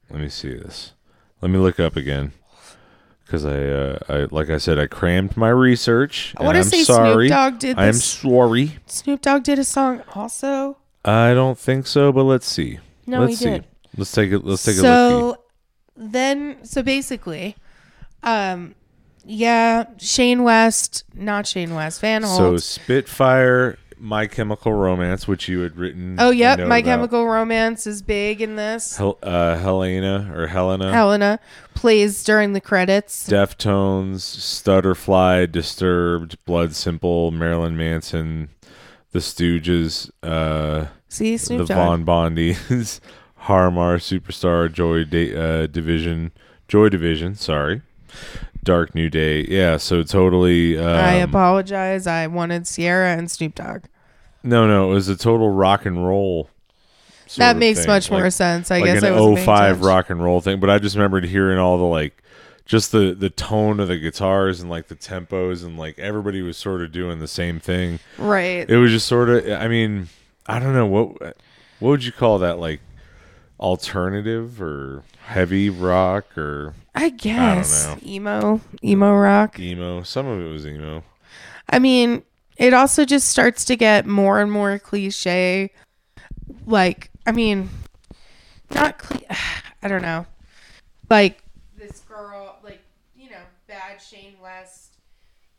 Let 0.10 0.22
me 0.22 0.30
see 0.30 0.54
this. 0.54 0.93
Let 1.41 1.52
me 1.52 1.58
look 1.60 1.80
up 1.80 1.95
again. 1.95 2.34
Because 3.26 3.45
I, 3.45 3.64
uh, 3.64 4.00
I, 4.10 4.18
like 4.32 4.50
I 4.50 4.58
said, 4.58 4.80
I 4.80 4.88
crammed 4.88 5.38
my 5.38 5.50
research. 5.50 6.34
I 6.36 6.39
and 6.39 6.47
wanna 6.47 6.60
I'm 6.60 6.66
say 6.66 6.84
Snoop 6.84 6.95
sorry. 6.95 7.28
Dogg 7.28 7.60
did 7.60 7.78
I'm 7.78 7.93
sorry. 7.93 8.78
Snoop 8.88 9.22
Dogg 9.22 9.43
did 9.43 9.60
a 9.60 9.64
song 9.64 10.02
also. 10.16 10.78
I 11.06 11.36
don't 11.36 11.58
think 11.58 11.86
so, 11.86 12.12
but 12.12 12.24
let's 12.24 12.47
see. 12.47 12.80
No, 13.06 13.22
let's 13.22 13.34
he 13.34 13.36
see. 13.38 13.50
did. 13.52 13.66
Let's 13.95 14.12
take 14.12 14.32
it. 14.32 14.43
Let's 14.43 14.64
take 14.64 14.78
a 14.78 14.82
look. 14.82 14.84
so 14.84 15.43
then, 15.95 16.58
so 16.64 16.82
basically, 16.82 17.56
um, 18.24 18.74
yeah, 19.30 19.86
Shane 20.00 20.44
West, 20.44 21.04
not 21.14 21.46
Shane 21.48 21.76
West, 21.76 22.02
Van 22.02 22.24
So 22.24 22.58
Spitfire, 22.58 23.78
My 24.00 24.26
Chemical 24.28 24.74
Romance, 24.74 25.28
which 25.28 25.48
you 25.48 25.60
had 25.60 25.78
written. 25.78 26.16
oh, 26.20 26.32
yep, 26.32 26.60
My 26.60 26.78
about. 26.80 26.84
Chemical 26.86 27.28
Romance 27.28 27.86
is 27.86 28.02
big 28.02 28.42
in 28.42 28.56
this. 28.56 28.98
Hel- 28.98 29.20
uh, 29.22 29.58
Helena 29.58 30.32
or 30.36 30.48
Helena. 30.48 30.92
Helena 30.92 31.40
plays 31.76 32.24
during 32.24 32.54
the 32.54 32.62
credits. 32.62 33.28
Deftones, 33.30 34.22
Stutterfly, 34.22 35.46
Disturbed, 35.52 36.44
Blood 36.46 36.74
Simple, 36.76 37.32
Marilyn 37.32 37.78
Manson, 37.78 38.50
The 39.12 39.20
Stooges, 39.20 40.10
uh, 40.24 40.88
See 41.08 41.38
Snoop 41.38 41.68
the 41.68 41.74
Dogg. 41.74 42.06
Von 42.06 42.06
Bondies, 42.06 43.00
Harmar, 43.36 43.98
Superstar, 44.00 44.72
Joy 44.74 45.04
da- 45.06 45.36
uh, 45.36 45.68
Division, 45.68 46.32
Joy 46.68 46.90
Division, 46.90 47.36
sorry, 47.36 47.82
Dark 48.64 48.93
New 48.95 49.10
Day. 49.10 49.45
Yeah, 49.47 49.78
so 49.78 50.03
totally. 50.03 50.78
Um, 50.78 50.86
I 50.88 51.14
apologize. 51.16 52.07
I 52.07 52.28
wanted 52.28 52.66
Ciara 52.66 53.16
and 53.16 53.30
Snoop 53.30 53.55
Dogg. 53.55 53.86
No, 54.43 54.68
no, 54.68 54.91
it 54.91 54.93
was 54.93 55.07
a 55.10 55.18
total 55.18 55.49
rock 55.49 55.86
and 55.86 56.05
roll. 56.05 56.49
That 57.38 57.57
makes 57.57 57.80
thing, 57.82 57.88
much 57.88 58.10
like- 58.10 58.22
more 58.22 58.30
sense. 58.30 58.72
I 58.72 58.80
like 58.80 58.93
guess 58.93 59.03
an 59.03 59.14
I 59.14 59.20
wasn't 59.20 59.45
05 59.45 59.82
rock 59.82 60.10
and 60.10 60.24
roll 60.24 60.41
thing. 60.41 60.60
But 60.60 60.70
I 60.70 60.80
just 60.80 60.95
remembered 60.95 61.26
hearing 61.26 61.60
all 61.60 61.78
the 61.78 61.84
like, 61.84 62.24
just 62.66 62.91
the 62.91 63.14
the 63.14 63.30
tone 63.30 63.80
of 63.80 63.88
the 63.88 63.97
guitars 63.97 64.62
and 64.62 64.70
like 64.70 64.88
the 64.88 64.95
tempos 64.95 65.64
and 65.64 65.78
like 65.78 65.97
everybody 65.99 66.41
was 66.41 66.57
sort 66.57 66.82
of 66.82 66.91
doing 66.91 67.20
the 67.20 67.28
same 67.28 67.60
thing. 67.60 67.99
Right. 68.18 68.68
It 68.70 68.78
was 68.78 68.91
just 68.91 69.07
sort 69.07 69.30
of. 69.30 69.47
I 69.51 69.68
mean, 69.68 70.10
I 70.47 70.60
don't 70.60 70.74
know 70.74 70.86
what 70.88 71.22
what 71.80 71.89
would 71.89 72.03
you 72.03 72.12
call 72.12 72.39
that 72.39 72.60
like 72.60 72.82
alternative 73.60 74.62
or 74.62 75.03
heavy 75.26 75.70
rock 75.70 76.38
or 76.38 76.74
I 77.00 77.10
guess 77.10 77.88
know. 77.88 77.97
emo, 78.06 78.62
emo 78.84 79.16
rock. 79.16 79.58
emo. 79.58 80.04
Some 80.04 80.28
of 80.28 80.41
it 80.41 80.50
was 80.50 80.68
emo. 80.68 81.04
I 81.70 81.80
mean, 81.80 82.24
it 82.58 82.74
also 82.74 83.06
just 83.06 83.30
starts 83.30 83.64
to 83.66 83.78
get 83.78 84.06
more 84.06 84.41
and 84.41 84.52
more 84.52 84.78
cliche. 84.80 85.72
Like, 86.66 87.10
I 87.26 87.32
mean, 87.32 87.70
not 88.72 88.97
cli 89.00 89.26
I 89.82 89.88
don't 89.88 90.02
know. 90.02 90.26
Like 91.10 91.41
this 91.78 92.02
girl, 92.02 92.58
like 92.64 92.82
you 93.16 93.30
know, 93.30 93.43
bad 93.66 94.02
Shane 94.02 94.36
West 94.41 94.97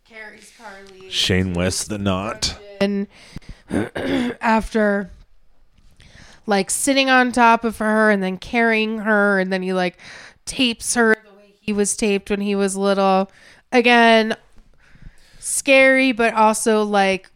carries 0.05 0.53
Carly. 0.59 1.09
Shane 1.09 1.55
West 1.55 1.89
the 1.89 1.97
Knot. 1.99 2.55
and 2.83 3.07
after 4.43 5.11
like 6.47 6.69
sitting 6.69 7.09
on 7.09 7.33
top 7.33 7.65
of 7.65 7.79
her 7.79 8.11
and 8.11 8.23
then 8.23 8.37
carrying 8.37 8.99
her 8.99 9.39
and 9.39 9.51
then 9.51 9.63
he 9.63 9.73
like 9.73 9.97
tapes 10.45 10.97
her 10.97 11.17
he 11.71 11.73
was 11.73 11.97
taped 11.97 12.31
when 12.31 12.41
he 12.41 12.57
was 12.57 12.77
little. 12.77 13.31
Again, 13.71 14.37
scary, 15.39 16.11
but 16.11 16.35
also 16.35 16.83
like, 16.83 17.31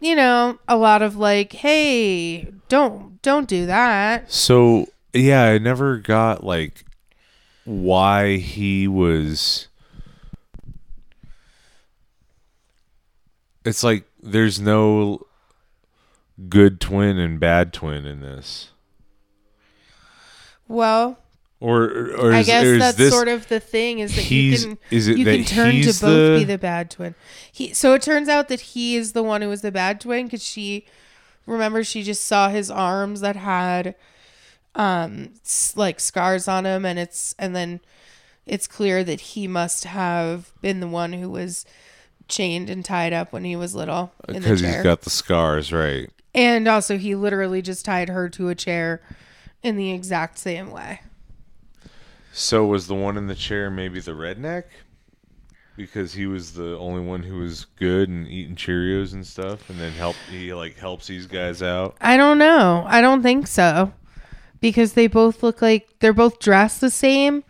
you 0.00 0.14
know, 0.14 0.58
a 0.68 0.76
lot 0.76 1.00
of 1.00 1.16
like, 1.16 1.54
hey, 1.54 2.52
don't 2.68 3.22
don't 3.22 3.48
do 3.48 3.64
that. 3.64 4.30
So 4.30 4.86
yeah, 5.14 5.44
I 5.44 5.56
never 5.56 5.96
got 5.96 6.44
like 6.44 6.84
why 7.64 8.36
he 8.36 8.86
was. 8.86 9.68
It's 13.64 13.82
like 13.82 14.04
there's 14.22 14.60
no 14.60 15.26
good 16.50 16.82
twin 16.82 17.18
and 17.18 17.40
bad 17.40 17.72
twin 17.72 18.04
in 18.04 18.20
this, 18.20 18.72
Well, 20.68 21.16
or 21.60 22.10
or 22.16 22.32
I 22.32 22.40
is, 22.40 22.46
guess 22.46 22.64
or 22.64 22.78
that's 22.78 22.96
this, 22.96 23.12
sort 23.12 23.28
of 23.28 23.48
the 23.48 23.60
thing 23.60 23.98
is 23.98 24.16
that 24.16 24.30
you 24.30 24.56
can 24.56 24.78
is 24.90 25.08
it 25.08 25.18
you 25.18 25.24
can 25.24 25.44
turn 25.44 25.80
to 25.82 25.86
both 25.86 26.00
the- 26.00 26.36
be 26.38 26.44
the 26.44 26.58
bad 26.58 26.90
twin. 26.90 27.14
He 27.52 27.74
so 27.74 27.92
it 27.92 28.02
turns 28.02 28.28
out 28.28 28.48
that 28.48 28.60
he 28.60 28.96
is 28.96 29.12
the 29.12 29.22
one 29.22 29.42
who 29.42 29.48
was 29.48 29.62
the 29.62 29.70
bad 29.72 30.00
twin 30.00 30.26
because 30.26 30.42
she 30.42 30.86
remember 31.46 31.84
she 31.84 32.02
just 32.02 32.24
saw 32.24 32.48
his 32.48 32.70
arms 32.70 33.20
that 33.20 33.36
had 33.36 33.94
um 34.74 35.34
like 35.76 36.00
scars 36.00 36.46
on 36.48 36.64
him 36.64 36.84
and 36.84 36.98
it's 36.98 37.34
and 37.38 37.54
then 37.54 37.80
it's 38.46 38.66
clear 38.66 39.04
that 39.04 39.20
he 39.20 39.46
must 39.46 39.84
have 39.84 40.52
been 40.62 40.80
the 40.80 40.88
one 40.88 41.12
who 41.12 41.28
was 41.28 41.66
chained 42.28 42.70
and 42.70 42.84
tied 42.84 43.12
up 43.12 43.32
when 43.32 43.44
he 43.44 43.54
was 43.56 43.74
little 43.74 44.12
because 44.26 44.60
he's 44.60 44.82
got 44.82 45.02
the 45.02 45.10
scars, 45.10 45.72
right? 45.72 46.10
and 46.34 46.68
also 46.68 46.96
he 46.96 47.14
literally 47.14 47.60
just 47.60 47.84
tied 47.84 48.08
her 48.08 48.28
to 48.28 48.48
a 48.48 48.54
chair 48.54 49.02
in 49.62 49.76
the 49.76 49.92
exact 49.92 50.38
same 50.38 50.70
way. 50.70 51.00
So 52.32 52.66
was 52.66 52.86
the 52.86 52.94
one 52.94 53.16
in 53.16 53.26
the 53.26 53.34
chair 53.34 53.70
maybe 53.70 54.00
the 54.00 54.12
redneck? 54.12 54.64
Because 55.76 56.12
he 56.12 56.26
was 56.26 56.52
the 56.52 56.76
only 56.78 57.00
one 57.00 57.22
who 57.22 57.38
was 57.38 57.64
good 57.76 58.08
and 58.08 58.28
eating 58.28 58.54
Cheerios 58.54 59.12
and 59.12 59.26
stuff, 59.26 59.70
and 59.70 59.78
then 59.78 59.92
help 59.92 60.16
he 60.30 60.52
like 60.52 60.76
helps 60.76 61.06
these 61.06 61.26
guys 61.26 61.62
out. 61.62 61.96
I 62.00 62.16
don't 62.16 62.38
know. 62.38 62.84
I 62.86 63.00
don't 63.00 63.22
think 63.22 63.46
so. 63.46 63.92
Because 64.60 64.92
they 64.92 65.06
both 65.06 65.42
look 65.42 65.62
like 65.62 65.88
they're 66.00 66.12
both 66.12 66.38
dressed 66.38 66.80
the 66.80 66.90
same 66.90 67.44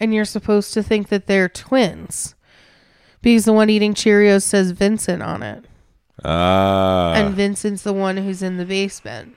and 0.00 0.12
you're 0.12 0.24
supposed 0.24 0.74
to 0.74 0.82
think 0.82 1.08
that 1.08 1.26
they're 1.26 1.48
twins. 1.48 2.34
Because 3.22 3.44
the 3.44 3.52
one 3.52 3.70
eating 3.70 3.94
Cheerios 3.94 4.42
says 4.42 4.72
Vincent 4.72 5.22
on 5.22 5.42
it. 5.42 5.64
Ah, 6.24 7.14
and 7.14 7.34
Vincent's 7.34 7.84
the 7.84 7.92
one 7.92 8.16
who's 8.16 8.42
in 8.42 8.56
the 8.56 8.64
basement. 8.64 9.36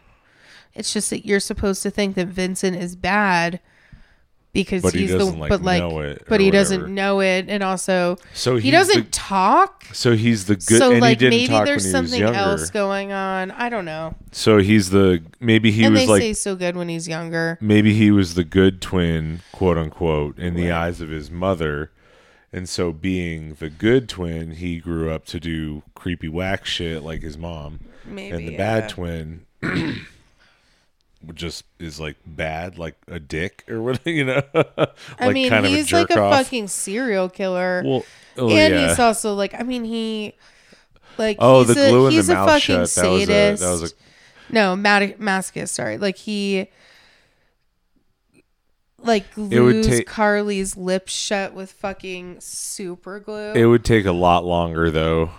It's 0.74 0.94
just 0.94 1.10
that 1.12 1.26
you're 1.26 1.40
supposed 1.40 1.84
to 1.84 1.92
think 1.92 2.16
that 2.16 2.28
Vincent 2.28 2.76
is 2.76 2.96
bad 2.96 3.60
because 4.54 4.82
But 4.82 4.94
he 4.94 5.02
he's 5.02 5.12
doesn't, 5.12 5.34
the 5.36 5.40
like, 5.40 5.50
but 5.50 5.62
like 5.62 5.80
know 5.82 6.00
it 6.00 6.24
but 6.28 6.40
he 6.40 6.48
whatever. 6.48 6.64
doesn't 6.64 6.94
know 6.94 7.22
it 7.22 7.46
and 7.48 7.64
also 7.64 8.18
so 8.34 8.58
he 8.58 8.70
doesn't 8.72 9.06
The, 9.06 9.10
talk. 9.12 9.86
so 9.94 10.16
he's 10.16 10.46
the 10.46 10.56
good, 10.56 10.78
so 10.80 10.92
and 10.92 11.02
like 11.02 11.20
he 11.22 11.30
didn't 11.30 11.52
maybe 11.52 11.66
there's 11.66 11.90
something 11.90 12.22
else 12.22 12.70
going 12.70 13.12
on. 13.12 13.52
I 13.52 13.70
don't 13.70 13.86
know. 13.86 14.16
So 14.32 14.58
he's 14.60 14.90
the 14.90 15.24
maybe 15.40 15.72
he 15.72 15.84
and 15.86 15.94
was 15.94 16.02
they 16.04 16.08
like 16.08 16.22
say 16.22 16.34
so 16.34 16.56
good 16.56 16.76
when 16.76 16.90
he's 16.90 17.08
younger. 17.08 17.58
maybe 17.62 17.94
he 17.94 18.12
was 18.12 18.34
the 18.36 18.44
good 18.44 18.82
twin, 18.82 19.42
quote 19.52 19.78
unquote, 19.78 20.38
in 20.38 20.56
the 20.56 20.72
eyes 20.72 21.02
of 21.02 21.10
his 21.10 21.32
mother. 21.32 21.92
And 22.54 22.68
so, 22.68 22.92
being 22.92 23.54
the 23.54 23.70
good 23.70 24.10
twin, 24.10 24.52
he 24.52 24.80
grew 24.80 25.10
up 25.10 25.26
to 25.28 25.40
do 25.40 25.84
creepy 25.96 26.28
whack 26.28 26.66
shit 26.66 27.02
like 27.02 27.22
his 27.22 27.38
mom. 27.38 27.80
Maybe 28.06 28.36
and 28.36 28.46
the 28.46 28.52
yeah. 28.52 28.58
bad 28.58 28.90
twin 28.90 29.46
just 31.34 31.66
is 31.80 32.00
like 32.00 32.18
bad, 32.26 32.78
like 32.78 32.96
a 33.08 33.20
dick 33.20 33.64
or 33.70 33.82
what, 33.82 34.00
you 34.06 34.26
know? 34.26 34.42
like 34.54 34.96
I 35.20 35.32
mean, 35.32 35.50
kind 35.50 35.66
of 35.66 35.72
he's 35.72 35.92
a 35.92 35.96
like 35.98 36.10
jerk 36.10 36.18
a 36.18 36.22
off. 36.22 36.44
fucking 36.44 36.68
serial 36.68 37.30
killer. 37.30 37.84
Well, 37.86 38.06
oh, 38.38 38.50
and 38.50 38.74
yeah. 38.74 38.90
he's 38.90 39.00
also 39.00 39.34
like, 39.34 39.54
I 39.60 39.64
mean, 39.64 39.84
he 39.84 40.34
like 41.18 41.38
oh, 41.40 41.64
he's 41.64 41.76
the 41.76 41.86
a, 41.86 41.90
glue 41.90 42.08
in 42.08 42.14
he's 42.14 42.28
the 42.28 42.34
a 42.34 42.36
mouth 42.38 42.50
fucking 42.50 42.86
shut. 42.86 42.96
That 42.96 43.10
was 43.10 43.30
a 43.30 43.56
that 43.56 43.72
was 43.82 43.92
a 43.92 44.54
no 44.54 44.76
mad- 44.76 45.18
masochist. 45.20 45.70
Sorry, 45.70 45.98
like 45.98 46.18
he 46.18 46.68
like 49.00 49.26
It 49.36 49.60
would 49.60 49.84
glues 49.84 49.88
take- 49.88 50.08
Carly's 50.08 50.78
lips 50.78 51.14
shut 51.14 51.54
with 51.54 51.72
fucking 51.72 52.40
super 52.40 53.20
glue. 53.20 53.54
It 53.54 53.66
would 53.66 53.84
take 53.84 54.06
a 54.06 54.12
lot 54.12 54.46
longer 54.46 54.92
though 54.92 55.32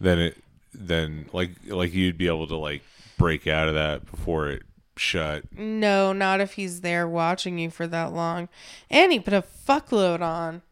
than 0.00 0.18
it 0.18 0.36
than 0.74 1.28
like 1.32 1.50
like 1.66 1.92
you'd 1.92 2.18
be 2.18 2.26
able 2.26 2.46
to 2.48 2.56
like 2.56 2.82
break 3.18 3.46
out 3.46 3.68
of 3.68 3.74
that 3.74 4.10
before 4.10 4.48
it 4.48 4.62
shut. 4.96 5.44
no, 5.56 6.12
not 6.12 6.40
if 6.40 6.54
he's 6.54 6.80
there 6.80 7.08
watching 7.08 7.58
you 7.58 7.70
for 7.70 7.86
that 7.86 8.12
long. 8.12 8.48
And 8.90 9.12
he 9.12 9.20
put 9.20 9.34
a 9.34 9.42
fuckload 9.42 10.20
on. 10.20 10.62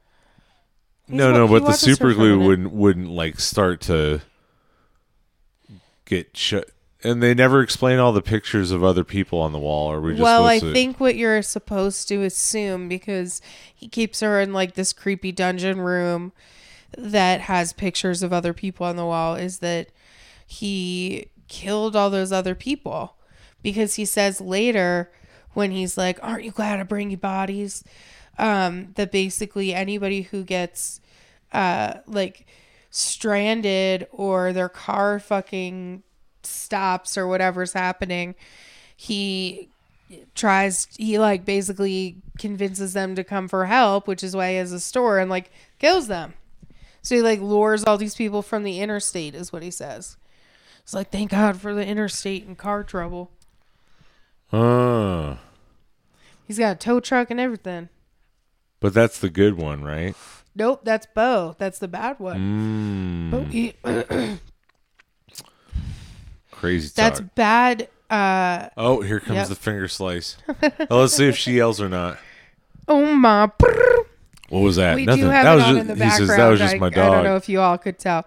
He's 1.07 1.17
no, 1.17 1.33
no, 1.33 1.49
but 1.49 1.65
the 1.65 1.73
super 1.73 2.15
glue 2.15 2.39
wouldn't 2.39 2.73
wouldn't 2.73 3.11
like 3.11 3.41
start 3.41 3.81
to 3.83 4.21
get 6.05 6.37
shut. 6.37 6.71
And 7.03 7.23
they 7.23 7.33
never 7.33 7.63
explain 7.63 7.99
all 7.99 8.13
the 8.13 8.21
pictures 8.21 8.71
of 8.71 8.85
other 8.85 9.05
people 9.05 9.41
on 9.41 9.53
the 9.53 9.59
wall. 9.59 9.91
Or 9.91 10.01
we 10.01 10.13
just 10.13 10.23
well, 10.23 10.45
I 10.47 10.59
to- 10.59 10.73
think 10.73 11.01
what 11.01 11.17
you're 11.17 11.41
supposed 11.43 12.09
to 12.09 12.23
assume 12.23 12.89
because 12.89 13.41
he 13.75 13.89
keeps 13.89 14.21
her 14.21 14.39
in 14.41 14.53
like 14.53 14.75
this 14.75 14.93
creepy 14.93 15.33
dungeon 15.33 15.81
room 15.81 16.33
that 16.99 17.43
has 17.43 17.73
pictures 17.73 18.23
of 18.23 18.33
other 18.33 18.53
people 18.53 18.85
on 18.85 18.97
the 18.97 19.07
wall 19.07 19.35
is 19.35 19.61
that 19.61 19.89
he 20.47 21.29
killed 21.49 21.97
all 21.97 22.11
those 22.11 22.33
other 22.33 22.55
people 22.55 23.17
because 23.63 23.95
he 23.95 24.05
says 24.05 24.41
later 24.41 25.11
when 25.53 25.71
he's 25.71 25.99
like, 25.99 26.19
"Aren't 26.23 26.45
you 26.45 26.51
glad 26.51 26.81
I 26.81 26.85
bring 26.85 27.11
you 27.11 27.17
bodies?" 27.17 27.85
Um, 28.39 28.93
that 28.95 29.13
basically 29.13 29.75
anybody 29.75 30.23
who 30.23 30.45
gets 30.45 31.01
uh 31.53 31.95
like 32.07 32.47
stranded 32.91 34.07
or 34.13 34.53
their 34.53 34.69
car 34.69 35.19
fucking 35.19 36.03
stops 36.43 37.17
or 37.17 37.27
whatever's 37.27 37.73
happening, 37.73 38.35
he 38.97 39.69
tries 40.35 40.89
he 40.97 41.19
like 41.19 41.45
basically 41.45 42.17
convinces 42.39 42.93
them 42.93 43.15
to 43.15 43.25
come 43.25 43.49
for 43.49 43.67
help, 43.67 44.09
which 44.09 44.25
is 44.25 44.35
why 44.35 44.51
he 44.51 44.57
has 44.57 44.73
a 44.73 44.81
store 44.81 45.19
and 45.19 45.31
like 45.31 45.51
kills 45.79 46.09
them. 46.09 46.35
So 47.03 47.15
he 47.15 47.23
like 47.23 47.41
lures 47.41 47.85
all 47.85 47.97
these 47.97 48.15
people 48.15 48.43
from 48.43 48.63
the 48.63 48.81
interstate 48.81 49.35
is 49.35 49.53
what 49.53 49.63
he 49.63 49.71
says. 49.71 50.17
It's 50.83 50.95
like 50.95 51.11
thank 51.11 51.31
God 51.31 51.57
for 51.61 51.75
the 51.75 51.87
interstate 51.87 52.47
and 52.47 52.59
car 52.59 52.83
trouble. 52.83 53.31
Ah. 54.53 55.39
He's 56.47 56.59
got 56.59 56.73
a 56.73 56.79
tow 56.79 57.01
truck 57.01 57.31
and 57.31 57.39
everything. 57.41 57.89
but 58.81 58.93
that's 58.95 59.19
the 59.19 59.31
good 59.31 59.55
one, 59.57 59.83
right? 59.85 60.15
Nope, 60.57 60.81
that's 60.85 61.07
Bo. 61.15 61.55
That's 61.59 61.79
the 61.79 61.87
bad 61.89 62.19
one. 62.19 63.31
Mm, 63.31 63.31
Bo- 63.31 63.45
he- 63.45 63.75
crazy 66.51 66.89
talk. 66.89 66.95
that's 66.97 67.21
bad. 67.21 67.89
Uh, 68.11 68.69
oh, 68.77 69.01
here 69.03 69.21
comes 69.21 69.37
Yep. 69.37 69.49
the 69.49 69.55
finger 69.55 69.87
slice. 69.89 70.37
Oh, 70.91 71.01
let's 71.01 71.15
see 71.15 71.29
if 71.29 71.37
she 71.37 71.53
yells 71.53 71.81
or 71.81 71.89
not. 71.89 72.19
oh 72.89 73.15
my. 73.15 73.51
What 74.49 74.61
was 74.61 74.77
that? 74.77 74.97
We 74.97 75.05
Nothing. 75.05 75.23
do 75.25 75.29
have 75.31 75.45
that 75.45 75.53
it 75.53 75.55
was 75.55 75.65
on 75.65 75.71
just, 75.75 75.81
in 75.83 75.87
the 75.87 75.95
background. 75.95 76.29
says 76.29 76.37
that 76.37 76.49
was 76.49 76.59
just 76.59 76.75
I, 76.75 76.79
my 76.79 76.91
dog. 76.91 77.13
I 77.13 77.15
don't 77.15 77.25
know 77.25 77.37
if 77.37 77.49
you 77.49 77.61
all 77.61 77.79
could 77.79 77.99
tell. 78.01 78.27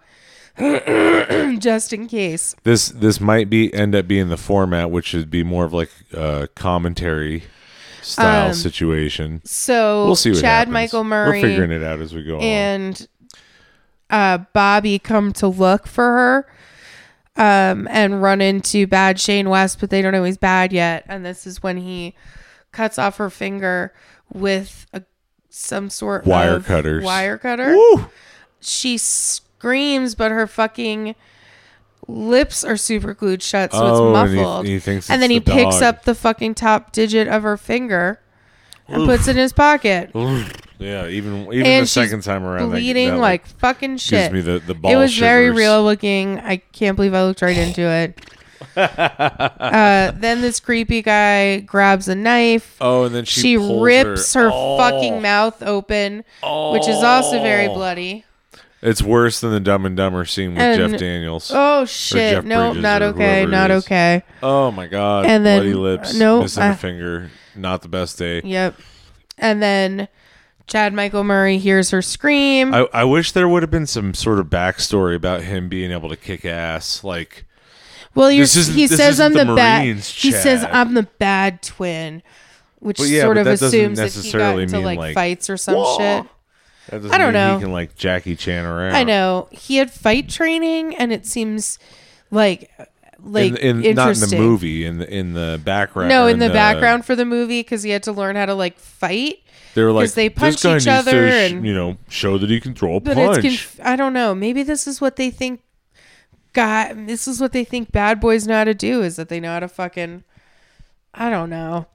just 1.59 1.93
in 1.93 2.07
case. 2.07 2.55
This 2.63 2.89
this 2.89 3.19
might 3.19 3.49
be 3.49 3.73
end 3.73 3.95
up 3.95 4.07
being 4.07 4.29
the 4.29 4.37
format, 4.37 4.91
which 4.91 5.13
would 5.13 5.29
be 5.29 5.43
more 5.43 5.65
of 5.65 5.73
like 5.73 5.89
a 6.13 6.47
commentary 6.55 7.43
style 8.01 8.49
Um, 8.49 8.53
situation. 8.53 9.41
So 9.45 10.05
We'll 10.05 10.15
see 10.15 10.31
what 10.31 10.41
Chad 10.41 10.67
happens. 10.67 10.73
Michael 10.73 11.03
Murray 11.03 11.41
We're 11.41 11.47
figuring 11.49 11.71
it 11.71 11.83
out 11.83 11.99
as 12.01 12.13
we 12.13 12.23
go 12.23 12.39
and 12.39 13.07
uh, 14.09 14.39
Bobby 14.53 14.99
come 14.99 15.33
to 15.33 15.47
look 15.47 15.87
for 15.87 16.03
her 16.03 16.47
um, 17.71 17.87
and 17.89 18.21
run 18.21 18.41
into 18.41 18.85
bad 18.85 19.19
Shane 19.19 19.49
West, 19.49 19.79
but 19.79 19.89
they 19.89 20.01
don't 20.03 20.11
know 20.11 20.23
he's 20.23 20.37
bad 20.37 20.71
yet. 20.71 21.03
And 21.07 21.25
this 21.25 21.47
is 21.47 21.63
when 21.63 21.77
he 21.77 22.13
cuts 22.71 22.99
off 22.99 23.17
her 23.17 23.29
finger 23.31 23.91
with 24.31 24.85
a, 24.93 25.01
some 25.49 25.89
sort 25.89 26.25
Wire 26.27 26.57
of 26.57 26.65
cutters. 26.65 27.03
Wire 27.03 27.37
cutter. 27.39 27.75
Woo! 27.75 28.05
She 28.59 28.97
screams, 29.68 30.14
but 30.14 30.30
her 30.30 30.45
fucking 30.45 31.16
lips 32.05 32.66
are 32.66 32.76
super 32.76 33.14
glued 33.14 33.41
shut, 33.41 33.72
so 33.72 33.78
Oh, 33.82 34.14
it's 34.14 34.30
and 34.30 34.38
he- 34.38 34.43
muffled. 34.43 34.66
he 34.68 34.74
and 35.14 35.22
then 35.22 35.30
he 35.30 35.39
the 35.39 35.51
picks 35.51 35.76
dog. 35.76 35.84
up 35.84 36.03
the 36.03 36.14
fucking 36.14 36.55
top 36.55 36.91
digit 36.91 37.30
of 37.30 37.43
her 37.43 37.55
finger 37.55 38.20
and 38.89 39.05
puts 39.05 39.30
it 39.30 39.32
in 39.32 39.38
his 39.38 39.53
pocket. 39.53 40.11
Yeah, 40.80 41.07
even 41.07 41.47
even 41.53 41.66
and 41.66 41.84
the 41.84 41.88
second 41.88 42.24
time 42.24 42.43
around, 42.43 42.72
that- 42.72 42.76
bleeding 42.76 43.11
that, 43.11 43.18
like 43.20 43.45
fucking 43.45 43.97
shit. 43.97 44.32
gives 44.32 44.34
me 44.34 44.41
the 44.41 44.59
the 44.59 44.74
ball. 44.74 44.91
it 44.91 44.97
was 44.97 45.18
very 45.18 45.49
real 45.49 45.82
looking. 45.82 46.39
I 46.41 46.57
can't 46.57 46.97
believe 46.97 47.14
I 47.14 47.24
looked 47.24 47.41
right 47.41 47.57
into 47.57 47.84
it. 47.84 48.20
uh, 48.76 50.11
then 50.16 50.41
this 50.41 50.59
creepy 50.59 51.01
guy 51.01 51.59
grabs 51.61 52.09
a 52.09 52.16
knife. 52.16 52.76
Oh, 52.82 53.03
and 53.05 53.16
then 53.16 53.24
she, 53.26 53.41
She, 53.41 53.57
rips 53.57 54.34
her, 54.34 54.49
Oh. 54.51 54.78
fucking 54.78 55.22
mouth 55.22 55.61
open, 55.64 56.24
which 56.72 56.88
is 56.89 57.01
also 57.01 57.41
very 57.41 57.68
Oh. 57.68 57.74
bloody. 57.76 58.26
It's 58.86 59.01
worse 59.01 59.39
than 59.39 59.51
the 59.51 59.59
Dumb 59.59 59.86
and 59.86 59.95
Dumber 59.95 60.25
scene 60.25 60.51
with 60.51 60.59
And- 60.61 60.91
Jeff 60.91 60.99
Daniels. 60.99 61.51
Oh 61.53 61.86
shit! 61.86 62.34
Jeff 62.36 62.43
No, 62.43 62.69
Bridges 62.71 62.84
not 62.84 63.01
or 63.01 63.05
okay. 63.05 63.17
whoever 63.43 63.47
it 63.47 63.51
Not 63.51 63.71
is. 63.71 63.86
okay. 63.86 64.23
Oh 64.43 64.71
my 64.71 64.88
god! 64.88 65.25
And 65.25 65.45
then- 65.45 65.59
bloody 65.59 65.73
lips, 65.73 66.15
uh, 66.15 66.19
no, 66.19 66.41
missing 66.41 66.63
I- 66.63 66.67
a 66.69 66.75
finger. 66.75 67.31
Not 67.55 67.81
the 67.81 67.88
best 67.88 68.17
day. 68.17 68.41
Yep. 68.43 68.75
And 69.38 69.61
then 69.63 70.07
Chad 70.67 70.93
Michael 70.93 71.23
Murray 71.23 71.57
hears 71.59 71.91
her 71.91 72.01
scream. 72.01 72.73
I, 72.73 72.88
I 72.93 73.03
wish 73.03 73.31
there 73.31 73.47
would 73.47 73.63
have 73.63 73.71
been 73.71 73.86
some 73.88 74.13
sort 74.13 74.39
of 74.39 74.47
backstory 74.47 75.15
about 75.15 75.41
him 75.43 75.69
being 75.69 75.91
able 75.91 76.09
to 76.09 76.15
kick 76.17 76.45
ass. 76.45 77.03
Like, 77.03 77.45
well, 78.15 78.31
you're, 78.31 78.43
this 78.43 78.55
isn't- 78.57 78.75
he 78.75 78.88
this 78.88 78.97
says 78.97 79.13
isn't 79.15 79.25
I'm 79.25 79.34
the 79.34 79.45
the, 79.51 79.55
bad. 79.55 79.84
Marines, 79.86 80.09
He 80.09 80.31
says 80.31 80.61
Chad. 80.61 80.71
I'm 80.71 80.93
the 80.93 81.03
bad 81.03 81.61
twin, 81.61 82.21
which 82.79 82.99
yeah, 82.99 83.21
sort 83.21 83.36
but 83.36 83.39
of 83.41 83.45
that 83.45 83.51
doesn't 83.59 83.67
assumes 83.67 83.97
that 83.97 84.03
he 84.05 84.09
got 84.09 84.17
necessarily 84.17 84.63
into 84.63 84.75
mean, 84.77 84.86
like, 84.86 84.99
like, 84.99 85.13
fights 85.15 85.49
or 85.49 85.57
some 85.57 85.75
shit. 85.97 86.25
That 86.89 86.97
doesn't 87.01 87.11
I 87.11 87.17
don't 87.17 87.34
mean 87.34 87.41
know. 87.41 87.55
He 87.57 87.63
can 87.63 87.71
like 87.71 87.95
Jackie 87.95 88.36
Chan 88.36 88.65
around. 88.65 88.95
I 88.95 89.03
know 89.03 89.47
he 89.51 89.77
had 89.77 89.91
fight 89.91 90.29
training, 90.29 90.95
and 90.95 91.11
it 91.13 91.25
seems 91.25 91.79
like 92.31 92.69
like 93.21 93.53
in, 93.59 93.84
in, 93.86 93.95
not 93.95 94.13
in 94.21 94.29
the 94.29 94.36
movie, 94.38 94.86
in 94.86 94.97
the 94.97 95.09
in 95.13 95.34
the 95.34 95.61
background. 95.63 96.09
No, 96.09 96.25
or 96.25 96.29
in 96.29 96.39
the, 96.39 96.49
background 96.49 97.05
for 97.05 97.15
the 97.15 97.25
movie 97.25 97.61
because 97.61 97.84
he 97.84 97.91
had 97.91 98.03
to 98.03 98.11
learn 98.11 98.36
how 98.36 98.45
to 98.45 98.53
like 98.53 98.77
fight. 98.77 99.39
they 99.75 99.84
were 99.84 99.91
like 99.91 100.11
they 100.11 100.29
punch 100.29 100.65
each 100.65 100.88
other 100.88 101.11
to, 101.11 101.34
and- 101.34 101.65
you 101.65 101.73
know, 101.73 101.97
show 102.09 102.38
that 102.38 102.49
he 102.49 102.59
can 102.59 102.73
throw 102.75 102.95
a 102.95 102.99
But 102.99 103.15
punch. 103.15 103.45
it's 103.45 103.47
conf- 103.47 103.79
I 103.81 103.95
don't 103.95 104.13
know. 104.13 104.36
Maybe 104.36 104.63
this 104.63 104.88
is 104.88 104.99
what 104.99 105.15
they 105.15 105.29
think. 105.31 105.61
God, 106.51 107.07
this 107.07 107.27
is 107.27 107.41
what 107.41 107.51
they 107.51 107.63
think 107.63 107.91
bad 107.91 108.19
boys 108.19 108.45
know 108.45 108.55
how 108.57 108.63
to 108.65 108.75
do 108.75 109.01
is 109.01 109.15
that 109.15 109.29
they 109.29 109.39
know 109.39 109.53
how 109.53 109.59
to 109.61 109.67
fucking. 109.67 110.23
I 111.13 111.29
don't 111.29 111.49
know. 111.49 111.88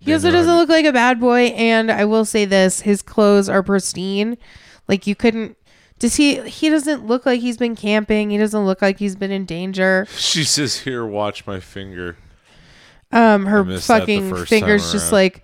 He 0.00 0.12
also 0.12 0.30
doesn't 0.30 0.54
look 0.54 0.68
like 0.68 0.84
a 0.84 0.92
bad 0.92 1.18
boy, 1.20 1.46
and 1.46 1.90
I 1.90 2.04
will 2.04 2.24
say 2.24 2.44
this: 2.44 2.80
his 2.80 3.02
clothes 3.02 3.48
are 3.48 3.62
pristine. 3.62 4.38
Like 4.86 5.06
you 5.06 5.14
couldn't. 5.14 5.56
Does 5.98 6.14
he? 6.14 6.40
He 6.48 6.68
doesn't 6.68 7.06
look 7.06 7.26
like 7.26 7.40
he's 7.40 7.56
been 7.56 7.74
camping. 7.74 8.30
He 8.30 8.38
doesn't 8.38 8.64
look 8.64 8.80
like 8.80 8.98
he's 8.98 9.16
been 9.16 9.32
in 9.32 9.44
danger. 9.44 10.06
she 10.16 10.44
says, 10.44 10.80
"Here, 10.80 11.04
watch 11.04 11.46
my 11.46 11.58
finger." 11.60 12.16
Um, 13.10 13.46
her 13.46 13.64
missed 13.64 13.88
that 13.88 14.06
the 14.06 14.20
fucking 14.20 14.46
fingers 14.46 14.92
just 14.92 15.12
like 15.12 15.42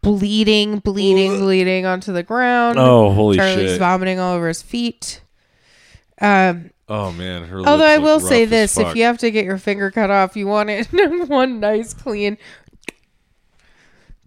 bleeding, 0.00 0.78
bleeding, 0.78 1.38
bleeding 1.40 1.86
onto 1.86 2.12
the 2.12 2.22
ground. 2.22 2.78
Oh, 2.78 3.10
holy 3.10 3.36
Charlie's 3.36 3.54
shit! 3.54 3.60
Charlie's 3.64 3.78
vomiting 3.78 4.18
all 4.18 4.34
over 4.34 4.48
his 4.48 4.62
feet. 4.62 5.20
Um, 6.20 6.70
Oh 6.88 7.10
man, 7.12 7.44
her. 7.44 7.58
although 7.60 7.84
I 7.86 7.98
will 7.98 8.20
say 8.20 8.44
this: 8.44 8.76
if 8.78 8.94
you 8.94 9.04
have 9.04 9.18
to 9.18 9.30
get 9.30 9.44
your 9.46 9.56
finger 9.58 9.90
cut 9.90 10.10
off, 10.10 10.36
you 10.36 10.46
want 10.46 10.68
it 10.70 10.86
one 11.28 11.58
nice, 11.58 11.94
clean. 11.94 12.36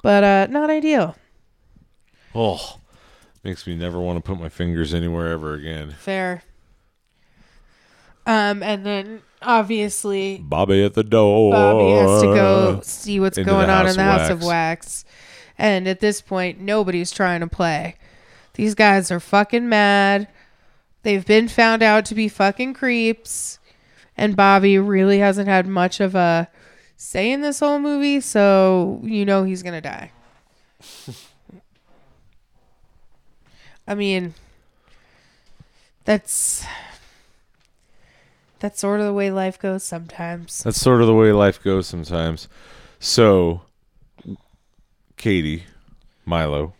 But 0.01 0.23
uh, 0.23 0.47
not 0.49 0.69
ideal. 0.69 1.15
oh, 2.35 2.79
makes 3.43 3.65
me 3.65 3.75
never 3.75 3.99
want 3.99 4.17
to 4.17 4.21
put 4.21 4.39
my 4.39 4.49
fingers 4.49 4.93
anywhere 4.93 5.31
ever 5.31 5.53
again. 5.53 5.95
Fair. 5.99 6.43
Um, 8.25 8.61
and 8.61 8.85
then 8.85 9.21
obviously 9.41 10.37
Bobby 10.39 10.83
at 10.83 10.93
the 10.93 11.03
door. 11.03 11.51
Bobby 11.53 11.91
has 11.91 12.21
to 12.21 12.27
go 12.27 12.81
see 12.83 13.19
what's 13.19 13.37
Into 13.37 13.49
going 13.49 13.67
the 13.67 13.73
on 13.73 13.87
in 13.87 13.95
the 13.95 14.03
House 14.03 14.29
of. 14.29 14.43
Wax. 14.43 15.05
And 15.57 15.87
at 15.87 16.01
this 16.01 16.21
point, 16.21 16.59
nobody's 16.59 17.11
trying 17.11 17.39
to 17.39 17.47
play. 17.47 17.95
These 18.53 18.75
guys 18.75 19.09
are 19.11 19.19
fucking 19.19 19.67
mad. 19.69 20.27
They've 21.03 21.25
been 21.25 21.47
found 21.47 21.81
out 21.81 22.05
to 22.05 22.15
be 22.15 22.27
fucking 22.27 22.73
creeps. 22.73 23.59
And 24.17 24.35
Bobby 24.35 24.77
really 24.77 25.19
hasn't 25.19 25.47
had 25.47 25.65
much 25.67 25.99
of 25.99 26.15
a 26.15 26.49
say 26.97 27.31
in 27.31 27.41
this 27.41 27.59
whole 27.61 27.79
movie, 27.79 28.19
so 28.19 28.99
you 29.03 29.23
know 29.25 29.43
he's 29.45 29.63
to 29.73 29.81
die. 29.81 30.11
I 33.87 33.95
mean, 33.95 34.33
that's 36.05 36.65
that's 38.59 38.79
sort 38.79 38.99
of 38.99 39.05
the 39.05 39.13
way 39.13 39.31
life 39.31 39.57
goes 39.59 39.83
sometimes. 39.83 40.63
That's 40.63 40.79
sort 40.81 41.01
of 41.01 41.07
the 41.07 41.13
way 41.13 41.31
life 41.31 41.61
goes 41.63 41.87
sometimes. 41.87 42.47
So, 42.99 43.61
Katie, 45.15 45.63
Milo. 46.25 46.73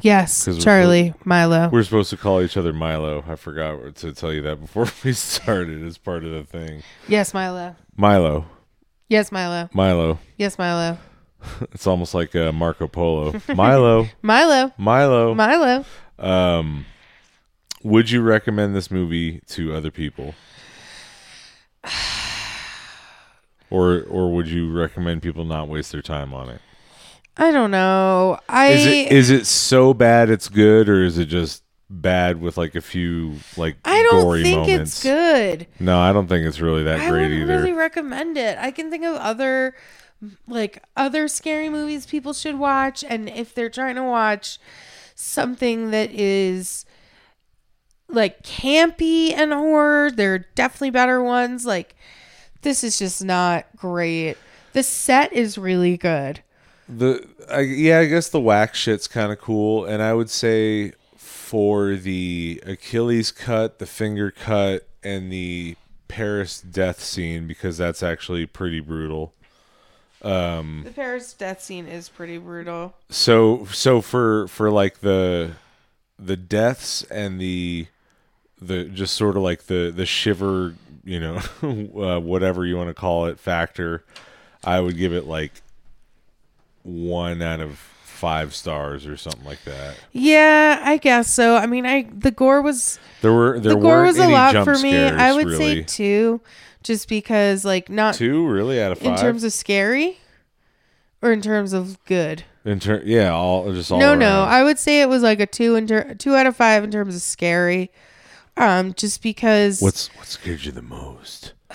Yes, 0.00 0.44
'Cause 0.44 0.56
we're- 0.56 0.64
Charlie, 0.64 1.14
Milo. 1.24 1.68
We're 1.70 1.82
supposed 1.84 2.10
to 2.10 2.16
call 2.16 2.42
each 2.42 2.56
other 2.56 2.72
Milo. 2.72 3.24
I 3.28 3.36
forgot 3.36 3.94
to 3.96 4.12
tell 4.12 4.32
you 4.32 4.42
that 4.42 4.60
before 4.60 4.86
we 5.04 5.12
started 5.14 5.82
as 5.84 5.96
part 5.96 6.24
of 6.24 6.32
the 6.32 6.44
thing. 6.44 6.82
Yes, 7.08 7.32
Milo. 7.32 7.76
Milo. 7.96 8.46
Yes, 9.08 9.30
Milo. 9.30 9.68
Milo. 9.72 10.18
Yes, 10.36 10.58
Milo. 10.58 10.98
It's 11.72 11.86
almost 11.86 12.12
like 12.12 12.34
uh, 12.34 12.50
Marco 12.50 12.88
Polo. 12.88 13.40
Milo. 13.54 14.08
Milo. 14.22 14.72
Milo. 14.78 15.34
Milo. 15.34 15.84
Um, 16.18 16.86
would 17.84 18.10
you 18.10 18.20
recommend 18.22 18.74
this 18.74 18.90
movie 18.90 19.40
to 19.48 19.74
other 19.74 19.90
people? 19.90 20.34
Or 23.68 24.04
or 24.08 24.32
would 24.32 24.46
you 24.46 24.72
recommend 24.72 25.22
people 25.22 25.44
not 25.44 25.66
waste 25.66 25.90
their 25.90 26.00
time 26.00 26.32
on 26.32 26.48
it? 26.50 26.60
I 27.36 27.50
don't 27.50 27.72
know. 27.72 28.38
I 28.48 28.68
Is 28.68 28.86
it 28.86 29.12
is 29.12 29.30
it 29.30 29.46
so 29.46 29.92
bad 29.92 30.30
it's 30.30 30.48
good 30.48 30.88
or 30.88 31.02
is 31.02 31.18
it 31.18 31.26
just 31.26 31.64
bad 31.88 32.40
with 32.40 32.56
like 32.56 32.74
a 32.74 32.80
few 32.80 33.36
like 33.56 33.76
I 33.84 34.02
don't 34.10 34.22
gory 34.22 34.42
think 34.42 34.58
moments? 34.66 34.92
it's 34.96 35.02
good. 35.02 35.66
No, 35.78 35.98
I 35.98 36.12
don't 36.12 36.26
think 36.26 36.46
it's 36.46 36.60
really 36.60 36.82
that 36.84 37.00
I 37.00 37.08
great 37.10 37.22
wouldn't 37.22 37.42
either. 37.42 37.56
really 37.58 37.72
recommend 37.72 38.36
it. 38.36 38.58
I 38.58 38.70
can 38.70 38.90
think 38.90 39.04
of 39.04 39.16
other 39.16 39.74
like 40.48 40.82
other 40.96 41.28
scary 41.28 41.68
movies 41.68 42.06
people 42.06 42.32
should 42.32 42.58
watch 42.58 43.04
and 43.04 43.28
if 43.28 43.54
they're 43.54 43.70
trying 43.70 43.94
to 43.96 44.02
watch 44.02 44.58
something 45.14 45.90
that 45.90 46.10
is 46.10 46.84
like 48.08 48.42
campy 48.42 49.32
and 49.32 49.52
horror, 49.52 50.10
there 50.10 50.34
are 50.34 50.38
definitely 50.54 50.90
better 50.90 51.22
ones. 51.22 51.66
Like 51.66 51.94
this 52.62 52.82
is 52.82 52.98
just 52.98 53.24
not 53.24 53.66
great. 53.76 54.36
The 54.72 54.82
set 54.82 55.32
is 55.32 55.56
really 55.56 55.96
good. 55.96 56.40
The 56.88 57.26
I, 57.50 57.60
yeah, 57.60 58.00
I 58.00 58.06
guess 58.06 58.28
the 58.28 58.40
wax 58.40 58.78
shit's 58.78 59.08
kind 59.08 59.32
of 59.32 59.38
cool, 59.40 59.84
and 59.84 60.02
I 60.02 60.12
would 60.14 60.30
say 60.30 60.92
for 61.46 61.94
the 61.94 62.60
Achilles 62.66 63.30
cut, 63.30 63.78
the 63.78 63.86
finger 63.86 64.32
cut, 64.32 64.84
and 65.04 65.30
the 65.30 65.76
Paris 66.08 66.60
death 66.60 67.00
scene 67.00 67.46
because 67.46 67.78
that's 67.78 68.02
actually 68.02 68.46
pretty 68.46 68.80
brutal. 68.80 69.32
The 70.82 70.90
Paris 70.90 71.32
death 71.34 71.62
scene 71.62 71.86
is 71.86 72.08
pretty 72.08 72.38
brutal. 72.38 72.94
So 73.10 73.64
so 73.66 74.00
for 74.00 74.48
for 74.48 74.72
like 74.72 75.02
the 75.02 75.52
the 76.18 76.36
deaths 76.36 77.04
and 77.04 77.40
the 77.40 77.86
the 78.60 78.86
just 78.86 79.14
sort 79.14 79.36
of 79.36 79.44
like 79.44 79.66
the 79.66 79.92
the 79.94 80.04
shiver, 80.04 80.74
you 81.04 81.20
know, 81.20 81.36
uh, 81.62 82.18
whatever 82.18 82.66
you 82.66 82.76
want 82.76 82.88
to 82.88 82.94
call 82.94 83.26
it 83.26 83.38
factor, 83.38 84.02
I 84.64 84.80
would 84.80 84.96
give 84.96 85.12
it 85.12 85.28
like 85.28 85.52
one 86.82 87.40
out 87.40 87.60
of 87.60 87.80
five 88.16 88.54
stars 88.54 89.06
or 89.06 89.16
something 89.16 89.44
like 89.44 89.62
that. 89.64 89.96
Yeah, 90.12 90.80
I 90.82 90.96
guess 90.96 91.32
so. 91.32 91.56
I 91.56 91.66
mean, 91.66 91.86
I 91.86 92.08
the 92.12 92.30
gore 92.30 92.62
was 92.62 92.98
There 93.22 93.32
were 93.32 93.60
there 93.60 93.74
the 93.74 93.80
gore 93.80 94.02
was 94.02 94.18
a 94.18 94.26
lot 94.28 94.52
for 94.64 94.74
me. 94.74 94.90
scares, 94.90 95.20
I 95.20 95.32
would 95.32 95.46
really. 95.46 95.58
say 95.58 95.82
two, 95.82 96.40
just 96.82 97.08
because 97.08 97.64
like 97.64 97.88
not 97.88 98.14
two 98.14 98.46
really 98.46 98.80
out 98.82 98.92
of 98.92 99.02
in 99.02 99.16
terms 99.16 99.44
of 99.44 99.52
scary, 99.52 100.18
or 101.22 101.32
in 101.32 101.40
terms 101.42 101.72
of 101.72 102.02
good. 102.04 102.44
in 102.64 102.80
ter- 102.80 103.02
yeah, 103.04 103.30
all 103.32 103.72
just 103.72 103.92
all 103.92 103.98
no, 104.00 104.14
no, 104.14 104.26
around. 104.40 104.48
I 104.48 104.64
would 104.64 104.78
say 104.78 105.00
it 105.02 105.08
was 105.08 105.22
like 105.22 105.40
a 105.40 105.46
two 105.46 105.74
in 105.76 105.86
ter- 105.86 106.14
two 106.14 106.34
out 106.34 106.46
of 106.46 106.56
five 106.56 106.82
in 106.84 106.90
terms 106.90 107.14
of 107.14 107.22
scary. 107.22 107.90
Um, 108.58 108.94
just 108.94 109.22
because 109.22 109.82
What's 109.82 110.08
what 110.16 110.26
scared 110.26 110.64
you 110.64 110.72
the 110.72 110.80
most? 110.82 111.52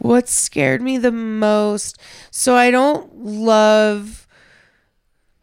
what 0.00 0.28
scared 0.28 0.82
me 0.82 0.98
the 0.98 1.12
most. 1.12 1.98
So 2.30 2.56
I 2.56 2.70
don't 2.70 3.14
love. 3.24 4.26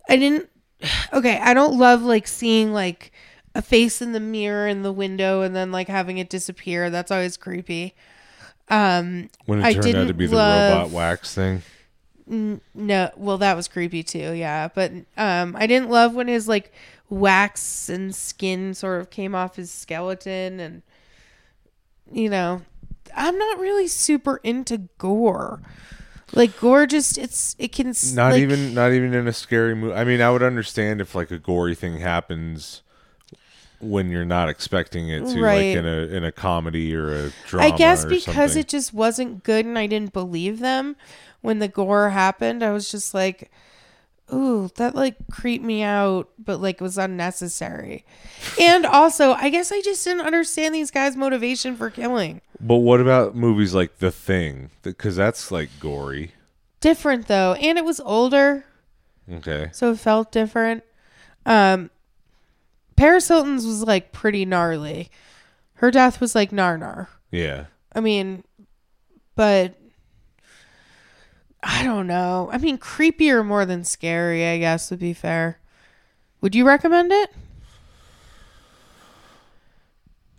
I 0.10 0.18
didn't. 0.18 0.50
Okay, 1.12 1.40
I 1.42 1.54
don't 1.56 1.80
love 1.80 2.04
like 2.04 2.28
seeing 2.28 2.72
like 2.72 3.12
a 3.56 3.62
face 3.64 4.00
in 4.02 4.12
the 4.12 4.20
mirror 4.20 4.68
in 4.68 4.84
the 4.84 4.92
window 4.92 5.42
and 5.42 5.56
then 5.56 5.72
like 5.72 5.88
having 5.88 6.20
it 6.20 6.30
disappear. 6.30 6.92
That's 6.92 7.10
always 7.10 7.36
creepy. 7.38 7.96
Um, 8.70 9.30
When 9.48 9.60
it 9.60 9.66
I 9.66 9.74
turned 9.74 9.96
out 9.96 10.08
to 10.08 10.14
be 10.14 10.28
the 10.28 10.36
love- 10.36 10.74
robot 10.78 10.92
wax 10.92 11.34
thing. 11.34 11.64
no, 12.28 13.10
well 13.16 13.38
that 13.40 13.56
was 13.56 13.68
creepy 13.68 14.04
too. 14.04 14.34
Yeah, 14.34 14.68
but 14.68 14.92
um, 15.18 15.56
I 15.58 15.66
didn't 15.66 15.90
love 15.90 16.14
when 16.14 16.28
his 16.28 16.48
like 16.48 16.72
wax 17.10 17.90
and 17.90 18.14
skin 18.14 18.74
sort 18.76 19.00
of 19.02 19.10
came 19.10 19.34
off 19.34 19.56
his 19.56 19.72
skeleton 19.72 20.60
and 20.60 20.82
you 22.12 22.30
know, 22.30 22.62
I'm 23.16 23.38
not 23.38 23.60
really 23.60 23.88
super 23.88 24.38
into 24.44 24.90
gore. 24.98 25.62
Like 26.34 26.60
gore 26.60 26.86
just 26.86 27.18
it's 27.18 27.56
it 27.58 27.72
can 27.72 27.94
Not 28.14 28.34
like, 28.34 28.42
even 28.42 28.74
not 28.74 28.92
even 28.92 29.14
in 29.14 29.28
a 29.28 29.34
scary 29.34 29.76
movie. 29.76 29.94
I 29.94 30.04
mean, 30.04 30.22
I 30.22 30.30
would 30.30 30.44
understand 30.44 31.00
if 31.00 31.16
like 31.16 31.32
a 31.32 31.38
gory 31.38 31.74
thing 31.76 32.00
happens 32.00 32.82
when 33.80 34.10
you're 34.10 34.26
not 34.26 34.50
expecting 34.50 35.08
it 35.10 35.20
to, 35.28 35.42
Right. 35.42 35.70
like 35.70 35.78
in 35.78 35.86
a 35.86 36.16
in 36.16 36.24
a 36.24 36.32
comedy 36.32 36.94
or 36.96 37.28
a 37.28 37.32
drama. 37.48 37.68
I 37.74 37.78
guess 37.78 38.04
because 38.06 38.26
something. 38.52 38.60
it 38.60 38.68
just 38.68 38.94
wasn't 38.94 39.44
good 39.44 39.66
and 39.66 39.78
I 39.78 39.88
didn't 39.88 40.14
believe 40.14 40.60
them 40.60 40.96
when 41.42 41.60
the 41.60 41.68
gore 41.68 42.10
happened. 42.10 42.62
I 42.64 42.72
was 42.72 42.90
just 42.92 43.14
like, 43.14 43.50
ooh, 44.34 44.70
that 44.76 44.96
like 44.96 45.16
creeped 45.32 45.64
me 45.64 45.84
out, 45.84 46.28
but 46.38 46.60
like 46.60 46.76
it 46.76 46.82
was 46.82 46.98
unnecessary. 46.98 48.04
and 48.60 48.86
also, 48.86 49.32
I 49.34 49.50
guess 49.50 49.72
I 49.72 49.80
just 49.82 50.04
didn't 50.04 50.26
understand 50.26 50.76
these 50.76 50.92
guys' 50.92 51.16
motivation 51.16 51.76
for 51.78 51.90
killing. 51.90 52.42
But 52.60 52.78
what 52.78 53.00
about 53.00 53.36
movies 53.36 53.74
like 53.74 54.00
The 54.00 54.12
Thing? 54.12 54.72
Because 54.82 55.16
that's 55.16 55.52
like 55.52 55.70
gory. 55.80 56.32
Different 56.80 57.28
though, 57.28 57.54
and 57.54 57.78
it 57.78 57.86
was 57.86 58.00
older. 58.00 58.66
Okay. 59.32 59.70
so 59.74 59.92
it 59.92 60.00
felt 60.00 60.32
different. 60.32 60.84
Um, 61.46 61.90
Paris 62.96 63.28
Hilton's 63.28 63.66
was 63.66 63.84
like 63.84 64.12
pretty 64.12 64.46
gnarly. 64.46 65.10
Her 65.76 65.92
death 65.92 66.20
was 66.22 66.34
like 66.34 66.52
nar 66.52 66.78
nar. 66.78 67.10
Yeah. 67.30 67.66
I 67.94 68.00
mean, 68.00 68.44
but 69.36 69.76
I 71.62 71.84
don't 71.84 72.08
know. 72.08 72.50
I 72.52 72.58
mean, 72.58 72.78
creepier 72.78 73.46
more 73.46 73.66
than 73.66 73.84
scary, 73.84 74.46
I 74.48 74.58
guess 74.60 74.90
would 74.90 75.00
be 75.00 75.14
fair. 75.14 75.60
Would 76.42 76.56
you 76.56 76.66
recommend 76.66 77.12
it? 77.12 77.32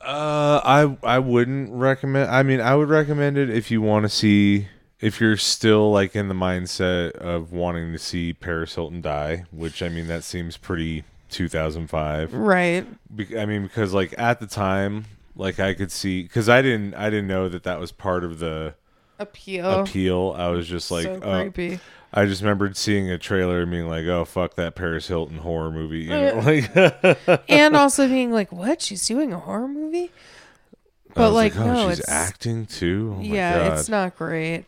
Uh, 0.00 0.60
I 0.64 0.96
I 1.02 1.18
wouldn't 1.18 1.72
recommend. 1.72 2.30
I 2.30 2.42
mean, 2.42 2.60
I 2.60 2.74
would 2.74 2.88
recommend 2.88 3.36
it 3.36 3.50
if 3.50 3.70
you 3.70 3.82
want 3.82 4.04
to 4.04 4.08
see 4.08 4.68
if 5.00 5.20
you're 5.20 5.36
still 5.36 5.90
like 5.92 6.16
in 6.16 6.28
the 6.28 6.34
mindset 6.34 7.12
of 7.12 7.52
wanting 7.52 7.92
to 7.92 7.98
see 7.98 8.32
Paris 8.32 8.74
Hilton 8.74 9.00
die, 9.00 9.44
which 9.50 9.82
I 9.82 9.88
mean 9.88 10.06
that 10.08 10.24
seems 10.24 10.56
pretty 10.56 11.04
2005. 11.30 12.32
Right. 12.34 12.86
Be- 13.14 13.38
I 13.38 13.46
mean 13.46 13.62
because 13.62 13.92
like 13.92 14.14
at 14.18 14.40
the 14.40 14.46
time, 14.46 15.06
like 15.36 15.58
I 15.60 15.74
could 15.74 15.90
see 15.92 16.22
because 16.22 16.48
I 16.48 16.62
didn't 16.62 16.94
I 16.94 17.10
didn't 17.10 17.28
know 17.28 17.48
that 17.48 17.64
that 17.64 17.80
was 17.80 17.92
part 17.92 18.24
of 18.24 18.38
the 18.38 18.74
Appeal. 19.20 19.80
appeal. 19.80 20.34
I 20.38 20.48
was 20.48 20.68
just 20.68 20.92
like, 20.92 21.02
so 21.02 21.20
oh, 21.22 21.40
creepy. 21.42 21.80
I 22.12 22.24
just 22.24 22.40
remembered 22.40 22.76
seeing 22.76 23.10
a 23.10 23.18
trailer 23.18 23.62
and 23.62 23.70
being 23.70 23.88
like, 23.88 24.06
oh 24.06 24.24
fuck 24.24 24.54
that 24.54 24.74
Paris 24.74 25.08
Hilton 25.08 25.38
horror 25.38 25.70
movie, 25.70 26.00
you 26.00 26.10
know, 26.10 26.38
like. 26.44 27.48
and 27.48 27.76
also 27.76 28.08
being 28.08 28.32
like, 28.32 28.50
what? 28.50 28.80
She's 28.80 29.06
doing 29.06 29.32
a 29.32 29.38
horror 29.38 29.68
movie? 29.68 30.10
But 31.14 31.32
was 31.32 31.34
like, 31.34 31.56
oh, 31.56 31.66
no, 31.66 31.88
she's 31.88 32.00
it's 32.00 32.08
acting 32.08 32.66
too. 32.66 33.14
Oh 33.16 33.18
my 33.20 33.24
yeah, 33.24 33.68
God. 33.68 33.78
it's 33.78 33.88
not 33.88 34.16
great. 34.16 34.64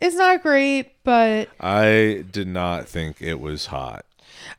It's 0.00 0.16
not 0.16 0.42
great, 0.42 0.92
but 1.04 1.48
I 1.60 2.24
did 2.30 2.48
not 2.48 2.86
think 2.86 3.20
it 3.20 3.40
was 3.40 3.66
hot. 3.66 4.04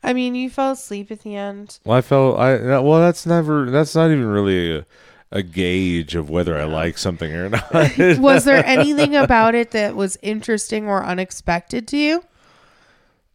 I 0.02 0.12
mean, 0.12 0.34
you 0.34 0.50
fell 0.50 0.72
asleep 0.72 1.10
at 1.10 1.20
the 1.20 1.36
end. 1.36 1.78
Well, 1.84 1.96
I 1.98 2.00
felt 2.00 2.38
I 2.38 2.56
well. 2.80 3.00
That's 3.00 3.26
never. 3.26 3.70
That's 3.70 3.94
not 3.94 4.10
even 4.10 4.26
really 4.26 4.78
a, 4.78 4.86
a 5.32 5.42
gauge 5.42 6.14
of 6.14 6.28
whether 6.28 6.58
I 6.58 6.64
like 6.64 6.98
something 6.98 7.32
or 7.32 7.48
not. 7.50 7.72
Was 8.18 8.44
there 8.44 8.64
anything 8.66 9.14
about 9.14 9.54
it 9.54 9.70
that 9.72 9.94
was 9.94 10.18
interesting 10.22 10.88
or 10.88 11.04
unexpected 11.04 11.86
to 11.88 11.96
you? 11.96 12.24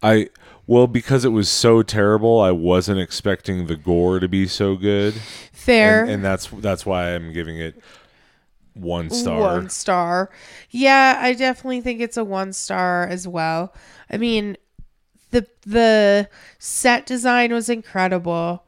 I 0.04 0.30
well 0.68 0.88
because 0.88 1.26
it 1.26 1.30
was 1.30 1.50
so 1.50 1.82
terrible. 1.82 2.40
I 2.42 2.52
wasn't 2.52 3.00
expecting 3.00 3.68
the 3.68 3.76
gore 3.76 4.20
to 4.20 4.28
be 4.28 4.46
so 4.48 4.76
good, 4.76 5.14
Fair. 5.54 6.02
and, 6.04 6.12
and 6.12 6.26
that's 6.26 6.48
that's 6.48 6.86
why 6.86 7.16
I'm 7.16 7.32
giving 7.32 7.58
it 7.58 7.82
one 8.74 9.10
star. 9.10 9.40
One 9.40 9.70
star. 9.70 10.30
Yeah, 10.70 11.18
I 11.20 11.34
definitely 11.34 11.82
think 11.82 12.02
it's 12.02 12.18
a 12.18 12.26
one 12.26 12.52
star 12.54 13.08
as 13.08 13.28
well. 13.28 13.74
I 14.10 14.18
mean, 14.18 14.58
the 15.32 15.48
the 15.66 16.30
set 16.60 17.06
design 17.06 17.54
was 17.54 17.70
incredible. 17.70 18.65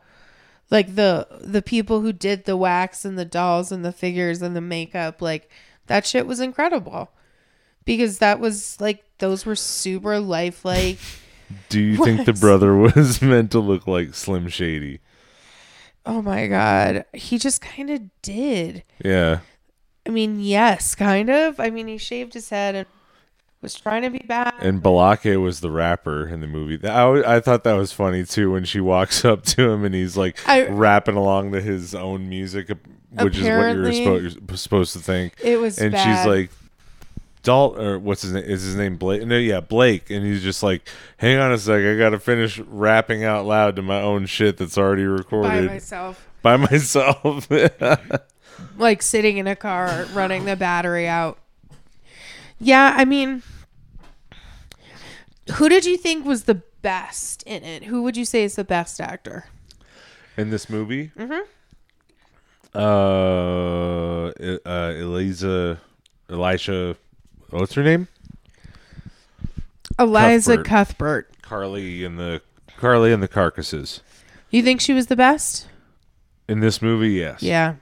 Like 0.70 0.96
the 0.96 1.28
the 1.42 1.62
people 1.62 2.02
who 2.02 2.12
did 2.12 2.46
the 2.46 2.58
wax 2.58 3.06
and 3.06 3.18
the 3.18 3.26
dolls 3.26 3.72
and 3.72 3.86
the 3.86 3.92
figures 3.92 4.42
and 4.42 4.56
the 4.56 4.62
makeup, 4.62 5.22
like 5.22 5.50
that 5.88 6.06
shit 6.06 6.28
was 6.28 6.40
incredible. 6.40 7.12
Because 7.86 8.18
that 8.18 8.40
was 8.40 8.80
like 8.82 9.04
those 9.20 9.46
were 9.46 9.56
super 9.56 10.20
lifelike. 10.20 10.98
Do 11.70 11.80
you 11.80 11.96
think 12.04 12.26
the 12.26 12.34
brother 12.34 12.76
was 12.76 13.22
meant 13.22 13.52
to 13.52 13.60
look 13.60 13.88
like 13.88 14.14
Slim 14.14 14.50
Shady? 14.50 15.00
oh 16.06 16.22
my 16.22 16.48
god. 16.48 17.06
He 17.14 17.38
just 17.38 17.62
kind 17.62 17.90
of 17.90 18.02
did. 18.22 18.84
Yeah. 19.04 19.40
I 20.06 20.10
mean, 20.10 20.40
yes, 20.40 20.96
kind 20.96 21.30
of. 21.30 21.60
I 21.60 21.70
mean, 21.70 21.88
he 21.88 21.98
shaved 21.98 22.34
his 22.34 22.50
head 22.50 22.76
and 22.76 22.88
was 23.68 23.76
trying 23.76 24.04
to 24.04 24.10
be 24.10 24.20
bad. 24.20 24.54
And 24.60 24.82
Blake 24.82 25.26
was 25.26 25.60
the 25.60 25.70
rapper 25.70 26.26
in 26.26 26.40
the 26.40 26.48
movie. 26.48 26.88
I, 26.88 27.36
I 27.36 27.40
thought 27.42 27.66
that 27.66 27.74
was 27.74 27.92
funny 27.92 28.24
too 28.24 28.52
when 28.52 28.64
she 28.64 28.80
walks 28.80 29.26
up 29.32 29.44
to 29.44 29.70
him 29.70 29.84
and 29.84 29.94
he's 29.94 30.16
like 30.16 30.38
I- 30.48 30.68
rapping 30.68 31.16
along 31.18 31.52
to 31.52 31.62
his 31.62 31.94
own 31.94 32.30
music, 32.30 32.70
which 33.12 33.38
is 33.38 33.44
what 33.44 33.76
you're 33.76 33.92
supposed 33.92 34.60
supposed 34.60 34.94
to 34.94 35.00
think. 35.00 35.34
It 35.44 35.60
was 35.60 35.80
and 35.80 35.92
bad. 35.92 36.18
she's 36.18 36.26
like, 36.26 36.50
Dalt 37.44 37.78
or 37.78 38.00
what's 38.00 38.22
his 38.22 38.32
name? 38.32 38.46
Is 38.46 38.64
his 38.64 38.76
name 38.76 38.96
Blake? 38.96 39.26
No, 39.26 39.38
yeah, 39.38 39.60
Blake. 39.60 40.10
And 40.10 40.26
he's 40.26 40.42
just 40.44 40.64
like, 40.64 40.88
hang 41.18 41.38
on 41.38 41.52
a 41.52 41.58
sec, 41.58 41.84
I 41.84 41.98
gotta 41.98 42.20
finish 42.20 42.58
rapping 42.60 43.26
out 43.26 43.46
loud 43.46 43.76
to 43.76 43.82
my 43.82 44.02
own 44.02 44.28
shit 44.28 44.56
that's 44.58 44.78
already 44.78 45.04
recorded. 45.04 45.68
by 45.68 45.74
myself. 45.74 46.26
by 46.42 46.56
myself. 46.58 47.50
like 48.78 49.02
sitting 49.02 49.38
in 49.38 49.48
a 49.48 49.58
car 49.58 50.06
running 50.14 50.46
the 50.46 50.56
battery 50.56 51.06
out. 51.08 51.38
Yeah, 52.60 52.94
I 52.98 53.06
mean, 53.06 53.44
who 55.54 55.70
did 55.70 55.86
you 55.86 55.98
think 55.98 56.26
was 56.26 56.44
the 56.44 56.62
best 56.82 57.44
in 57.44 57.64
it? 57.64 57.86
Who 57.86 58.04
would 58.04 58.18
you 58.18 58.26
say 58.26 58.44
is 58.44 58.56
the 58.56 58.64
best 58.64 59.02
actor? 59.02 59.46
in 60.38 60.52
this 60.52 60.70
movie. 60.70 61.12
Mm-hmm. 61.18 61.42
Uh, 62.76 64.28
uh, 64.66 64.94
Eliza, 64.96 65.80
Elisha, 66.30 66.96
what's 67.50 67.74
her 67.74 67.84
name? 67.84 68.08
Eliza 70.00 70.58
Cuthbert. 70.58 70.68
Cuthbert. 70.68 71.42
Carly 71.42 72.04
and 72.06 72.20
the 72.20 72.42
Carly 72.78 73.12
and 73.12 73.24
the 73.24 73.28
Carcasses. 73.28 74.02
You 74.52 74.62
think 74.62 74.80
she 74.80 74.94
was 74.94 75.08
the 75.08 75.16
best? 75.16 75.68
In 76.48 76.60
this 76.60 76.82
movie, 76.82 77.14
yes. 77.14 77.42
Yeah. 77.42 77.76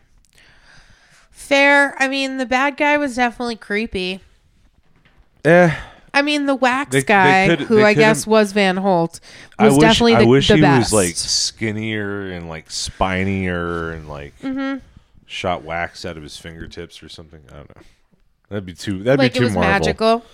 Fair. 1.29 1.95
I 2.01 2.07
mean, 2.07 2.37
the 2.37 2.45
bad 2.45 2.77
guy 2.77 2.97
was 2.97 3.15
definitely 3.15 3.57
creepy. 3.57 4.21
Eh, 5.43 5.75
I 6.15 6.21
mean, 6.21 6.45
the 6.47 6.55
wax 6.55 6.91
They- 6.91 6.99
they 7.01 7.05
guy, 7.05 7.47
could- 7.49 7.59
who 7.67 7.83
I 7.83 7.93
guess 7.93 8.25
was 8.25 8.51
Van 8.53 8.77
Holt, 8.77 9.19
I 9.59 9.65
was 9.65 9.73
wish, 9.75 9.81
definitely 9.81 10.13
the, 10.15 10.19
I 10.21 10.23
wish 10.25 10.47
the 10.47 10.55
he 10.55 10.61
best. 10.61 10.91
was 10.91 11.05
like 11.07 11.15
skinnier 11.15 12.31
and 12.31 12.49
like 12.49 12.71
spinier 12.71 13.91
and 13.91 14.07
like 14.09 14.33
Mm-hmm. 14.41 14.79
shot 15.27 15.63
wax 15.63 16.05
out 16.05 16.17
of 16.17 16.23
his 16.23 16.37
fingertips 16.37 17.03
or 17.03 17.09
something. 17.09 17.41
I 17.51 17.55
don't 17.55 17.75
know. 17.75 17.81
That'd 18.49 18.65
be 18.65 18.73
too. 18.73 19.03
That'd 19.03 19.19
like 19.19 19.33
be 19.33 19.39
too 19.39 19.45
Marvel. 19.49 19.61
magical. 19.61 20.25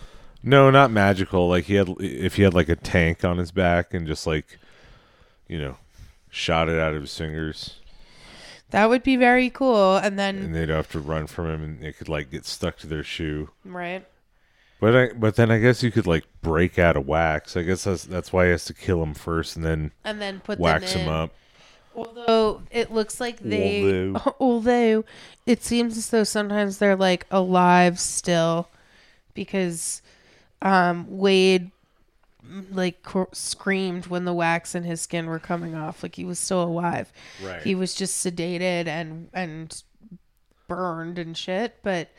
No, 0.44 0.70
not 0.72 0.92
magical. 0.92 1.48
Like 1.50 1.66
he 1.66 1.76
had, 1.76 1.90
if 2.00 2.36
he 2.36 2.44
had 2.44 2.54
like 2.54 2.68
a 2.70 2.76
tank 2.76 3.24
on 3.24 3.38
his 3.38 3.52
back 3.52 3.94
and 3.94 4.06
just 4.08 4.26
like, 4.28 4.60
you 5.48 5.60
know, 5.60 5.78
shot 6.30 6.68
it 6.70 6.80
out 6.80 6.94
of 6.94 7.02
his 7.02 7.16
fingers, 7.18 7.76
That 8.72 8.90
would 8.90 9.04
be 9.04 9.16
very 9.18 9.50
cool. 9.50 9.98
And 9.98 10.18
then, 10.18 10.38
and 10.38 10.56
they'd 10.56 10.70
have 10.70 10.90
to 10.92 11.00
run 11.00 11.28
from 11.28 11.50
him, 11.50 11.64
and 11.64 11.84
it 11.84 11.98
could 11.98 12.10
like 12.10 12.32
get 12.32 12.46
stuck 12.46 12.78
to 12.80 12.88
their 12.88 13.04
shoe. 13.04 13.50
right. 13.66 14.06
But 14.82 14.96
I, 14.96 15.14
but 15.14 15.36
then 15.36 15.50
I 15.52 15.60
guess 15.60 15.84
you 15.84 15.92
could 15.92 16.08
like 16.08 16.26
break 16.42 16.78
out 16.80 16.98
of 16.98 17.08
wax. 17.08 17.56
I 17.56 17.62
guess 17.62 17.84
that's 17.86 18.04
that's 18.04 18.34
why 18.34 18.46
he 18.46 18.52
has 18.52 18.66
to 18.66 18.74
kill 18.74 19.02
him 19.04 19.14
first, 19.14 19.56
and 19.56 19.64
then 19.64 19.92
And 20.04 20.20
then 20.20 20.42
put 20.42 20.60
wax 20.60 20.92
them 20.92 21.02
in. 21.04 21.08
him 21.08 21.14
up. 21.14 21.32
Although 21.96 22.64
it 22.72 22.92
looks 22.92 23.20
like 23.22 23.38
they, 23.40 24.10
Although. 24.10 24.36
although 24.40 25.06
it 25.46 25.64
seems 25.64 25.98
as 25.98 26.10
though 26.10 26.24
sometimes 26.24 26.78
they're 26.80 26.96
like 26.96 27.28
alive 27.30 28.00
still, 28.00 28.70
because 29.36 30.02
um, 30.64 31.06
Wade 31.10 31.70
like 32.72 33.04
cr- 33.04 33.24
screamed 33.34 34.08
when 34.08 34.26
the 34.26 34.34
wax 34.34 34.74
and 34.74 34.86
his 34.86 35.00
skin 35.02 35.28
were 35.28 35.38
coming 35.40 35.76
off, 35.76 36.02
like 36.02 36.16
he 36.16 36.26
was 36.26 36.40
still 36.40 36.64
alive. 36.64 37.12
Right. 37.44 37.62
He 37.62 37.76
was 37.76 37.94
just 37.94 38.26
sedated 38.26 38.88
and 38.88 39.30
and 39.34 39.84
burned 40.68 41.20
and 41.20 41.38
shit. 41.38 41.76
But 41.84 42.10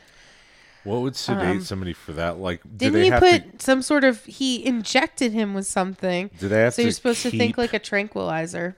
What 0.83 1.01
would 1.01 1.15
sedate 1.15 1.63
somebody 1.63 1.93
for 1.93 2.11
that? 2.13 2.39
Like, 2.39 2.63
um, 2.65 2.71
didn't 2.75 2.93
they 2.93 3.05
he 3.05 3.11
put 3.11 3.59
to? 3.59 3.63
some 3.65 3.81
sort 3.81 4.03
of? 4.03 4.23
He 4.25 4.65
injected 4.65 5.31
him 5.31 5.53
with 5.53 5.65
something. 5.65 6.29
Do 6.39 6.49
they 6.49 6.59
have 6.61 6.73
So 6.73 6.81
to? 6.81 6.83
you're 6.83 6.91
supposed 6.91 7.21
to 7.23 7.29
think 7.31 7.57
like 7.57 7.73
a 7.73 7.79
tranquilizer. 7.79 8.75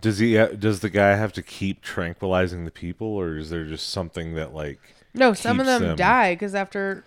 Does 0.00 0.18
he? 0.18 0.34
Does 0.34 0.80
the 0.80 0.90
guy 0.90 1.14
have 1.14 1.32
to 1.34 1.42
keep 1.42 1.80
tranquilizing 1.80 2.64
the 2.64 2.72
people, 2.72 3.06
or 3.06 3.36
is 3.36 3.50
there 3.50 3.64
just 3.64 3.90
something 3.90 4.34
that 4.34 4.52
like? 4.52 4.80
No, 5.14 5.32
some 5.32 5.60
of 5.60 5.66
them, 5.66 5.82
them- 5.82 5.96
die 5.96 6.34
because 6.34 6.56
after 6.56 7.04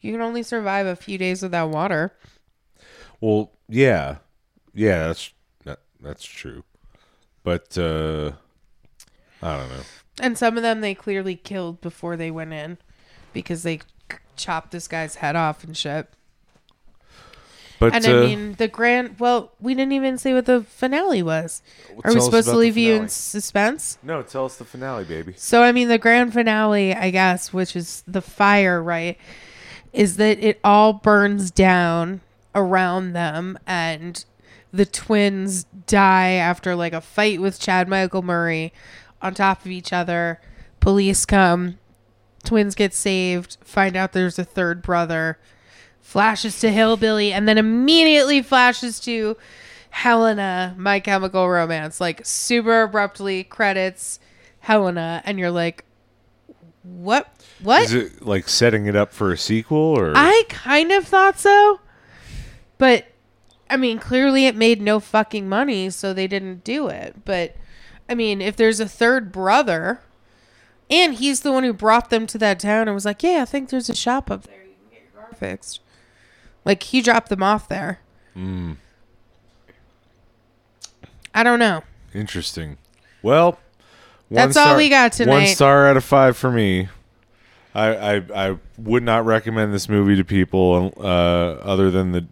you 0.00 0.12
can 0.12 0.22
only 0.22 0.42
survive 0.42 0.86
a 0.86 0.96
few 0.96 1.18
days 1.18 1.42
without 1.42 1.68
water. 1.68 2.12
Well, 3.20 3.52
yeah, 3.68 4.16
yeah, 4.72 5.08
that's 5.08 5.30
that, 5.64 5.80
that's 6.00 6.24
true, 6.24 6.64
but 7.44 7.76
uh 7.76 8.32
I 9.42 9.56
don't 9.58 9.68
know. 9.68 9.82
And 10.22 10.38
some 10.38 10.56
of 10.56 10.62
them 10.62 10.80
they 10.80 10.94
clearly 10.94 11.36
killed 11.36 11.82
before 11.82 12.16
they 12.16 12.30
went 12.30 12.54
in 12.54 12.78
because 13.32 13.62
they 13.62 13.80
chopped 14.36 14.70
this 14.70 14.88
guy's 14.88 15.16
head 15.16 15.36
off 15.36 15.64
and 15.64 15.76
shit. 15.76 16.08
But 17.78 17.94
And 17.94 18.06
uh, 18.06 18.10
I 18.10 18.20
mean, 18.20 18.54
the 18.54 18.68
grand. 18.68 19.18
Well, 19.18 19.52
we 19.58 19.74
didn't 19.74 19.92
even 19.92 20.18
say 20.18 20.34
what 20.34 20.44
the 20.44 20.62
finale 20.62 21.22
was. 21.22 21.62
Are 22.04 22.12
we 22.12 22.20
supposed 22.20 22.48
to 22.48 22.56
leave 22.56 22.76
you 22.76 22.94
in 22.94 23.08
suspense? 23.08 23.96
no, 24.02 24.22
tell 24.22 24.44
us 24.44 24.56
the 24.56 24.66
finale, 24.66 25.04
baby. 25.04 25.32
So, 25.36 25.62
I 25.62 25.72
mean, 25.72 25.88
the 25.88 25.96
grand 25.96 26.34
finale, 26.34 26.94
I 26.94 27.10
guess, 27.10 27.54
which 27.54 27.74
is 27.74 28.04
the 28.06 28.20
fire, 28.20 28.82
right? 28.82 29.16
Is 29.94 30.16
that 30.18 30.38
it 30.44 30.60
all 30.62 30.92
burns 30.92 31.50
down 31.50 32.20
around 32.54 33.14
them 33.14 33.58
and 33.66 34.24
the 34.72 34.86
twins 34.86 35.64
die 35.86 36.32
after 36.32 36.76
like 36.76 36.92
a 36.92 37.00
fight 37.00 37.40
with 37.40 37.58
Chad 37.58 37.88
Michael 37.88 38.22
Murray 38.22 38.72
on 39.22 39.34
top 39.34 39.64
of 39.64 39.70
each 39.70 39.92
other. 39.92 40.40
Police 40.80 41.26
come, 41.26 41.78
twins 42.44 42.74
get 42.74 42.94
saved, 42.94 43.56
find 43.62 43.96
out 43.96 44.12
there's 44.12 44.38
a 44.38 44.44
third 44.44 44.82
brother. 44.82 45.38
flashes 46.00 46.58
to 46.60 46.72
Hillbilly, 46.72 47.32
and 47.32 47.46
then 47.46 47.56
immediately 47.58 48.42
flashes 48.42 48.98
to 49.00 49.36
Helena, 49.90 50.74
My 50.76 50.98
Chemical 50.98 51.48
Romance. 51.48 52.00
Like 52.00 52.24
super 52.24 52.82
abruptly 52.82 53.44
credits 53.44 54.18
Helena, 54.60 55.22
and 55.24 55.38
you're 55.38 55.50
like, 55.50 55.84
what? 56.82 57.28
What? 57.62 57.82
Is 57.84 57.94
it 57.94 58.22
like 58.22 58.48
setting 58.48 58.86
it 58.86 58.96
up 58.96 59.12
for 59.12 59.32
a 59.32 59.36
sequel 59.36 59.78
or 59.78 60.12
I 60.16 60.44
kind 60.48 60.90
of 60.92 61.06
thought 61.06 61.38
so. 61.38 61.80
But 62.78 63.06
I 63.68 63.76
mean, 63.76 63.98
clearly 63.98 64.46
it 64.46 64.56
made 64.56 64.80
no 64.80 64.98
fucking 64.98 65.48
money, 65.48 65.90
so 65.90 66.12
they 66.12 66.26
didn't 66.26 66.64
do 66.64 66.88
it. 66.88 67.24
But 67.24 67.54
I 68.08 68.14
mean, 68.14 68.40
if 68.40 68.56
there's 68.56 68.80
a 68.80 68.88
third 68.88 69.30
brother 69.30 70.00
and 70.90 71.14
he's 71.14 71.40
the 71.40 71.52
one 71.52 71.62
who 71.64 71.72
brought 71.72 72.10
them 72.10 72.26
to 72.28 72.38
that 72.38 72.58
town 72.60 72.88
and 72.88 72.94
was 72.94 73.04
like, 73.04 73.22
"Yeah, 73.22 73.42
I 73.42 73.44
think 73.44 73.68
there's 73.70 73.88
a 73.88 73.94
shop 73.94 74.30
up 74.30 74.42
there. 74.44 74.62
You 74.64 74.74
can 74.88 74.90
get 74.98 75.02
your 75.14 75.22
car 75.22 75.32
fixed." 75.34 75.80
Like 76.64 76.82
he 76.82 77.00
dropped 77.00 77.28
them 77.30 77.42
off 77.42 77.68
there. 77.68 78.00
Mm, 78.36 78.76
I 81.34 81.42
don't 81.42 81.58
know. 81.58 81.82
interesting. 82.14 82.76
Well, 83.22 83.58
That's 84.30 84.56
all 84.56 84.76
we 84.76 84.88
got 84.88 85.12
tonight. 85.12 85.32
One 85.32 85.46
star 85.46 85.88
out 85.88 85.96
of 85.96 86.04
five 86.04 86.36
for 86.36 86.50
me. 86.50 86.88
I, 87.74 88.16
I 88.16 88.22
I 88.34 88.56
would 88.78 89.02
not 89.04 89.24
recommend 89.24 89.72
this 89.72 89.88
movie 89.88 90.16
to 90.16 90.24
people 90.24 90.92
uh, 90.96 91.02
other 91.62 91.90
than 91.90 92.12
the 92.12 92.26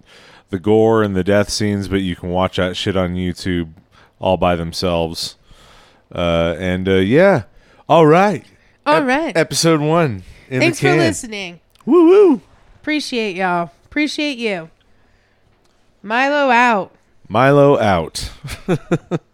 the 0.51 0.59
gore 0.59 1.03
and 1.03 1.15
the 1.15 1.23
death 1.23 1.51
scenes, 1.51 1.89
but 1.89 1.97
you 2.01 2.17
can 2.17 2.31
watch 2.31 2.57
that 2.57 2.77
shit 2.77 2.97
on 2.97 3.15
YouTube 3.15 3.71
all 4.19 4.37
by 4.37 4.57
themselves. 4.57 5.37
Uh, 6.13 6.57
and 6.59 6.89
uh, 6.89 6.93
yeah, 6.95 7.45
all 7.89 8.07
right. 8.07 8.45
All 8.87 8.95
Ep- 8.97 9.37
episode 9.37 9.81
one. 9.81 10.23
In 10.49 10.61
Thanks 10.61 10.81
for 10.81 10.95
listening. 10.95 11.61
Woo 11.85 12.09
woo. 12.09 12.41
Appreciate 12.81 13.37
y'all. 13.37 13.71
Appreciate 13.87 14.39
you. 14.39 14.71
Milo 16.03 16.51
out. 16.51 16.95
Milo 17.29 17.79
out. 17.79 18.31